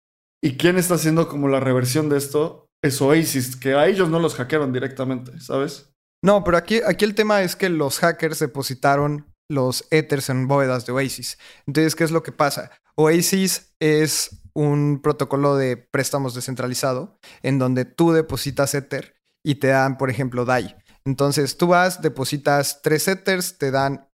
¿Y 0.43 0.57
quién 0.57 0.79
está 0.79 0.95
haciendo 0.95 1.29
como 1.29 1.49
la 1.49 1.61
reversión 1.61 2.09
de 2.09 2.17
esto? 2.17 2.67
Es 2.83 3.01
Oasis, 3.03 3.57
que 3.57 3.75
a 3.75 3.87
ellos 3.87 4.09
no 4.09 4.19
los 4.21 4.35
hackearon 4.37 4.73
directamente, 4.73 5.39
¿sabes? 5.41 5.93
No, 6.23 6.43
pero 6.45 6.57
aquí, 6.57 6.81
aquí 6.87 7.05
el 7.05 7.15
tema 7.15 7.43
es 7.43 7.55
que 7.55 7.69
los 7.69 7.99
hackers 8.01 8.39
depositaron 8.41 9.33
los 9.51 9.87
Ethers 9.91 10.29
en 10.31 10.49
bóvedas 10.49 10.85
de 10.85 10.93
Oasis. 10.93 11.39
Entonces, 11.67 11.95
¿qué 11.95 12.05
es 12.05 12.11
lo 12.11 12.23
que 12.23 12.33
pasa? 12.33 12.71
Oasis 12.97 13.75
es 13.81 14.43
un 14.55 15.01
protocolo 15.01 15.57
de 15.57 15.77
préstamos 15.77 16.35
descentralizado 16.35 17.19
en 17.43 17.59
donde 17.59 17.85
tú 17.85 18.13
depositas 18.13 18.75
Ether 18.75 19.15
y 19.45 19.57
te 19.57 19.69
dan, 19.69 19.97
por 19.97 20.11
ejemplo, 20.11 20.45
DAI. 20.45 20.77
Entonces 21.05 21.57
tú 21.57 21.69
vas, 21.69 22.03
depositas 22.03 22.83
tres 22.83 23.07
Ethers, 23.09 23.57
te 23.59 23.71
dan 23.71 24.09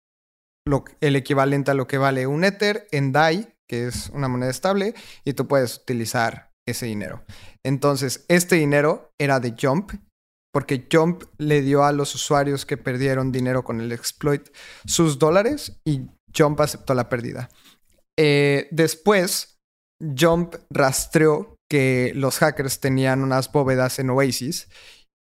el 1.01 1.17
equivalente 1.17 1.71
a 1.71 1.75
lo 1.75 1.87
que 1.87 1.99
vale 1.99 2.27
un 2.27 2.45
Ether 2.45 2.89
en 2.91 3.13
DAI, 3.13 3.55
que 3.69 3.87
es 3.87 4.09
una 4.11 4.29
moneda 4.29 4.51
estable, 4.51 4.95
y 5.25 5.35
tú 5.35 5.47
puedes 5.47 5.77
utilizar 5.79 6.53
ese 6.67 6.87
dinero. 6.87 7.25
Entonces, 7.65 8.25
este 8.29 8.57
dinero 8.57 9.13
era 9.19 9.41
de 9.41 9.55
Jump, 9.61 9.93
porque 10.53 10.87
Jump 10.91 11.25
le 11.39 11.63
dio 11.63 11.85
a 11.85 11.93
los 11.93 12.15
usuarios 12.15 12.67
que 12.67 12.77
perdieron 12.77 13.33
dinero 13.33 13.65
con 13.65 13.81
el 13.81 13.93
exploit 13.93 14.49
sus 14.85 15.19
dólares 15.19 15.81
y 15.85 16.03
Jump 16.37 16.61
aceptó 16.61 16.95
la 16.95 17.09
pérdida. 17.09 17.49
Eh, 18.19 18.69
después, 18.71 19.59
Jump 20.19 20.57
rastreó 20.71 21.57
que 21.71 22.13
los 22.15 22.39
hackers 22.39 22.81
tenían 22.81 23.23
unas 23.23 23.51
bóvedas 23.53 23.99
en 23.99 24.11
Oasis 24.11 24.69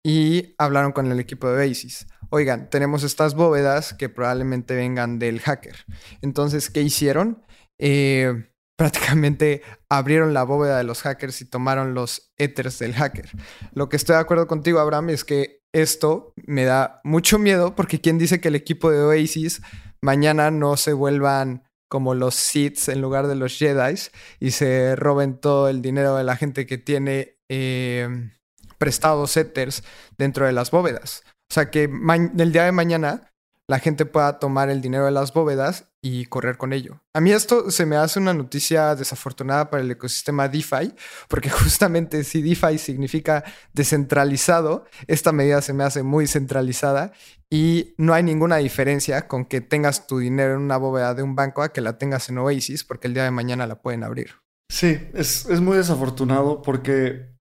y 0.05 0.55
hablaron 0.59 0.93
con 0.93 1.11
el 1.11 1.21
equipo 1.21 1.49
de 1.51 1.67
Oasis. 1.67 2.07
Oigan, 2.31 2.71
tenemos 2.71 3.03
estas 3.03 3.35
bóvedas 3.35 3.95
que 3.95 4.09
probablemente 4.09 4.75
vengan 4.75 5.19
del 5.19 5.41
hacker. 5.41 5.77
Entonces, 6.23 6.71
¿qué 6.71 6.83
hicieron? 6.83 7.45
Eh, 7.79 8.51
prácticamente 8.79 9.63
abrieron 9.89 10.33
la 10.33 10.45
bóveda 10.45 10.79
de 10.79 10.85
los 10.85 11.03
hackers 11.03 11.41
y 11.41 11.45
tomaron 11.45 11.95
los 11.95 12.33
ethers 12.39 12.79
del 12.79 12.95
hacker. 12.95 13.29
Lo 13.73 13.89
que 13.89 13.97
estoy 13.97 14.15
de 14.15 14.21
acuerdo 14.21 14.47
contigo, 14.47 14.79
Abraham, 14.79 15.11
es 15.11 15.25
que 15.25 15.63
esto 15.75 16.33
me 16.37 16.65
da 16.65 17.01
mucho 17.03 17.41
miedo 17.41 17.75
porque 17.75 18.01
¿quién 18.01 18.19
dice 18.19 18.41
que 18.41 18.49
el 18.49 18.55
equipo 18.55 18.91
de 18.91 19.03
Oasis 19.03 19.61
mañana 20.01 20.53
no 20.53 20.77
se 20.77 20.93
vuelvan 20.93 21.65
como 21.91 22.15
los 22.15 22.37
Sith 22.37 22.89
en 22.89 23.01
lugar 23.01 23.27
de 23.27 23.35
los 23.35 23.59
Jedi 23.59 23.99
y 24.39 24.53
se 24.53 24.95
roben 24.95 25.41
todo 25.41 25.69
el 25.69 25.83
dinero 25.83 26.15
de 26.15 26.23
la 26.23 26.37
gente 26.37 26.65
que 26.65 26.79
tiene 26.79 27.37
eh, 27.49 28.31
prestados 28.79 29.37
ethers 29.37 29.83
dentro 30.17 30.47
de 30.47 30.53
las 30.53 30.71
bóvedas. 30.71 31.25
O 31.51 31.55
sea, 31.55 31.71
que 31.71 31.91
el 32.39 32.53
día 32.53 32.65
de 32.65 32.73
mañana 32.73 33.33
la 33.69 33.79
gente 33.79 34.07
pueda 34.07 34.39
tomar 34.39 34.71
el 34.71 34.81
dinero 34.81 35.05
de 35.05 35.11
las 35.11 35.33
bóvedas 35.33 35.89
y 36.03 36.25
correr 36.27 36.57
con 36.57 36.73
ello. 36.73 37.03
A 37.15 37.21
mí 37.21 37.33
esto 37.33 37.71
se 37.71 37.87
me 37.87 37.97
hace 37.97 38.19
una 38.19 38.33
noticia 38.33 38.95
desafortunada 38.95 39.69
para 39.69 39.83
el 39.83 39.91
ecosistema 39.91 40.49
DeFi, 40.49 40.95
porque 41.29 41.51
justamente 41.51 42.25
si 42.25 42.43
DeFi 42.43 42.79
significa 42.79 43.45
descentralizado, 43.73 44.87
esta 45.07 45.33
medida 45.33 45.61
se 45.61 45.75
me 45.75 45.85
hace 45.85 46.03
muy 46.03 46.27
centralizada 46.27 47.13
y 47.51 47.95
no 47.99 48.15
hay 48.15 48.23
ninguna 48.23 48.57
diferencia 48.57 49.29
con 49.29 49.45
que 49.45 49.61
tengas 49.61 50.07
tu 50.07 50.19
dinero 50.19 50.55
en 50.55 50.61
una 50.61 50.77
bóveda 50.77 51.15
de 51.15 51.23
un 51.23 51.35
banco 51.35 51.63
a 51.63 51.73
que 51.73 51.81
la 51.81 51.99
tengas 51.99 52.29
en 52.29 52.39
Oasis, 52.39 52.85
porque 52.85 53.09
el 53.09 53.15
día 53.15 53.25
de 53.25 53.31
mañana 53.31 53.67
la 53.67 53.83
pueden 53.83 54.05
abrir. 54.05 54.31
Sí, 54.71 54.99
es, 55.15 55.47
es 55.47 55.61
muy 55.61 55.77
desafortunado 55.77 56.63
porque 56.63 57.39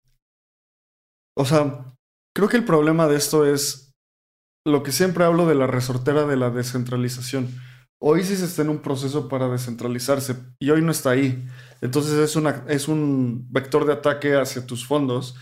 o 1.41 1.45
sea, 1.47 1.95
creo 2.35 2.49
que 2.49 2.59
el 2.59 2.65
problema 2.65 3.07
de 3.07 3.17
esto 3.17 3.47
es 3.47 3.90
lo 4.67 4.83
que 4.83 4.93
siempre 4.93 5.25
hablo 5.25 5.47
de 5.47 5.55
la 5.55 5.67
resortera 5.67 6.27
de 6.27 6.37
la 6.37 6.51
descentralización. 6.51 7.49
Se 8.23 8.45
está 8.45 8.63
en 8.63 8.71
un 8.71 8.81
proceso 8.81 9.29
para 9.29 9.49
descentralizarse 9.49 10.37
y 10.59 10.71
hoy 10.71 10.83
no 10.83 10.91
está 10.91 11.11
ahí. 11.11 11.47
Entonces 11.83 12.15
es, 12.15 12.43
es 12.69 12.89
un 12.89 13.47
vector 13.51 13.85
de 13.85 13.93
ataque 13.93 14.37
hacia 14.37 14.67
tus 14.67 14.87
fondos. 14.87 15.37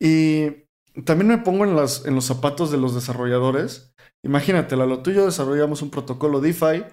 Y 0.00 0.66
también 1.04 1.28
me 1.28 1.38
pongo 1.38 1.64
en, 1.64 1.76
las, 1.76 2.04
en 2.04 2.14
los 2.14 2.24
zapatos 2.24 2.70
de 2.70 2.78
los 2.78 2.94
desarrolladores. 2.94 3.94
Imagínate, 4.24 4.76
lo 4.76 5.02
tuyo 5.02 5.26
desarrollamos 5.26 5.82
un 5.82 5.90
protocolo 5.90 6.40
DeFi 6.40 6.84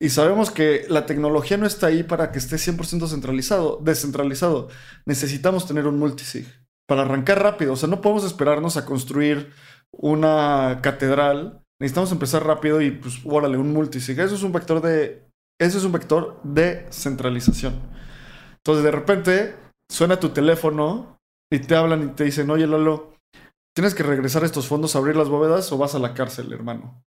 y 0.00 0.08
sabemos 0.08 0.50
que 0.50 0.86
la 0.88 1.06
tecnología 1.06 1.56
no 1.56 1.66
está 1.66 1.86
ahí 1.86 2.02
para 2.02 2.32
que 2.32 2.38
esté 2.38 2.56
100% 2.56 3.06
centralizado, 3.06 3.78
descentralizado. 3.82 4.68
Necesitamos 5.06 5.66
tener 5.66 5.86
un 5.86 5.98
multisig 5.98 6.46
para 6.88 7.02
arrancar 7.02 7.40
rápido. 7.40 7.74
O 7.74 7.76
sea, 7.76 7.88
no 7.88 8.00
podemos 8.00 8.24
esperarnos 8.24 8.76
a 8.76 8.84
construir 8.84 9.52
una 9.92 10.80
catedral. 10.82 11.62
Necesitamos 11.80 12.12
empezar 12.12 12.44
rápido 12.46 12.80
y 12.80 12.90
pues, 12.90 13.20
órale, 13.24 13.56
un 13.56 13.72
multisig. 13.72 14.18
Eso 14.18 14.34
es 14.34 14.42
un 14.42 14.52
vector 14.52 14.80
de. 14.80 15.28
Eso 15.58 15.78
es 15.78 15.84
un 15.84 15.92
vector 15.92 16.40
de 16.42 16.86
centralización. 16.90 17.80
Entonces, 18.56 18.84
de 18.84 18.90
repente, 18.90 19.56
suena 19.88 20.18
tu 20.18 20.30
teléfono 20.30 21.18
y 21.50 21.60
te 21.60 21.76
hablan 21.76 22.04
y 22.04 22.08
te 22.08 22.24
dicen, 22.24 22.50
oye, 22.50 22.66
Lalo, 22.66 23.14
tienes 23.74 23.94
que 23.94 24.02
regresar 24.02 24.44
estos 24.44 24.66
fondos 24.66 24.94
a 24.94 24.98
abrir 24.98 25.16
las 25.16 25.28
bóvedas 25.28 25.70
o 25.72 25.78
vas 25.78 25.94
a 25.94 25.98
la 25.98 26.14
cárcel, 26.14 26.52
hermano. 26.52 27.04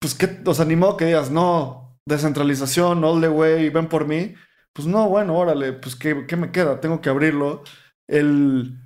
Pues, 0.00 0.14
¿qué? 0.14 0.42
os 0.46 0.60
animó 0.60 0.96
que 0.96 1.06
digas, 1.06 1.30
no, 1.30 1.98
descentralización, 2.06 3.02
all 3.02 3.20
the 3.20 3.28
way, 3.28 3.68
ven 3.70 3.88
por 3.88 4.06
mí 4.06 4.34
pues 4.78 4.86
no, 4.86 5.08
bueno, 5.08 5.36
órale, 5.36 5.72
pues 5.72 5.96
¿qué, 5.96 6.14
me 6.14 6.52
queda? 6.52 6.80
Tengo 6.80 7.00
que 7.00 7.08
abrirlo. 7.08 7.64
El, 8.06 8.78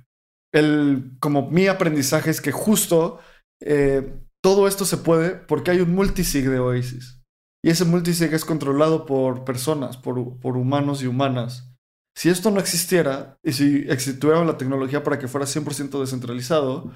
el, 0.53 1.17
como 1.19 1.49
mi 1.49 1.67
aprendizaje 1.67 2.29
es 2.29 2.41
que 2.41 2.51
justo 2.51 3.19
eh, 3.61 4.13
todo 4.41 4.67
esto 4.67 4.85
se 4.85 4.97
puede 4.97 5.31
porque 5.31 5.71
hay 5.71 5.81
un 5.81 5.93
multisig 5.93 6.49
de 6.49 6.59
Oasis. 6.59 7.21
Y 7.65 7.69
ese 7.69 7.85
multisig 7.85 8.33
es 8.33 8.45
controlado 8.45 9.05
por 9.05 9.45
personas, 9.45 9.97
por, 9.97 10.39
por 10.39 10.57
humanos 10.57 11.01
y 11.01 11.07
humanas. 11.07 11.73
Si 12.15 12.29
esto 12.29 12.51
no 12.51 12.59
existiera 12.59 13.39
y 13.43 13.53
si 13.53 13.85
existiera 13.89 14.43
la 14.43 14.57
tecnología 14.57 15.03
para 15.03 15.17
que 15.17 15.27
fuera 15.27 15.47
100% 15.47 15.99
descentralizado, 15.99 16.91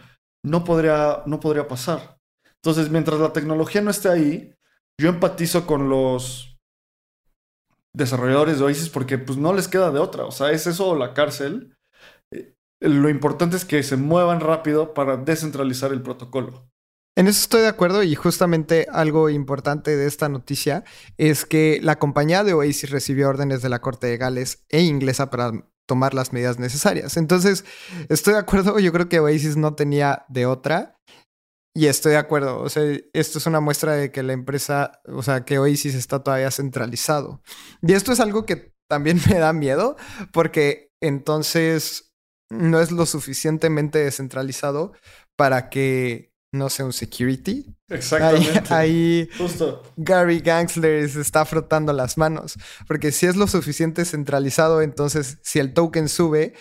no 0.45 0.63
podría, 0.63 1.23
no 1.25 1.39
podría 1.39 1.67
pasar. 1.67 2.19
Entonces, 2.61 2.91
mientras 2.91 3.19
la 3.19 3.33
tecnología 3.33 3.81
no 3.81 3.89
esté 3.89 4.09
ahí, 4.09 4.53
yo 4.99 5.09
empatizo 5.09 5.65
con 5.65 5.89
los 5.89 6.59
desarrolladores 7.95 8.59
de 8.59 8.65
Oasis 8.65 8.89
porque 8.89 9.17
pues 9.17 9.37
no 9.37 9.53
les 9.53 9.67
queda 9.67 9.91
de 9.91 9.99
otra. 9.99 10.25
O 10.25 10.31
sea, 10.31 10.51
es 10.51 10.67
eso 10.67 10.95
la 10.95 11.13
cárcel. 11.13 11.76
Lo 12.79 13.09
importante 13.09 13.57
es 13.57 13.65
que 13.65 13.81
se 13.83 13.97
muevan 13.97 14.39
rápido 14.39 14.93
para 14.93 15.17
descentralizar 15.17 15.91
el 15.91 16.01
protocolo. 16.01 16.69
En 17.17 17.27
eso 17.27 17.41
estoy 17.41 17.61
de 17.61 17.67
acuerdo 17.67 18.03
y 18.03 18.13
justamente 18.13 18.85
algo 18.91 19.31
importante 19.31 19.97
de 19.97 20.05
esta 20.05 20.29
noticia 20.29 20.83
es 21.17 21.45
que 21.45 21.79
la 21.81 21.97
compañía 21.97 22.43
de 22.43 22.53
Oasis 22.53 22.91
recibió 22.91 23.27
órdenes 23.27 23.63
de 23.63 23.69
la 23.69 23.81
Corte 23.81 24.05
de 24.05 24.17
Gales 24.17 24.63
e 24.69 24.81
inglesa 24.83 25.31
para 25.31 25.51
tomar 25.87 26.13
las 26.13 26.31
medidas 26.31 26.59
necesarias. 26.59 27.17
Entonces, 27.17 27.65
estoy 28.09 28.33
de 28.33 28.39
acuerdo, 28.39 28.77
yo 28.77 28.93
creo 28.93 29.09
que 29.09 29.19
Oasis 29.19 29.57
no 29.57 29.73
tenía 29.73 30.25
de 30.29 30.45
otra 30.45 30.99
y 31.73 31.87
estoy 31.87 32.11
de 32.11 32.17
acuerdo, 32.17 32.59
o 32.59 32.69
sea, 32.69 32.83
esto 33.13 33.37
es 33.39 33.45
una 33.47 33.61
muestra 33.61 33.93
de 33.93 34.11
que 34.11 34.21
la 34.21 34.33
empresa, 34.33 34.99
o 35.05 35.23
sea, 35.23 35.43
que 35.43 35.57
Oasis 35.57 35.95
está 35.95 36.23
todavía 36.23 36.51
centralizado. 36.51 37.41
Y 37.81 37.93
esto 37.93 38.11
es 38.11 38.19
algo 38.19 38.45
que 38.45 38.73
también 38.87 39.19
me 39.29 39.39
da 39.39 39.53
miedo 39.53 39.95
porque 40.31 40.91
entonces 41.01 42.06
no 42.49 42.79
es 42.79 42.91
lo 42.91 43.05
suficientemente 43.05 43.99
descentralizado 43.99 44.93
para 45.35 45.69
que 45.69 46.31
no 46.53 46.69
sea 46.69 46.85
un 46.85 46.93
security. 46.93 47.65
Exactamente. 47.89 48.73
Ahí, 48.73 49.29
Justo. 49.37 49.83
Gary 49.97 50.39
Gangsler 50.39 51.09
se 51.09 51.21
está 51.21 51.45
frotando 51.45 51.93
las 51.93 52.17
manos. 52.17 52.57
Porque 52.87 53.11
si 53.11 53.25
es 53.25 53.35
lo 53.35 53.47
suficiente 53.47 54.05
centralizado, 54.05 54.81
entonces 54.81 55.39
si 55.43 55.59
el 55.59 55.73
token 55.73 56.09
sube, 56.09 56.53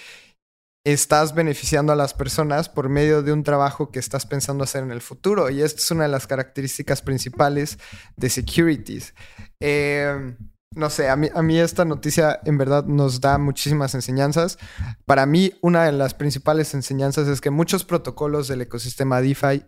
estás 0.85 1.35
beneficiando 1.35 1.93
a 1.93 1.97
las 1.97 2.15
personas 2.15 2.69
por 2.69 2.89
medio 2.89 3.23
de 3.23 3.33
un 3.33 3.43
trabajo 3.43 3.91
que 3.91 3.99
estás 3.99 4.25
pensando 4.27 4.65
hacer 4.65 4.85
en 4.85 4.93
el 4.93 5.01
futuro. 5.01 5.51
Y 5.51 5.63
esta 5.63 5.81
es 5.81 5.91
una 5.91 6.05
de 6.05 6.11
las 6.11 6.27
características 6.27 7.03
principales 7.03 7.79
de 8.17 8.31
securities. 8.31 9.15
Eh, 9.61 10.37
no 10.75 10.91
sé, 10.91 11.09
a 11.09 11.17
mí, 11.17 11.29
a 11.35 11.43
mí 11.43 11.59
esta 11.59 11.85
noticia 11.85 12.41
en 12.45 12.59
verdad 12.59 12.85
nos 12.85 13.21
da 13.21 13.39
muchísimas 13.39 13.95
enseñanzas. 13.95 14.59
Para 15.05 15.25
mí, 15.27 15.55
una 15.63 15.85
de 15.85 15.93
las 15.93 16.15
principales 16.15 16.75
enseñanzas 16.75 17.29
es 17.29 17.41
que 17.41 17.51
muchos 17.51 17.85
protocolos 17.85 18.49
del 18.49 18.63
ecosistema 18.63 19.21
DeFi 19.21 19.65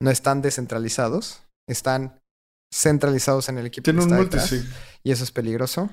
no 0.00 0.10
están 0.10 0.42
descentralizados, 0.42 1.42
están 1.68 2.20
centralizados 2.72 3.48
en 3.48 3.58
el 3.58 3.66
equipo. 3.66 3.84
Tiene 3.84 4.02
un 4.02 4.14
multisig. 4.14 4.64
Y 5.02 5.12
eso 5.12 5.24
es 5.24 5.32
peligroso. 5.32 5.90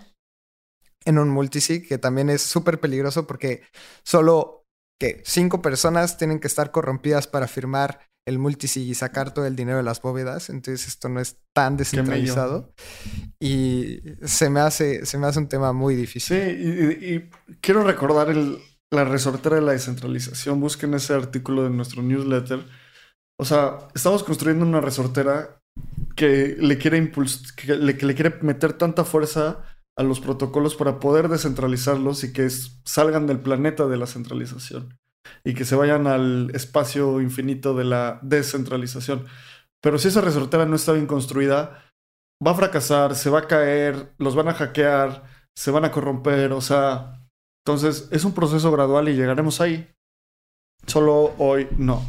En 1.06 1.18
un 1.18 1.30
multisig, 1.30 1.88
que 1.88 1.98
también 1.98 2.30
es 2.30 2.42
súper 2.42 2.80
peligroso 2.80 3.28
porque 3.28 3.64
solo 4.04 4.66
que 5.00 5.22
cinco 5.26 5.62
personas 5.62 6.18
tienen 6.18 6.40
que 6.40 6.48
estar 6.48 6.72
corrompidas 6.72 7.28
para 7.28 7.48
firmar 7.48 8.02
el 8.26 8.40
multisig 8.40 8.88
y 8.88 8.96
sacar 8.96 9.34
todo 9.34 9.46
el 9.46 9.56
dinero 9.56 9.78
de 9.78 9.84
las 9.84 10.02
bóvedas. 10.02 10.50
Entonces 10.50 10.88
esto 10.88 11.10
no 11.10 11.20
es 11.20 11.38
tan 11.54 11.78
descentralizado. 11.78 12.74
Y 13.40 14.00
se 14.24 14.50
me 14.50 14.60
hace, 14.60 15.06
se 15.06 15.18
me 15.18 15.28
hace 15.28 15.40
un 15.40 15.50
tema 15.50 15.74
muy 15.74 15.96
difícil. 15.96 16.38
Sí, 16.38 16.44
y, 16.44 17.30
quiero 17.62 17.84
recordar 17.84 18.36
la 18.92 19.04
resortera 19.04 19.58
de 19.58 19.62
la 19.62 19.72
descentralización. 19.74 20.60
Busquen 20.60 20.94
ese 20.94 21.14
artículo 21.14 21.64
de 21.64 21.70
nuestro 21.70 22.02
newsletter 22.02 22.66
o 23.40 23.46
sea, 23.46 23.90
estamos 23.96 24.24
construyendo 24.24 24.66
una 24.66 24.82
resortera 24.82 25.60
que 26.16 26.56
le 26.60 26.78
quiere 26.78 27.12
que 27.12 27.76
le, 27.76 27.98
quiere 27.98 28.38
meter 28.42 28.74
tanta 28.74 29.04
fuerza 29.04 29.64
a 29.98 30.04
los 30.04 30.20
protocolos 30.20 30.76
para 30.76 31.00
poder 31.00 31.30
descentralizarlos 31.30 32.24
y 32.24 32.34
que 32.34 32.48
salgan 32.86 33.28
del 33.28 33.40
planeta 33.40 33.88
de 33.88 33.98
la 33.98 34.08
centralización 34.08 34.98
y 35.44 35.54
que 35.54 35.66
se 35.66 35.76
vayan 35.76 36.08
al 36.08 36.52
espacio 36.54 37.22
infinito 37.22 37.74
de 37.74 37.84
la 37.84 38.20
descentralización. 38.22 39.26
Pero 39.82 39.98
si 39.98 40.08
esa 40.08 40.22
resortera 40.22 40.66
no 40.66 40.76
está 40.76 40.94
bien 40.94 41.08
construida, 41.08 41.84
va 42.46 42.52
a 42.52 42.56
fracasar, 42.56 43.16
se 43.16 43.30
va 43.30 43.40
a 43.40 43.48
caer, 43.48 44.14
los 44.18 44.36
van 44.36 44.50
a 44.50 44.54
hackear, 44.54 45.24
se 45.56 45.72
van 45.72 45.86
a 45.86 45.92
corromper, 45.92 46.52
o 46.52 46.62
sea, 46.62 47.22
entonces 47.66 48.10
es 48.12 48.24
un 48.26 48.34
proceso 48.34 48.72
gradual 48.72 49.10
y 49.10 49.16
llegaremos 49.16 49.62
ahí. 49.62 49.90
Solo 50.86 51.34
hoy 51.38 51.68
no. 51.78 52.04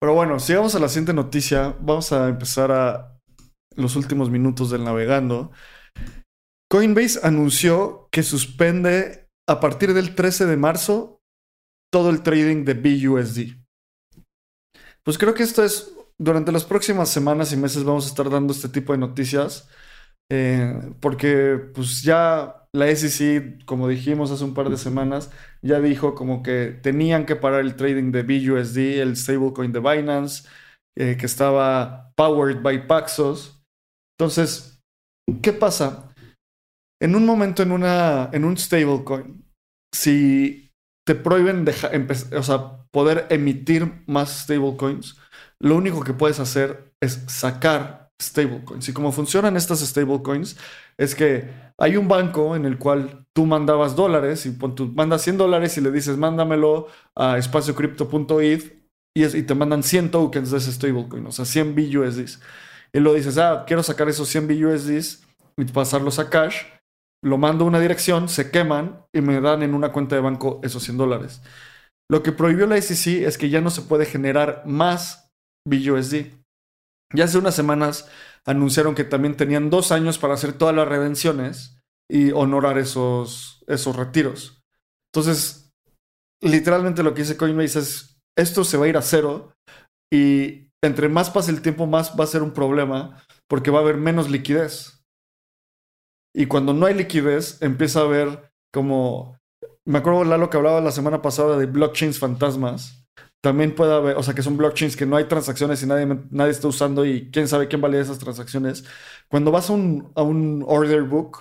Pero 0.00 0.14
bueno, 0.14 0.38
si 0.38 0.54
vamos 0.54 0.74
a 0.74 0.78
la 0.78 0.88
siguiente 0.88 1.12
noticia, 1.12 1.74
vamos 1.80 2.12
a 2.12 2.28
empezar 2.28 2.70
a 2.72 3.18
los 3.74 3.96
últimos 3.96 4.30
minutos 4.30 4.70
del 4.70 4.84
navegando. 4.84 5.50
Coinbase 6.70 7.20
anunció 7.22 8.08
que 8.10 8.22
suspende 8.22 9.28
a 9.48 9.60
partir 9.60 9.94
del 9.94 10.14
13 10.14 10.46
de 10.46 10.56
marzo 10.56 11.15
todo 11.96 12.10
el 12.10 12.22
trading 12.22 12.66
de 12.66 12.74
BUSD. 12.74 13.56
Pues 15.02 15.16
creo 15.16 15.32
que 15.32 15.44
esto 15.44 15.64
es, 15.64 15.96
durante 16.18 16.52
las 16.52 16.66
próximas 16.66 17.08
semanas 17.08 17.54
y 17.54 17.56
meses 17.56 17.84
vamos 17.84 18.04
a 18.04 18.08
estar 18.08 18.28
dando 18.28 18.52
este 18.52 18.68
tipo 18.68 18.92
de 18.92 18.98
noticias, 18.98 19.66
eh, 20.30 20.78
porque 21.00 21.56
pues 21.74 22.02
ya 22.02 22.68
la 22.74 22.94
SEC, 22.94 23.64
como 23.64 23.88
dijimos 23.88 24.30
hace 24.30 24.44
un 24.44 24.52
par 24.52 24.68
de 24.68 24.76
semanas, 24.76 25.30
ya 25.62 25.80
dijo 25.80 26.14
como 26.14 26.42
que 26.42 26.78
tenían 26.82 27.24
que 27.24 27.34
parar 27.34 27.60
el 27.60 27.76
trading 27.76 28.12
de 28.12 28.24
BUSD, 28.24 29.00
el 29.00 29.16
stablecoin 29.16 29.72
de 29.72 29.80
Binance, 29.80 30.46
eh, 30.98 31.16
que 31.18 31.24
estaba 31.24 32.12
powered 32.14 32.60
by 32.60 32.86
Paxos. 32.86 33.64
Entonces, 34.18 34.82
¿qué 35.40 35.54
pasa? 35.54 36.12
En 37.00 37.16
un 37.16 37.24
momento 37.24 37.62
en, 37.62 37.72
una, 37.72 38.28
en 38.34 38.44
un 38.44 38.58
stablecoin, 38.58 39.42
si 39.94 40.65
te 41.06 41.14
prohíben 41.14 41.64
o 42.36 42.42
sea, 42.42 42.82
poder 42.90 43.26
emitir 43.30 44.02
más 44.06 44.42
stablecoins, 44.42 45.16
lo 45.60 45.76
único 45.76 46.02
que 46.02 46.12
puedes 46.12 46.40
hacer 46.40 46.92
es 47.00 47.22
sacar 47.28 48.10
stablecoins. 48.20 48.88
Y 48.88 48.92
como 48.92 49.12
funcionan 49.12 49.56
estas 49.56 49.78
stablecoins, 49.78 50.56
es 50.98 51.14
que 51.14 51.48
hay 51.78 51.96
un 51.96 52.08
banco 52.08 52.56
en 52.56 52.64
el 52.64 52.76
cual 52.76 53.24
tú 53.32 53.46
mandabas 53.46 53.94
dólares 53.94 54.46
y 54.46 54.52
tú 54.58 54.92
mandas 54.96 55.22
100 55.22 55.38
dólares 55.38 55.78
y 55.78 55.80
le 55.80 55.92
dices, 55.92 56.16
mándamelo 56.16 56.88
a 57.14 57.38
espaciocrypto.eth 57.38 58.72
y, 59.14 59.24
y 59.24 59.42
te 59.44 59.54
mandan 59.54 59.84
100 59.84 60.10
tokens 60.10 60.50
de 60.50 60.58
ese 60.58 60.72
stablecoin, 60.72 61.24
o 61.24 61.30
sea, 61.30 61.44
100 61.44 61.76
BUSDs. 61.76 62.40
Y 62.92 62.98
lo 62.98 63.14
dices, 63.14 63.38
ah, 63.38 63.62
quiero 63.64 63.84
sacar 63.84 64.08
esos 64.08 64.28
100 64.28 64.48
BUSDs 64.48 65.22
y 65.56 65.64
pasarlos 65.66 66.18
a 66.18 66.28
cash. 66.28 66.64
Lo 67.22 67.38
mando 67.38 67.64
a 67.64 67.68
una 67.68 67.80
dirección, 67.80 68.28
se 68.28 68.50
queman 68.50 69.04
y 69.12 69.20
me 69.20 69.40
dan 69.40 69.62
en 69.62 69.74
una 69.74 69.92
cuenta 69.92 70.14
de 70.14 70.22
banco 70.22 70.60
esos 70.62 70.82
100 70.82 70.98
dólares. 70.98 71.42
Lo 72.10 72.22
que 72.22 72.32
prohibió 72.32 72.66
la 72.66 72.80
SEC 72.80 73.26
es 73.26 73.36
que 73.36 73.50
ya 73.50 73.60
no 73.60 73.70
se 73.70 73.82
puede 73.82 74.06
generar 74.06 74.62
más 74.66 75.32
BUSD. 75.66 76.32
Ya 77.14 77.24
hace 77.24 77.38
unas 77.38 77.54
semanas 77.54 78.08
anunciaron 78.44 78.94
que 78.94 79.04
también 79.04 79.36
tenían 79.36 79.70
dos 79.70 79.90
años 79.92 80.18
para 80.18 80.34
hacer 80.34 80.52
todas 80.52 80.74
las 80.74 80.86
redenciones 80.86 81.80
y 82.08 82.30
honorar 82.30 82.78
esos, 82.78 83.64
esos 83.66 83.96
retiros. 83.96 84.62
Entonces, 85.12 85.72
literalmente 86.40 87.02
lo 87.02 87.14
que 87.14 87.22
dice 87.22 87.36
Coinbase 87.36 87.78
es, 87.80 88.20
esto 88.36 88.64
se 88.64 88.76
va 88.76 88.84
a 88.84 88.88
ir 88.88 88.96
a 88.96 89.02
cero 89.02 89.52
y 90.12 90.68
entre 90.84 91.08
más 91.08 91.30
pase 91.30 91.50
el 91.50 91.62
tiempo, 91.62 91.86
más 91.86 92.14
va 92.18 92.24
a 92.24 92.28
ser 92.28 92.42
un 92.42 92.52
problema 92.52 93.22
porque 93.48 93.70
va 93.70 93.78
a 93.78 93.82
haber 93.82 93.96
menos 93.96 94.30
liquidez. 94.30 94.95
Y 96.36 96.46
cuando 96.46 96.74
no 96.74 96.86
hay 96.86 96.94
liquidez, 96.94 97.62
empieza 97.62 98.00
a 98.00 98.04
haber 98.04 98.52
como... 98.72 99.38
Me 99.86 99.98
acuerdo, 99.98 100.24
Lalo, 100.24 100.50
que 100.50 100.56
hablaba 100.56 100.80
la 100.80 100.90
semana 100.90 101.22
pasada 101.22 101.56
de 101.56 101.66
blockchains 101.66 102.18
fantasmas 102.18 103.06
también 103.46 103.76
puede 103.76 103.94
haber, 103.94 104.16
o 104.16 104.24
sea, 104.24 104.34
que 104.34 104.42
son 104.42 104.56
blockchains 104.56 104.96
que 104.96 105.06
no 105.06 105.14
hay 105.14 105.24
transacciones 105.26 105.80
y 105.80 105.86
nadie, 105.86 106.04
nadie 106.30 106.50
está 106.50 106.66
usando 106.66 107.04
y 107.06 107.30
quién 107.30 107.46
sabe 107.46 107.68
quién 107.68 107.80
valida 107.80 108.00
esas 108.00 108.18
transacciones. 108.18 108.84
Cuando 109.28 109.52
vas 109.52 109.70
a 109.70 109.72
un, 109.72 110.10
a 110.16 110.22
un 110.22 110.64
order 110.66 111.02
book 111.02 111.38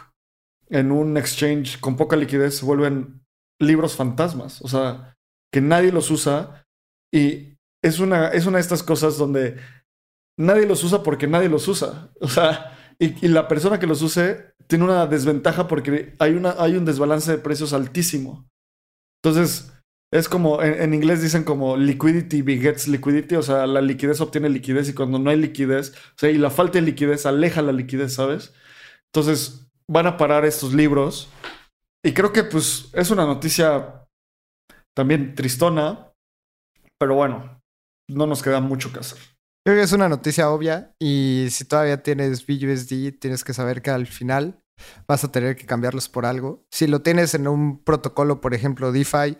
en 0.70 0.91
un 0.91 1.18
exchange 1.18 1.80
con 1.80 1.96
poca 1.96 2.16
liquidez, 2.16 2.58
se 2.58 2.66
vuelven 2.66 3.26
libros 3.60 3.96
fantasmas, 3.96 4.62
o 4.62 4.68
sea, 4.68 5.18
que 5.52 5.62
nadie 5.62 5.91
los 5.91 6.12
usa 6.12 6.68
y 7.12 7.58
es 7.84 7.98
una, 7.98 8.28
es 8.28 8.46
una 8.46 8.58
de 8.58 8.62
estas 8.62 8.84
cosas 8.84 9.18
donde 9.18 9.58
nadie 10.38 10.68
los 10.68 10.84
usa 10.84 11.02
porque 11.02 11.26
nadie 11.26 11.50
los 11.50 11.68
usa. 11.68 12.12
O 12.20 12.28
sea, 12.28 12.74
y, 13.00 13.26
y, 13.26 13.30
la 13.30 13.48
persona 13.48 13.80
que 13.80 13.88
los 13.88 14.02
use 14.02 14.54
tiene 14.68 14.86
una 14.86 15.08
desventaja 15.08 15.68
porque 15.68 16.16
hay, 16.20 16.34
una, 16.34 16.56
hay 16.58 16.76
un 16.76 16.86
desbalance 16.86 17.32
de 17.32 17.38
precios 17.38 17.74
altísimo. 17.74 18.48
Entonces, 19.24 19.74
es 20.12 20.30
como, 20.30 20.62
en, 20.62 20.93
inglés 20.93 21.22
dicen 21.22 21.43
como 21.43 21.76
liquidity 21.78 22.41
begets 22.41 22.88
liquidity, 22.88 23.36
o 23.36 23.41
sea, 23.41 23.68
la 23.68 23.82
liquidez 23.82 24.22
obtiene 24.22 24.50
liquidez 24.50 24.88
y 24.88 24.93
cuando 24.93 25.20
no 25.20 25.30
hay 25.30 25.38
liquidez, 25.38 25.91
o 25.91 26.18
sea, 26.18 26.30
y 26.30 26.38
la 26.38 26.50
falta 26.50 26.80
de 26.80 26.86
liquidez 26.86 27.26
aleja 27.26 27.62
la 27.62 27.72
liquidez, 27.72 28.14
¿sabes? 28.14 28.54
Entonces, 29.14 29.68
van 29.89 30.08
a 30.08 30.18
parar 30.18 30.46
estos 30.46 30.74
libros. 30.74 31.30
Y 32.04 32.14
creo 32.14 32.32
que 32.32 32.43
pues 32.43 32.89
es 32.93 33.12
una 33.12 33.26
noticia 33.26 34.06
también 34.96 35.36
tristona, 35.36 36.14
pero 37.00 37.16
bueno, 37.16 37.62
no 38.10 38.28
nos 38.28 38.41
queda 38.41 38.62
mucho 38.62 38.93
que 38.93 39.00
hacer. 39.00 39.20
Creo 39.66 39.78
que 39.78 39.84
es 39.84 39.93
una 39.93 40.07
noticia 40.07 40.51
obvia 40.51 40.93
y 40.99 41.47
si 41.49 41.66
todavía 41.66 42.03
tienes 42.03 42.45
BUSD, 42.45 43.18
tienes 43.20 43.43
que 43.43 43.53
saber 43.53 43.82
que 43.82 43.89
al 43.89 44.05
final 44.05 44.61
vas 45.07 45.24
a 45.24 45.32
tener 45.32 45.55
que 45.55 45.66
cambiarlos 45.66 46.07
por 46.07 46.28
algo. 46.28 46.63
Si 46.70 46.86
lo 46.86 47.01
tienes 47.01 47.34
en 47.34 47.47
un 47.47 47.84
protocolo, 47.84 48.41
por 48.41 48.53
ejemplo, 48.53 48.91
DeFi, 48.91 49.38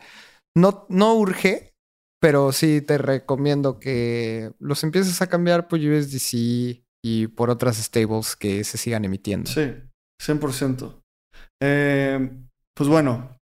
no, 0.58 0.88
no 0.90 1.14
urge, 1.14 1.76
pero 2.20 2.52
sí 2.52 2.82
te 2.82 2.98
recomiendo 2.98 3.80
que 3.80 4.52
los 4.58 4.84
empieces 4.84 5.22
a 5.22 5.28
cambiar 5.28 5.68
por 5.68 5.80
USDC 5.80 6.84
y 7.04 7.28
por 7.28 7.52
otras 7.52 7.78
stables 7.78 8.36
que 8.36 8.64
se 8.64 8.80
sigan 8.80 9.06
emitiendo. 9.06 9.52
Sí, 9.52 9.76
100%. 10.24 11.04
Eh, 11.62 12.32
pues 12.74 12.90
bueno, 12.90 13.38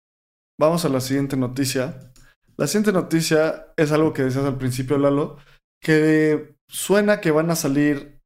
vamos 0.58 0.84
a 0.84 0.88
la 0.88 1.00
siguiente 1.00 1.36
noticia. 1.36 2.12
La 2.56 2.66
siguiente 2.66 2.92
noticia 2.92 3.72
es 3.76 3.92
algo 3.92 4.12
que 4.12 4.24
decías 4.24 4.44
al 4.44 4.58
principio, 4.58 4.98
Lalo, 4.98 5.38
que 5.80 6.51
suena 6.72 7.20
que 7.20 7.30
van 7.30 7.50
a 7.50 7.56
salir 7.56 8.18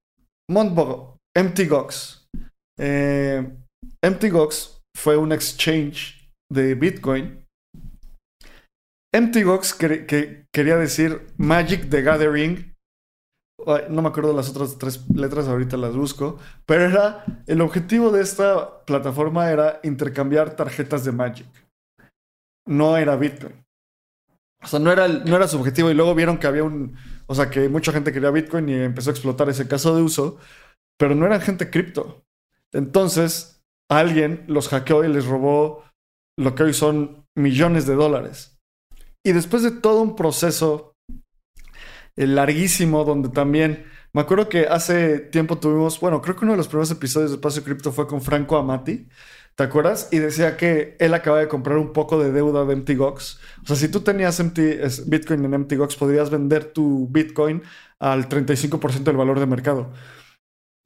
Montbo, 0.49 1.18
MTGOX. 1.36 2.28
Eh, 2.78 3.44
MTGOX 4.03 4.80
fue 4.97 5.16
un 5.16 5.32
exchange 5.32 6.30
de 6.51 6.74
Bitcoin. 6.74 7.44
MTGOX 9.14 9.74
que, 9.74 10.47
quería 10.53 10.76
decir 10.76 11.26
Magic 11.36 11.90
the 11.90 12.03
Gathering. 12.03 12.74
no 13.90 14.03
me 14.03 14.09
acuerdo 14.09 14.32
las 14.32 14.49
otras 14.49 14.78
tres 14.78 15.09
letras, 15.11 15.49
ahorita 15.49 15.76
las 15.76 15.97
busco. 15.97 16.38
Pero 16.66 16.84
era. 16.84 17.24
El 17.47 17.61
objetivo 17.61 18.11
de 18.11 18.22
esta 18.22 18.84
plataforma 18.84 19.51
era 19.51 19.80
intercambiar 19.82 20.55
tarjetas 20.55 21.05
de 21.05 21.12
Magic. 21.12 21.49
No 22.66 22.97
era 22.97 23.16
Bitcoin. 23.16 23.64
O 24.62 24.66
sea, 24.66 24.78
no 24.78 24.92
era, 24.92 25.09
no 25.09 25.36
era 25.36 25.49
su 25.49 25.59
objetivo. 25.59 25.90
Y 25.90 25.94
luego 25.94 26.14
vieron 26.14 26.38
que 26.38 26.47
había 26.47 26.64
un. 26.64 26.97
O 27.27 27.35
sea, 27.35 27.51
que 27.51 27.68
mucha 27.68 27.93
gente 27.93 28.12
quería 28.12 28.31
Bitcoin 28.31 28.68
y 28.68 28.74
empezó 28.74 29.11
a 29.11 29.12
explotar 29.12 29.49
ese 29.49 29.68
caso 29.68 29.95
de 29.95 30.03
uso. 30.03 30.39
Pero 30.99 31.14
no 31.14 31.27
eran 31.27 31.41
gente 31.41 31.70
cripto. 31.70 32.24
Entonces, 32.72 33.62
alguien 33.91 34.45
los 34.49 34.68
hackeó 34.68 35.05
y 35.05 35.09
les 35.09 35.27
robó 35.27 35.85
lo 36.39 36.55
que 36.55 36.64
hoy 36.64 36.74
son 36.74 37.27
millones 37.37 37.87
de 37.87 37.95
dólares. 37.95 38.59
Y 39.24 39.33
después 39.33 39.62
de 39.62 39.72
todo 39.72 40.03
un 40.03 40.14
proceso 40.16 40.95
eh, 42.16 42.27
larguísimo, 42.27 43.05
donde 43.05 43.29
también. 43.29 43.87
Me 44.12 44.22
acuerdo 44.22 44.49
que 44.49 44.66
hace 44.66 45.18
tiempo 45.18 45.59
tuvimos. 45.59 46.01
Bueno, 46.01 46.22
creo 46.22 46.37
que 46.37 46.45
uno 46.45 46.53
de 46.53 46.59
los 46.59 46.68
primeros 46.68 46.91
episodios 46.91 47.31
de 47.31 47.37
Espacio 47.37 47.62
Cripto 47.62 47.93
fue 47.93 48.07
con 48.07 48.22
Franco 48.22 48.57
Amati 48.57 49.09
¿Te 49.57 49.64
acuerdas? 49.64 50.09
Y 50.12 50.18
decía 50.18 50.59
que 50.59 50.96
él 50.98 51.14
acaba 51.14 51.38
de 51.38 51.48
comprar 51.48 51.78
un 51.78 51.94
poco 51.94 52.22
de 52.22 52.30
deuda 52.30 52.66
de 52.66 52.76
MTGOX. 52.76 53.40
O 53.62 53.66
sea, 53.66 53.76
si 53.76 53.88
tú 53.88 54.00
tenías 54.00 54.42
Bitcoin 55.07 55.44
en 55.46 55.61
MTGOX, 55.62 55.96
podrías 55.96 56.28
vender 56.28 56.72
tu 56.72 57.09
Bitcoin 57.09 57.62
al 57.98 58.28
35% 58.28 59.02
del 59.02 59.16
valor 59.16 59.40
de 59.40 59.46
mercado. 59.46 59.92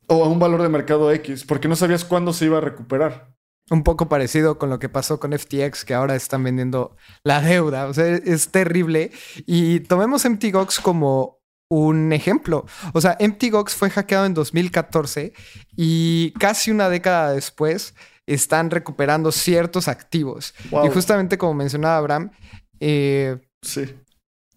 O 0.07 0.25
a 0.25 0.29
un 0.29 0.39
valor 0.39 0.63
de 0.63 0.69
mercado 0.69 1.11
X, 1.11 1.45
porque 1.45 1.67
no 1.67 1.75
sabías 1.75 2.05
cuándo 2.05 2.33
se 2.33 2.45
iba 2.45 2.59
a 2.59 2.61
recuperar. 2.61 3.35
Un 3.71 3.83
poco 3.83 4.09
parecido 4.09 4.57
con 4.57 4.71
lo 4.71 4.79
que 4.79 4.89
pasó 4.89 5.19
con 5.19 5.37
FTX, 5.37 5.85
que 5.85 5.95
ahora 5.95 6.15
están 6.15 6.45
vendiendo 6.45 6.97
la 7.25 7.41
deuda. 7.41 7.87
O 7.87 7.95
sea, 7.95 8.07
es 8.07 8.53
terrible. 8.53 9.11
Y 9.47 9.81
tomemos 9.81 10.25
MTGOX 10.25 10.79
como 10.79 11.41
un 11.69 12.13
ejemplo. 12.13 12.67
O 12.93 13.01
sea, 13.01 13.17
MTGOX 13.21 13.75
fue 13.75 13.91
hackeado 13.91 14.27
en 14.27 14.35
2014 14.35 15.33
y 15.77 16.33
casi 16.39 16.71
una 16.71 16.89
década 16.89 17.33
después 17.33 17.95
están 18.35 18.71
recuperando 18.71 19.33
ciertos 19.33 19.89
activos. 19.89 20.55
Y 20.85 20.89
justamente 20.89 21.39
como 21.39 21.55
mencionaba 21.55 21.97
Abraham, 21.97 22.31
eh, 22.79 23.39
sí. 23.63 23.95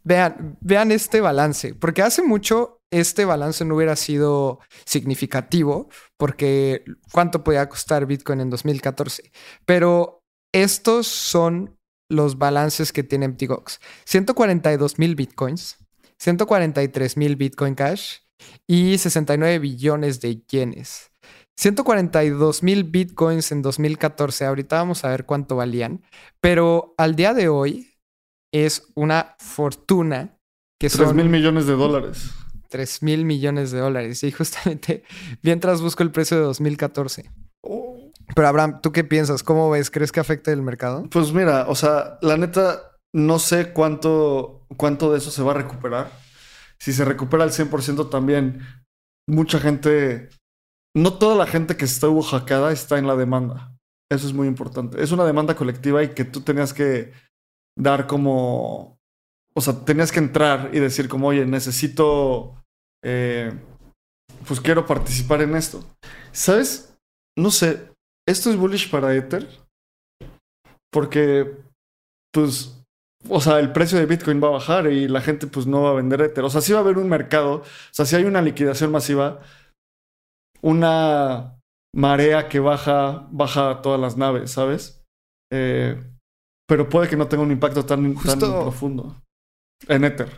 vean, 0.04 0.58
vean 0.62 0.92
este 0.92 1.22
balance, 1.22 1.74
porque 1.76 2.02
hace 2.02 2.24
mucho 2.24 2.80
este 2.92 3.26
balance 3.26 3.66
no 3.66 3.76
hubiera 3.76 3.96
sido 3.96 4.60
significativo, 4.86 5.90
porque 6.18 6.86
¿cuánto 7.12 7.44
podía 7.44 7.68
costar 7.68 8.06
Bitcoin 8.06 8.42
en 8.42 8.50
2014? 8.52 9.32
Pero 9.66 10.22
estos 10.54 11.08
son 11.08 11.76
los 12.10 12.38
balances 12.38 12.94
que 12.94 13.04
tiene 13.04 13.28
MTGOX. 13.30 13.80
142 14.06 15.00
mil 15.00 15.16
Bitcoins, 15.16 15.78
143 16.20 17.18
mil 17.18 17.36
Bitcoin 17.36 17.74
Cash 17.74 18.18
y 18.68 18.98
69 18.98 19.58
billones 19.60 20.22
de 20.22 20.44
yenes. 20.46 21.13
142 21.58 22.64
mil 22.64 22.84
bitcoins 22.84 23.52
en 23.52 23.62
2014, 23.62 24.46
ahorita 24.46 24.78
vamos 24.78 25.06
a 25.06 25.10
ver 25.10 25.26
cuánto 25.26 25.56
valían, 25.56 26.02
pero 26.42 26.96
al 26.98 27.16
día 27.16 27.34
de 27.34 27.48
hoy 27.48 27.94
es 28.54 28.92
una 28.96 29.36
fortuna 29.40 30.38
que 30.80 30.90
3 30.90 31.08
son... 31.08 31.16
mil 31.16 31.30
millones 31.30 31.66
de 31.66 31.74
dólares. 31.74 32.32
3 32.70 33.04
mil 33.04 33.24
millones 33.24 33.72
de 33.72 33.80
dólares. 33.80 34.24
Y 34.24 34.32
justamente 34.32 35.04
mientras 35.44 35.82
busco 35.82 36.02
el 36.04 36.12
precio 36.12 36.38
de 36.38 36.44
2014. 36.44 37.30
Pero 38.36 38.48
Abraham, 38.48 38.80
¿tú 38.82 38.92
qué 38.92 39.04
piensas? 39.04 39.44
¿Cómo 39.44 39.70
ves? 39.70 39.92
¿Crees 39.92 40.12
que 40.12 40.20
afecte 40.20 40.52
el 40.52 40.64
mercado? 40.64 41.08
Pues 41.10 41.34
mira, 41.34 41.66
o 41.68 41.76
sea, 41.76 42.18
la 42.22 42.36
neta, 42.38 42.98
no 43.14 43.38
sé 43.38 43.74
cuánto, 43.74 44.66
cuánto 44.76 45.12
de 45.12 45.20
eso 45.20 45.30
se 45.30 45.44
va 45.44 45.52
a 45.52 45.56
recuperar. 45.56 46.12
Si 46.80 46.94
se 46.94 47.06
recupera 47.06 47.44
al 47.44 47.52
100% 47.52 48.10
también, 48.10 48.62
mucha 49.28 49.60
gente 49.60 50.30
no 50.96 51.18
toda 51.18 51.36
la 51.36 51.48
gente 51.48 51.76
que 51.76 51.86
estuvo 51.86 52.22
hackeada 52.22 52.72
está 52.72 52.98
en 52.98 53.08
la 53.08 53.16
demanda. 53.16 53.76
Eso 54.12 54.28
es 54.28 54.34
muy 54.34 54.48
importante. 54.48 55.02
Es 55.02 55.12
una 55.12 55.26
demanda 55.26 55.56
colectiva 55.56 56.04
y 56.04 56.10
que 56.10 56.26
tú 56.26 56.42
tenías 56.42 56.74
que 56.74 57.12
dar 57.78 58.06
como, 58.06 59.00
o 59.56 59.62
sea, 59.62 59.86
tenías 59.86 60.12
que 60.12 60.20
entrar 60.20 60.70
y 60.74 60.80
decir 60.80 61.10
como, 61.10 61.28
oye, 61.28 61.46
necesito, 61.46 62.64
eh, 63.04 63.52
pues 64.48 64.60
quiero 64.60 64.86
participar 64.86 65.42
en 65.42 65.56
esto. 65.56 65.84
¿Sabes? 66.32 66.96
No 67.36 67.50
sé, 67.50 67.90
esto 68.28 68.52
es 68.52 68.58
bullish 68.58 68.92
para 68.92 69.16
Ether 69.16 69.48
porque, 70.92 71.58
pues, 72.32 72.86
o 73.28 73.42
sea, 73.42 73.60
el 73.60 73.72
precio 73.72 73.98
de 73.98 74.06
Bitcoin 74.06 74.42
va 74.42 74.50
a 74.50 74.52
bajar 74.52 74.88
y 74.88 75.08
la 75.08 75.22
gente 75.22 75.48
pues 75.48 75.66
no 75.66 75.82
va 75.82 75.90
a 75.90 75.94
vender 75.94 76.22
Ether. 76.22 76.44
O 76.44 76.50
sea, 76.50 76.62
sí 76.62 76.72
va 76.72 76.80
a 76.80 76.82
haber 76.84 77.00
un 77.00 77.10
mercado, 77.10 77.56
o 77.56 77.64
sea, 77.92 78.06
si 78.06 78.16
hay 78.16 78.26
una 78.26 78.42
liquidación 78.42 78.92
masiva, 78.92 79.42
una 80.64 81.60
marea 81.94 82.48
que 82.50 82.60
baja, 82.60 83.28
baja 83.32 83.82
todas 83.82 84.00
las 84.00 84.18
naves, 84.18 84.52
¿sabes? 84.52 85.06
Eh, 85.52 86.02
pero 86.68 86.90
puede 86.90 87.10
que 87.10 87.18
no 87.18 87.28
tenga 87.28 87.44
un 87.44 87.52
impacto 87.52 87.86
tan, 87.86 88.16
profundo 88.16 89.22
en 89.88 90.06
Ether. 90.06 90.30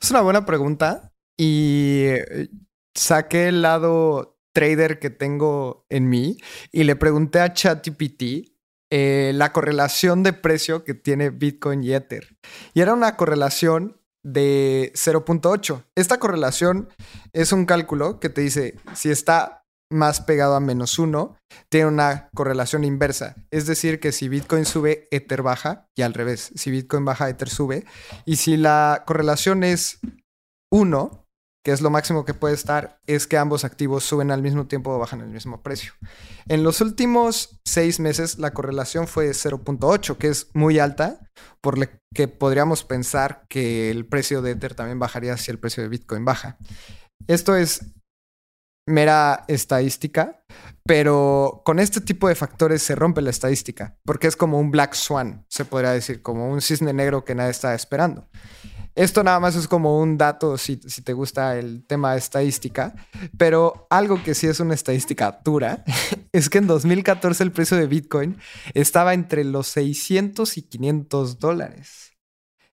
Es 0.00 0.10
una 0.10 0.20
buena 0.20 0.44
pregunta 0.44 1.12
y 1.38 2.02
eh, 2.04 2.48
saqué 2.94 3.48
el 3.48 3.62
lado 3.62 4.38
trader 4.52 4.98
que 4.98 5.10
tengo 5.10 5.86
en 5.88 6.08
mí 6.08 6.36
y 6.70 6.84
le 6.84 6.94
pregunté 6.94 7.40
a 7.40 7.52
ChatGPT 7.52 8.52
eh, 8.90 9.32
la 9.34 9.52
correlación 9.52 10.22
de 10.22 10.32
precio 10.34 10.84
que 10.84 10.94
tiene 10.94 11.30
Bitcoin 11.30 11.82
y 11.82 11.94
Ether. 11.94 12.36
Y 12.74 12.82
era 12.82 12.92
una 12.92 13.16
correlación 13.16 14.00
de 14.26 14.92
0.8. 14.94 15.84
Esta 15.94 16.18
correlación 16.18 16.88
es 17.32 17.52
un 17.52 17.64
cálculo 17.64 18.18
que 18.18 18.28
te 18.28 18.40
dice 18.40 18.74
si 18.94 19.10
está 19.10 19.62
más 19.88 20.20
pegado 20.20 20.56
a 20.56 20.60
menos 20.60 20.98
1, 20.98 21.36
tiene 21.68 21.86
una 21.86 22.28
correlación 22.34 22.82
inversa. 22.82 23.36
Es 23.52 23.66
decir, 23.66 24.00
que 24.00 24.10
si 24.10 24.28
Bitcoin 24.28 24.64
sube, 24.64 25.06
Ether 25.12 25.42
baja 25.42 25.86
y 25.94 26.02
al 26.02 26.12
revés. 26.12 26.50
Si 26.56 26.72
Bitcoin 26.72 27.04
baja, 27.04 27.28
Ether 27.28 27.48
sube. 27.48 27.84
Y 28.24 28.36
si 28.36 28.56
la 28.56 29.04
correlación 29.06 29.62
es 29.62 30.00
1, 30.72 31.25
que 31.66 31.72
es 31.72 31.80
lo 31.80 31.90
máximo 31.90 32.24
que 32.24 32.32
puede 32.32 32.54
estar, 32.54 33.00
es 33.08 33.26
que 33.26 33.36
ambos 33.36 33.64
activos 33.64 34.04
suben 34.04 34.30
al 34.30 34.40
mismo 34.40 34.68
tiempo 34.68 34.92
o 34.92 35.00
bajan 35.00 35.20
al 35.20 35.30
mismo 35.30 35.64
precio. 35.64 35.94
En 36.46 36.62
los 36.62 36.80
últimos 36.80 37.58
seis 37.64 37.98
meses 37.98 38.38
la 38.38 38.54
correlación 38.54 39.08
fue 39.08 39.30
0.8, 39.30 40.16
que 40.16 40.28
es 40.28 40.46
muy 40.54 40.78
alta, 40.78 41.28
por 41.60 41.76
lo 41.76 41.86
que 42.14 42.28
podríamos 42.28 42.84
pensar 42.84 43.46
que 43.48 43.90
el 43.90 44.06
precio 44.06 44.42
de 44.42 44.52
Ether 44.52 44.76
también 44.76 45.00
bajaría 45.00 45.36
si 45.38 45.50
el 45.50 45.58
precio 45.58 45.82
de 45.82 45.88
Bitcoin 45.88 46.24
baja. 46.24 46.56
Esto 47.26 47.56
es 47.56 47.96
mera 48.88 49.44
estadística, 49.48 50.44
pero 50.84 51.62
con 51.64 51.80
este 51.80 52.00
tipo 52.00 52.28
de 52.28 52.36
factores 52.36 52.80
se 52.80 52.94
rompe 52.94 53.22
la 53.22 53.30
estadística, 53.30 53.98
porque 54.04 54.28
es 54.28 54.36
como 54.36 54.60
un 54.60 54.70
black 54.70 54.94
swan, 54.94 55.44
se 55.48 55.64
podría 55.64 55.90
decir, 55.90 56.22
como 56.22 56.48
un 56.48 56.60
cisne 56.60 56.92
negro 56.92 57.24
que 57.24 57.34
nadie 57.34 57.50
está 57.50 57.74
esperando. 57.74 58.28
Esto 58.96 59.22
nada 59.22 59.38
más 59.40 59.54
es 59.56 59.68
como 59.68 60.00
un 60.00 60.16
dato 60.16 60.56
si, 60.56 60.78
te 60.78 61.12
gusta 61.12 61.58
el 61.58 61.86
tema 61.86 62.12
de 62.12 62.18
estadística, 62.18 62.94
pero 63.36 63.86
algo 63.90 64.22
que 64.22 64.34
sí 64.34 64.46
es 64.46 64.58
una 64.58 64.72
estadística 64.72 65.38
dura 65.44 65.84
es 66.32 66.48
que 66.48 66.58
en 66.58 66.66
2014 66.66 67.44
el 67.44 67.52
precio 67.52 67.76
de 67.76 67.86
Bitcoin 67.86 68.38
estaba 68.72 69.12
entre 69.12 69.44
los 69.44 69.66
600 69.68 70.56
y 70.56 70.62
500 70.62 71.38
dólares. 71.38 72.14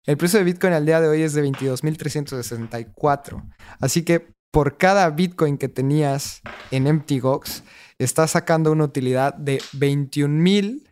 El 0.06 0.16
precio 0.16 0.40
de 0.40 0.46
Bitcoin 0.46 0.72
al 0.72 0.86
día 0.86 1.02
de 1.02 1.10
hoy 1.10 1.24
es 1.24 1.34
de 1.34 1.44
22.364. 1.44 3.44
Así 3.82 4.04
que 4.04 4.34
por 4.50 4.78
cada 4.78 5.10
Bitcoin 5.10 5.58
que 5.58 5.68
tenías 5.68 6.42
en 6.72 6.84
MTGOX, 6.84 7.64
estás 7.98 8.32
sacando 8.32 8.72
una 8.72 8.86
utilidad 8.86 9.34
de 9.34 9.60
21.000 9.74 10.90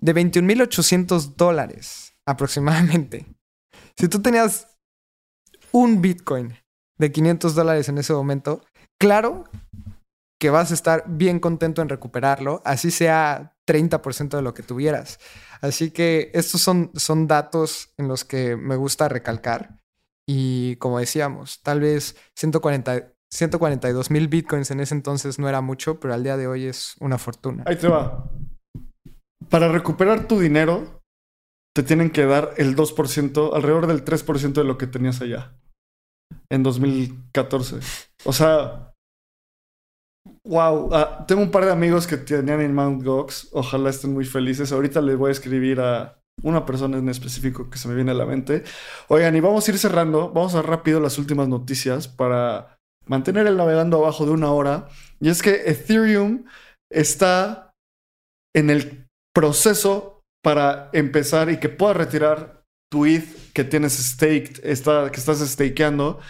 de 0.00 0.14
21.800 0.14 1.34
dólares 1.36 2.14
aproximadamente. 2.24 3.26
Si 3.98 4.06
tú 4.06 4.22
tenías 4.22 4.78
un 5.72 6.00
Bitcoin 6.00 6.54
de 6.98 7.10
500 7.10 7.54
dólares 7.56 7.88
en 7.88 7.98
ese 7.98 8.12
momento, 8.12 8.62
claro 8.96 9.44
que 10.38 10.50
vas 10.50 10.70
a 10.70 10.74
estar 10.74 11.02
bien 11.08 11.40
contento 11.40 11.82
en 11.82 11.88
recuperarlo, 11.88 12.62
así 12.64 12.92
sea 12.92 13.56
30% 13.66 14.36
de 14.36 14.42
lo 14.42 14.54
que 14.54 14.62
tuvieras. 14.62 15.18
Así 15.60 15.90
que 15.90 16.30
estos 16.32 16.60
son, 16.60 16.92
son 16.94 17.26
datos 17.26 17.92
en 17.96 18.06
los 18.06 18.24
que 18.24 18.56
me 18.56 18.76
gusta 18.76 19.08
recalcar. 19.08 19.80
Y 20.28 20.76
como 20.76 21.00
decíamos, 21.00 21.60
tal 21.64 21.80
vez 21.80 22.14
140, 22.36 23.14
142 23.30 24.12
mil 24.12 24.28
bitcoins 24.28 24.70
en 24.70 24.78
ese 24.78 24.94
entonces 24.94 25.40
no 25.40 25.48
era 25.48 25.60
mucho, 25.60 25.98
pero 25.98 26.14
al 26.14 26.22
día 26.22 26.36
de 26.36 26.46
hoy 26.46 26.66
es 26.66 26.94
una 27.00 27.18
fortuna. 27.18 27.64
Ahí 27.66 27.74
te 27.74 27.88
va. 27.88 28.30
Para 29.48 29.66
recuperar 29.68 30.28
tu 30.28 30.38
dinero, 30.38 30.97
te 31.78 31.84
tienen 31.84 32.10
que 32.10 32.26
dar 32.26 32.54
el 32.56 32.74
2%, 32.74 33.54
alrededor 33.54 33.86
del 33.86 34.04
3% 34.04 34.52
de 34.52 34.64
lo 34.64 34.76
que 34.76 34.88
tenías 34.88 35.20
allá. 35.20 35.54
en 36.50 36.64
2014. 36.64 37.78
O 38.24 38.32
sea, 38.32 38.94
wow. 40.44 40.88
Ah, 40.92 41.24
tengo 41.28 41.40
un 41.40 41.52
par 41.52 41.66
de 41.66 41.70
amigos 41.70 42.08
que 42.08 42.16
tenían 42.16 42.62
en 42.62 42.74
Mount 42.74 43.04
Gox. 43.04 43.50
Ojalá 43.52 43.90
estén 43.90 44.12
muy 44.12 44.24
felices. 44.24 44.72
Ahorita 44.72 45.00
les 45.00 45.16
voy 45.16 45.28
a 45.28 45.32
escribir 45.32 45.80
a 45.80 46.20
una 46.42 46.66
persona 46.66 46.98
en 46.98 47.08
específico 47.08 47.70
que 47.70 47.78
se 47.78 47.86
me 47.86 47.94
viene 47.94 48.10
a 48.10 48.14
la 48.14 48.26
mente. 48.26 48.64
Oigan, 49.06 49.36
y 49.36 49.40
vamos 49.40 49.68
a 49.68 49.70
ir 49.70 49.78
cerrando. 49.78 50.32
Vamos 50.32 50.56
a 50.56 50.62
rápido 50.62 50.98
las 50.98 51.16
últimas 51.16 51.46
noticias 51.46 52.08
para 52.08 52.76
mantener 53.06 53.46
el 53.46 53.56
navegando 53.56 53.98
abajo 53.98 54.26
de 54.26 54.32
una 54.32 54.50
hora. 54.50 54.88
Y 55.20 55.28
es 55.28 55.42
que 55.42 55.70
Ethereum 55.70 56.44
está 56.90 57.72
en 58.52 58.68
el 58.68 59.06
proceso 59.32 60.17
para 60.42 60.90
empezar 60.92 61.50
y 61.50 61.58
que 61.58 61.68
pueda 61.68 61.94
retirar 61.94 62.64
tu 62.90 63.06
ETH 63.06 63.52
que 63.52 63.64
tienes 63.64 63.94
staked, 63.94 64.64
está, 64.64 65.10
que 65.10 65.18
estás 65.18 65.40
stakeando. 65.40 66.20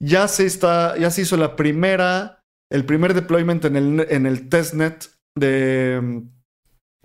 Ya 0.00 0.28
se, 0.28 0.46
está, 0.46 0.96
ya 0.96 1.10
se 1.10 1.22
hizo 1.22 1.36
la 1.36 1.56
primera, 1.56 2.44
el 2.70 2.84
primer 2.84 3.14
deployment 3.14 3.64
en 3.64 3.76
el, 3.76 4.06
en 4.08 4.26
el 4.26 4.48
testnet 4.48 5.10
de, 5.36 6.22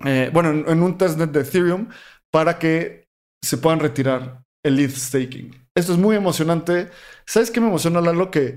eh, 0.06 0.30
bueno, 0.32 0.52
en, 0.52 0.70
en 0.70 0.84
un 0.84 0.98
testnet 0.98 1.32
de 1.32 1.42
Ethereum 1.42 1.90
para 2.32 2.60
que 2.60 3.06
se 3.44 3.58
puedan 3.58 3.80
retirar 3.80 4.44
el 4.64 4.80
ETH 4.80 4.96
staking. 4.96 5.68
Esto 5.76 5.94
es 5.94 5.98
muy 5.98 6.16
emocionante. 6.16 6.90
¿Sabes 7.26 7.52
qué 7.52 7.60
me 7.60 7.68
emociona, 7.68 8.00
Lalo? 8.00 8.30
Que 8.30 8.56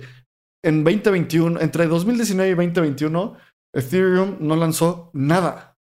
en 0.65 0.85
2021, 0.85 1.61
entre 1.61 1.87
2019 1.87 2.51
y 2.51 2.55
2021, 2.55 3.37
Ethereum 3.75 4.37
no 4.41 4.57
lanzó 4.57 5.11
nada. 5.13 5.76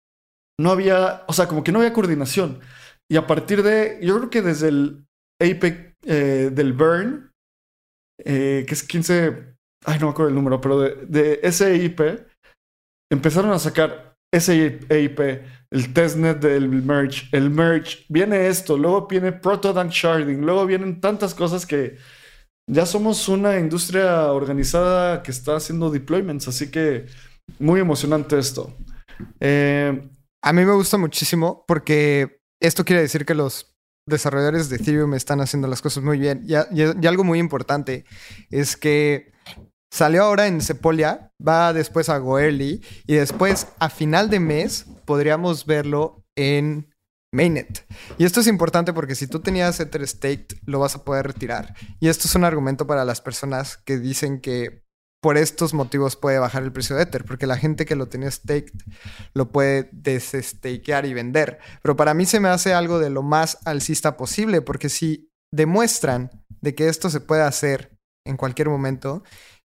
No 0.62 0.70
había, 0.70 1.24
o 1.26 1.32
sea, 1.32 1.48
como 1.48 1.64
que 1.64 1.72
no 1.72 1.80
había 1.80 1.92
coordinación. 1.92 2.60
Y 3.10 3.16
a 3.16 3.26
partir 3.26 3.62
de, 3.62 3.98
yo 4.02 4.16
creo 4.16 4.30
que 4.30 4.42
desde 4.42 4.68
el 4.68 5.06
Apex 5.40 5.94
eh, 6.06 6.50
del 6.52 6.72
Burn, 6.72 7.30
eh, 8.24 8.64
que 8.66 8.74
es 8.74 8.82
15, 8.82 9.56
ay, 9.84 9.98
no 9.98 10.06
me 10.06 10.12
acuerdo 10.12 10.28
el 10.28 10.34
número, 10.34 10.60
pero 10.60 10.80
de, 10.80 11.06
de 11.06 11.40
ese 11.42 11.76
IP, 11.76 12.00
empezaron 13.12 13.52
a 13.52 13.58
sacar 13.58 14.12
ese 14.32 14.80
EIP, 14.88 15.20
el 15.70 15.92
testnet 15.92 16.40
del 16.40 16.68
merge, 16.68 17.28
el 17.32 17.50
merge, 17.50 18.04
viene 18.08 18.48
esto, 18.48 18.78
luego 18.78 19.06
viene 19.06 19.32
Proto 19.32 19.72
Sharding, 19.72 20.40
luego 20.40 20.64
vienen 20.64 21.00
tantas 21.00 21.34
cosas 21.34 21.66
que 21.66 21.98
ya 22.70 22.86
somos 22.86 23.28
una 23.28 23.58
industria 23.58 24.32
organizada 24.32 25.22
que 25.22 25.30
está 25.30 25.56
haciendo 25.56 25.90
deployments, 25.90 26.48
así 26.48 26.70
que 26.70 27.06
muy 27.58 27.80
emocionante 27.80 28.38
esto. 28.38 28.74
Eh, 29.40 30.08
a 30.42 30.52
mí 30.52 30.64
me 30.64 30.72
gusta 30.72 30.98
muchísimo 30.98 31.64
porque 31.66 32.40
esto 32.60 32.84
quiere 32.84 33.02
decir 33.02 33.24
que 33.24 33.34
los 33.34 33.74
desarrolladores 34.06 34.68
de 34.68 34.76
Ethereum 34.76 35.14
están 35.14 35.40
haciendo 35.40 35.68
las 35.68 35.80
cosas 35.80 36.02
muy 36.02 36.18
bien. 36.18 36.44
Y, 36.46 36.54
y 36.54 37.06
algo 37.06 37.24
muy 37.24 37.38
importante 37.38 38.04
es 38.50 38.76
que 38.76 39.32
salió 39.92 40.24
ahora 40.24 40.48
en 40.48 40.60
Sepolia, 40.60 41.32
va 41.46 41.72
después 41.72 42.08
a 42.08 42.18
Goerli 42.18 42.82
y 43.06 43.14
después 43.14 43.68
a 43.78 43.88
final 43.88 44.30
de 44.30 44.40
mes 44.40 44.86
podríamos 45.04 45.66
verlo 45.66 46.24
en 46.36 46.92
mainnet. 47.32 47.86
Y 48.18 48.24
esto 48.24 48.40
es 48.40 48.46
importante 48.46 48.92
porque 48.92 49.14
si 49.14 49.26
tú 49.26 49.40
tenías 49.40 49.78
Ether 49.80 50.06
staked, 50.06 50.56
lo 50.66 50.80
vas 50.80 50.94
a 50.94 51.04
poder 51.04 51.26
retirar. 51.26 51.74
Y 52.00 52.08
esto 52.08 52.26
es 52.26 52.34
un 52.34 52.44
argumento 52.44 52.86
para 52.86 53.04
las 53.04 53.20
personas 53.20 53.76
que 53.76 53.98
dicen 53.98 54.40
que 54.40 54.82
por 55.22 55.38
estos 55.38 55.72
motivos 55.72 56.16
puede 56.16 56.40
bajar 56.40 56.64
el 56.64 56.72
precio 56.72 56.96
de 56.96 57.04
Ether, 57.04 57.24
porque 57.24 57.46
la 57.46 57.56
gente 57.56 57.86
que 57.86 57.94
lo 57.94 58.08
tenía 58.08 58.28
staked 58.28 58.72
lo 59.34 59.52
puede 59.52 59.88
desestakear 59.92 61.06
y 61.06 61.14
vender. 61.14 61.60
Pero 61.80 61.94
para 61.96 62.12
mí 62.12 62.26
se 62.26 62.40
me 62.40 62.48
hace 62.48 62.74
algo 62.74 62.98
de 62.98 63.08
lo 63.08 63.22
más 63.22 63.58
alcista 63.64 64.16
posible, 64.16 64.62
porque 64.62 64.88
si 64.88 65.30
demuestran 65.52 66.30
de 66.60 66.74
que 66.74 66.88
esto 66.88 67.08
se 67.08 67.20
puede 67.20 67.42
hacer 67.42 67.96
en 68.26 68.36
cualquier 68.36 68.68
momento, 68.68 69.22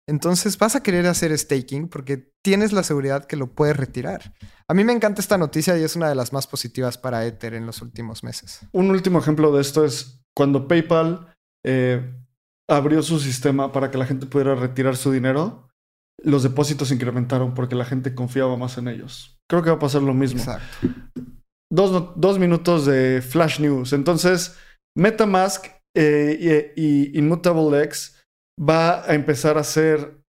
entonces 0.09 0.57
vas 0.57 0.75
a 0.75 0.83
querer 0.83 1.07
hacer 1.07 1.35
staking 1.37 1.87
porque 1.87 2.33
tienes 2.43 2.73
la 2.73 2.83
seguridad 2.83 3.25
que 3.25 3.37
lo 3.37 3.55
puedes 3.55 3.77
retirar. 3.77 4.33
A 4.67 4.73
mí 4.73 4.83
me 4.83 4.91
encanta 4.91 5.21
esta 5.21 5.37
noticia 5.37 5.77
y 5.77 5.83
es 5.83 5.95
una 5.95 6.09
de 6.09 6.15
las 6.15 6.33
más 6.33 6.47
positivas 6.47 6.97
para 6.97 7.25
Ether 7.25 7.53
en 7.53 7.65
los 7.65 7.81
últimos 7.81 8.25
meses. 8.25 8.59
Un 8.73 8.91
último 8.91 9.19
ejemplo 9.19 9.53
de 9.53 9.61
esto 9.61 9.85
es 9.85 10.19
cuando 10.35 10.67
PayPal 10.67 11.33
eh, 11.63 12.13
abrió 12.69 13.01
su 13.03 13.19
sistema 13.19 13.71
para 13.71 13.91
que 13.91 13.97
la 13.97 14.05
gente 14.05 14.25
pudiera 14.25 14.55
retirar 14.55 14.95
su 14.95 15.11
dinero, 15.11 15.67
los 16.23 16.43
depósitos 16.43 16.91
incrementaron 16.91 17.53
porque 17.53 17.75
la 17.75 17.85
gente 17.85 18.15
confiaba 18.15 18.57
más 18.57 18.77
en 18.77 18.87
ellos. 18.87 19.39
Creo 19.49 19.61
que 19.61 19.69
va 19.69 19.75
a 19.75 19.79
pasar 19.79 20.01
lo 20.01 20.13
mismo. 20.13 20.39
Exacto. 20.39 20.87
Dos, 21.71 22.39
minutos 22.39 22.85
de 22.85 23.21
flash 23.21 23.59
news. 23.59 23.93
Entonces, 23.93 24.57
MetaMask 24.97 25.65
eh, 25.95 26.73
y, 26.75 26.81
y 26.81 27.17
Immutable 27.17 27.83
X 27.83 28.23
va 28.57 29.03
a 29.03 29.13
empezar 29.13 29.57
a 29.57 29.63
ser 29.63 30.25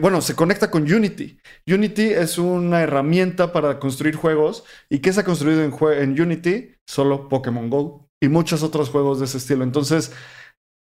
bueno, 0.00 0.20
se 0.20 0.34
conecta 0.34 0.70
con 0.70 0.82
Unity. 0.82 1.38
Unity 1.66 2.12
es 2.12 2.38
una 2.38 2.82
herramienta 2.82 3.52
para 3.52 3.78
construir 3.78 4.16
juegos. 4.16 4.64
¿Y 4.90 4.98
qué 4.98 5.12
se 5.12 5.20
ha 5.20 5.24
construido 5.24 5.62
en, 5.62 5.74
en, 5.98 6.20
Unity? 6.20 6.74
Solo 6.86 7.28
Pokémon 7.28 7.70
Go 7.70 8.08
y 8.22 8.28
muchos 8.28 8.62
otros 8.62 8.90
juegos 8.90 9.18
de 9.20 9.26
ese 9.26 9.38
estilo. 9.38 9.64
Entonces, 9.64 10.12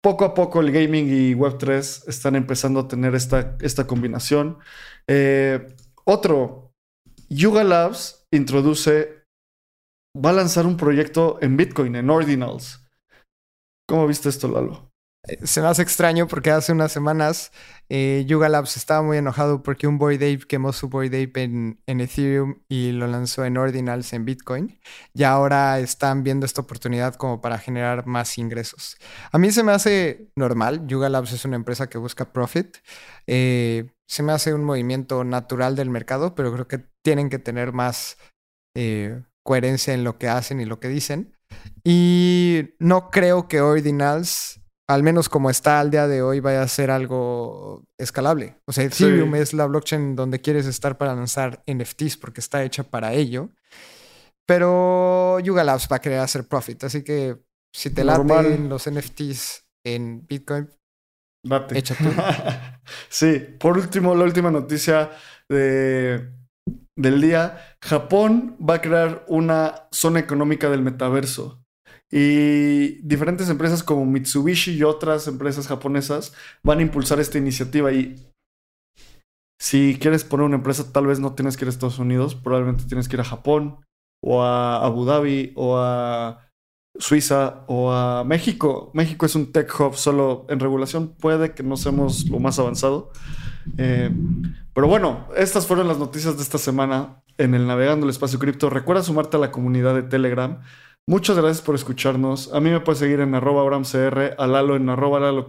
poco 0.02 0.24
a 0.24 0.34
poco 0.34 0.60
el 0.60 0.72
gaming 0.72 1.06
y 1.08 1.34
Web3 1.34 2.08
están 2.08 2.34
empezando 2.34 2.80
a 2.80 2.88
tener 2.88 3.14
esta, 3.14 3.56
esta 3.60 3.86
combinación. 3.86 4.58
Eh, 5.06 5.74
otro, 6.04 6.72
Yuga 7.28 7.64
Labs 7.64 8.26
introduce, 8.32 9.24
va 10.14 10.30
a 10.30 10.34
lanzar 10.34 10.66
un 10.66 10.76
proyecto 10.76 11.38
en 11.40 11.56
Bitcoin, 11.56 11.96
en 11.96 12.10
Ordinals. 12.10 12.84
¿Cómo 13.88 14.06
viste 14.06 14.28
esto, 14.28 14.48
Lalo? 14.48 14.91
Eh, 15.28 15.38
se 15.46 15.60
me 15.60 15.68
hace 15.68 15.82
extraño 15.82 16.26
porque 16.26 16.50
hace 16.50 16.72
unas 16.72 16.90
semanas 16.90 17.52
eh, 17.88 18.24
Yuga 18.26 18.48
Labs 18.48 18.76
estaba 18.76 19.02
muy 19.02 19.18
enojado 19.18 19.62
porque 19.62 19.86
un 19.86 19.96
Boyd 19.96 20.16
Ape 20.16 20.46
quemó 20.48 20.72
su 20.72 20.88
Boyd 20.88 21.14
Ape 21.14 21.44
en, 21.44 21.78
Ethereum 21.86 22.62
y 22.68 22.90
lo 22.90 23.06
lanzó 23.06 23.44
en 23.44 23.56
Ordinals 23.56 24.12
en 24.14 24.24
Bitcoin. 24.24 24.80
Y 25.14 25.22
ahora 25.22 25.78
están 25.78 26.24
viendo 26.24 26.44
esta 26.44 26.62
oportunidad 26.62 27.14
como 27.14 27.40
para 27.40 27.58
generar 27.58 28.06
más 28.06 28.36
ingresos. 28.38 28.96
A 29.30 29.38
mí 29.38 29.52
se 29.52 29.62
me 29.62 29.72
hace 29.72 30.32
normal. 30.36 30.86
Yuga 30.88 31.08
Labs 31.08 31.32
es 31.32 31.44
una 31.44 31.56
empresa 31.56 31.88
que 31.88 31.98
busca 31.98 32.32
profit. 32.32 32.78
Eh, 33.26 33.90
se 34.08 34.22
me 34.24 34.32
hace 34.32 34.54
un 34.54 34.64
movimiento 34.64 35.22
natural 35.24 35.76
del 35.76 35.90
mercado, 35.90 36.34
pero 36.34 36.52
creo 36.52 36.66
que 36.68 36.84
tienen 37.02 37.30
que 37.30 37.38
tener 37.38 37.72
más 37.72 38.16
coherencia 39.44 39.92
en 39.92 40.02
lo 40.02 40.18
que 40.18 40.28
hacen 40.28 40.60
y 40.60 40.64
lo 40.64 40.80
que 40.80 40.88
dicen. 40.88 41.36
Y 41.84 42.74
no 42.78 43.10
creo 43.10 43.48
que 43.48 43.60
Ordinals 43.60 44.61
al 44.88 45.02
menos 45.02 45.28
como 45.28 45.50
está 45.50 45.80
al 45.80 45.90
día 45.90 46.06
de 46.06 46.22
hoy, 46.22 46.40
vaya 46.40 46.62
a 46.62 46.68
ser 46.68 46.90
algo 46.90 47.84
escalable. 47.98 48.56
O 48.66 48.72
sea, 48.72 48.84
Ethereum 48.84 49.34
es 49.34 49.52
la 49.52 49.66
blockchain 49.66 50.16
donde 50.16 50.40
quieres 50.40 50.66
estar 50.66 50.98
para 50.98 51.14
lanzar 51.14 51.62
NFTs 51.66 52.16
porque 52.16 52.40
está 52.40 52.62
hecha 52.64 52.82
para 52.84 53.12
ello. 53.12 53.50
Pero 54.46 55.38
Yuga 55.40 55.64
Labs 55.64 55.88
va 55.90 55.96
a 55.96 56.00
querer 56.00 56.18
hacer 56.18 56.46
profit. 56.46 56.84
Así 56.84 57.02
que 57.04 57.38
si 57.74 57.90
te 57.90 58.04
laten 58.04 58.68
los 58.68 58.90
NFTs 58.90 59.64
en 59.84 60.26
Bitcoin, 60.26 60.68
Date. 61.44 61.78
Échate. 61.78 62.04
sí, 63.08 63.38
por 63.58 63.76
último, 63.76 64.14
la 64.14 64.24
última 64.24 64.50
noticia 64.50 65.10
de, 65.48 66.30
del 66.96 67.20
día. 67.20 67.76
Japón 67.82 68.56
va 68.58 68.74
a 68.74 68.80
crear 68.80 69.24
una 69.26 69.88
zona 69.90 70.20
económica 70.20 70.70
del 70.70 70.82
metaverso. 70.82 71.61
Y 72.14 73.00
diferentes 73.00 73.48
empresas 73.48 73.82
como 73.82 74.04
Mitsubishi 74.04 74.72
y 74.72 74.82
otras 74.82 75.26
empresas 75.28 75.66
japonesas 75.66 76.34
van 76.62 76.80
a 76.80 76.82
impulsar 76.82 77.18
esta 77.20 77.38
iniciativa. 77.38 77.90
Y 77.90 78.30
si 79.58 79.96
quieres 79.98 80.22
poner 80.22 80.44
una 80.44 80.56
empresa, 80.56 80.92
tal 80.92 81.06
vez 81.06 81.20
no 81.20 81.34
tienes 81.34 81.56
que 81.56 81.64
ir 81.64 81.68
a 81.68 81.70
Estados 81.70 81.98
Unidos, 81.98 82.34
probablemente 82.34 82.84
tienes 82.84 83.08
que 83.08 83.16
ir 83.16 83.20
a 83.20 83.24
Japón 83.24 83.78
o 84.22 84.42
a 84.42 84.84
Abu 84.84 85.06
Dhabi 85.06 85.52
o 85.56 85.78
a 85.78 86.50
Suiza 86.98 87.64
o 87.66 87.90
a 87.90 88.24
México. 88.24 88.90
México 88.92 89.24
es 89.24 89.34
un 89.34 89.50
tech 89.50 89.72
hub, 89.80 89.94
solo 89.94 90.44
en 90.50 90.60
regulación 90.60 91.14
puede 91.18 91.54
que 91.54 91.62
no 91.62 91.78
seamos 91.78 92.28
lo 92.28 92.38
más 92.38 92.58
avanzado. 92.58 93.10
Eh, 93.78 94.10
pero 94.74 94.86
bueno, 94.86 95.28
estas 95.34 95.66
fueron 95.66 95.88
las 95.88 95.98
noticias 95.98 96.36
de 96.36 96.42
esta 96.42 96.58
semana 96.58 97.22
en 97.38 97.54
el 97.54 97.66
Navegando 97.66 98.04
el 98.04 98.10
Espacio 98.10 98.38
Cripto. 98.38 98.68
Recuerda 98.68 99.02
sumarte 99.02 99.38
a 99.38 99.40
la 99.40 99.50
comunidad 99.50 99.94
de 99.94 100.02
Telegram. 100.02 100.60
Muchas 101.08 101.36
gracias 101.36 101.62
por 101.62 101.74
escucharnos. 101.74 102.52
A 102.52 102.60
mí 102.60 102.70
me 102.70 102.80
puedes 102.80 103.00
seguir 103.00 103.20
en 103.20 103.34
arroba 103.34 103.62
abramcr, 103.62 104.34
a 104.38 104.60
en 104.76 104.88
arroba. 104.88 105.44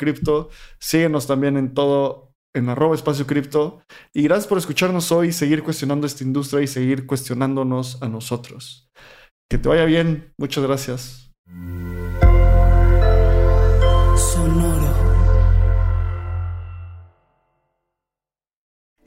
Síguenos 0.79 1.27
también 1.27 1.57
en 1.57 1.73
todo 1.73 2.33
en 2.55 2.69
arroba 2.69 2.95
espacio 2.95 3.27
cripto. 3.27 3.81
Y 4.13 4.23
gracias 4.23 4.47
por 4.47 4.57
escucharnos 4.57 5.11
hoy, 5.11 5.31
seguir 5.31 5.63
cuestionando 5.63 6.07
esta 6.07 6.23
industria 6.23 6.61
y 6.61 6.67
seguir 6.67 7.05
cuestionándonos 7.05 8.01
a 8.01 8.09
nosotros. 8.09 8.89
Que 9.49 9.57
te 9.57 9.69
vaya 9.69 9.85
bien. 9.85 10.33
Muchas 10.37 10.63
gracias. 10.63 11.31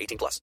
18 0.00 0.18
plus. 0.18 0.40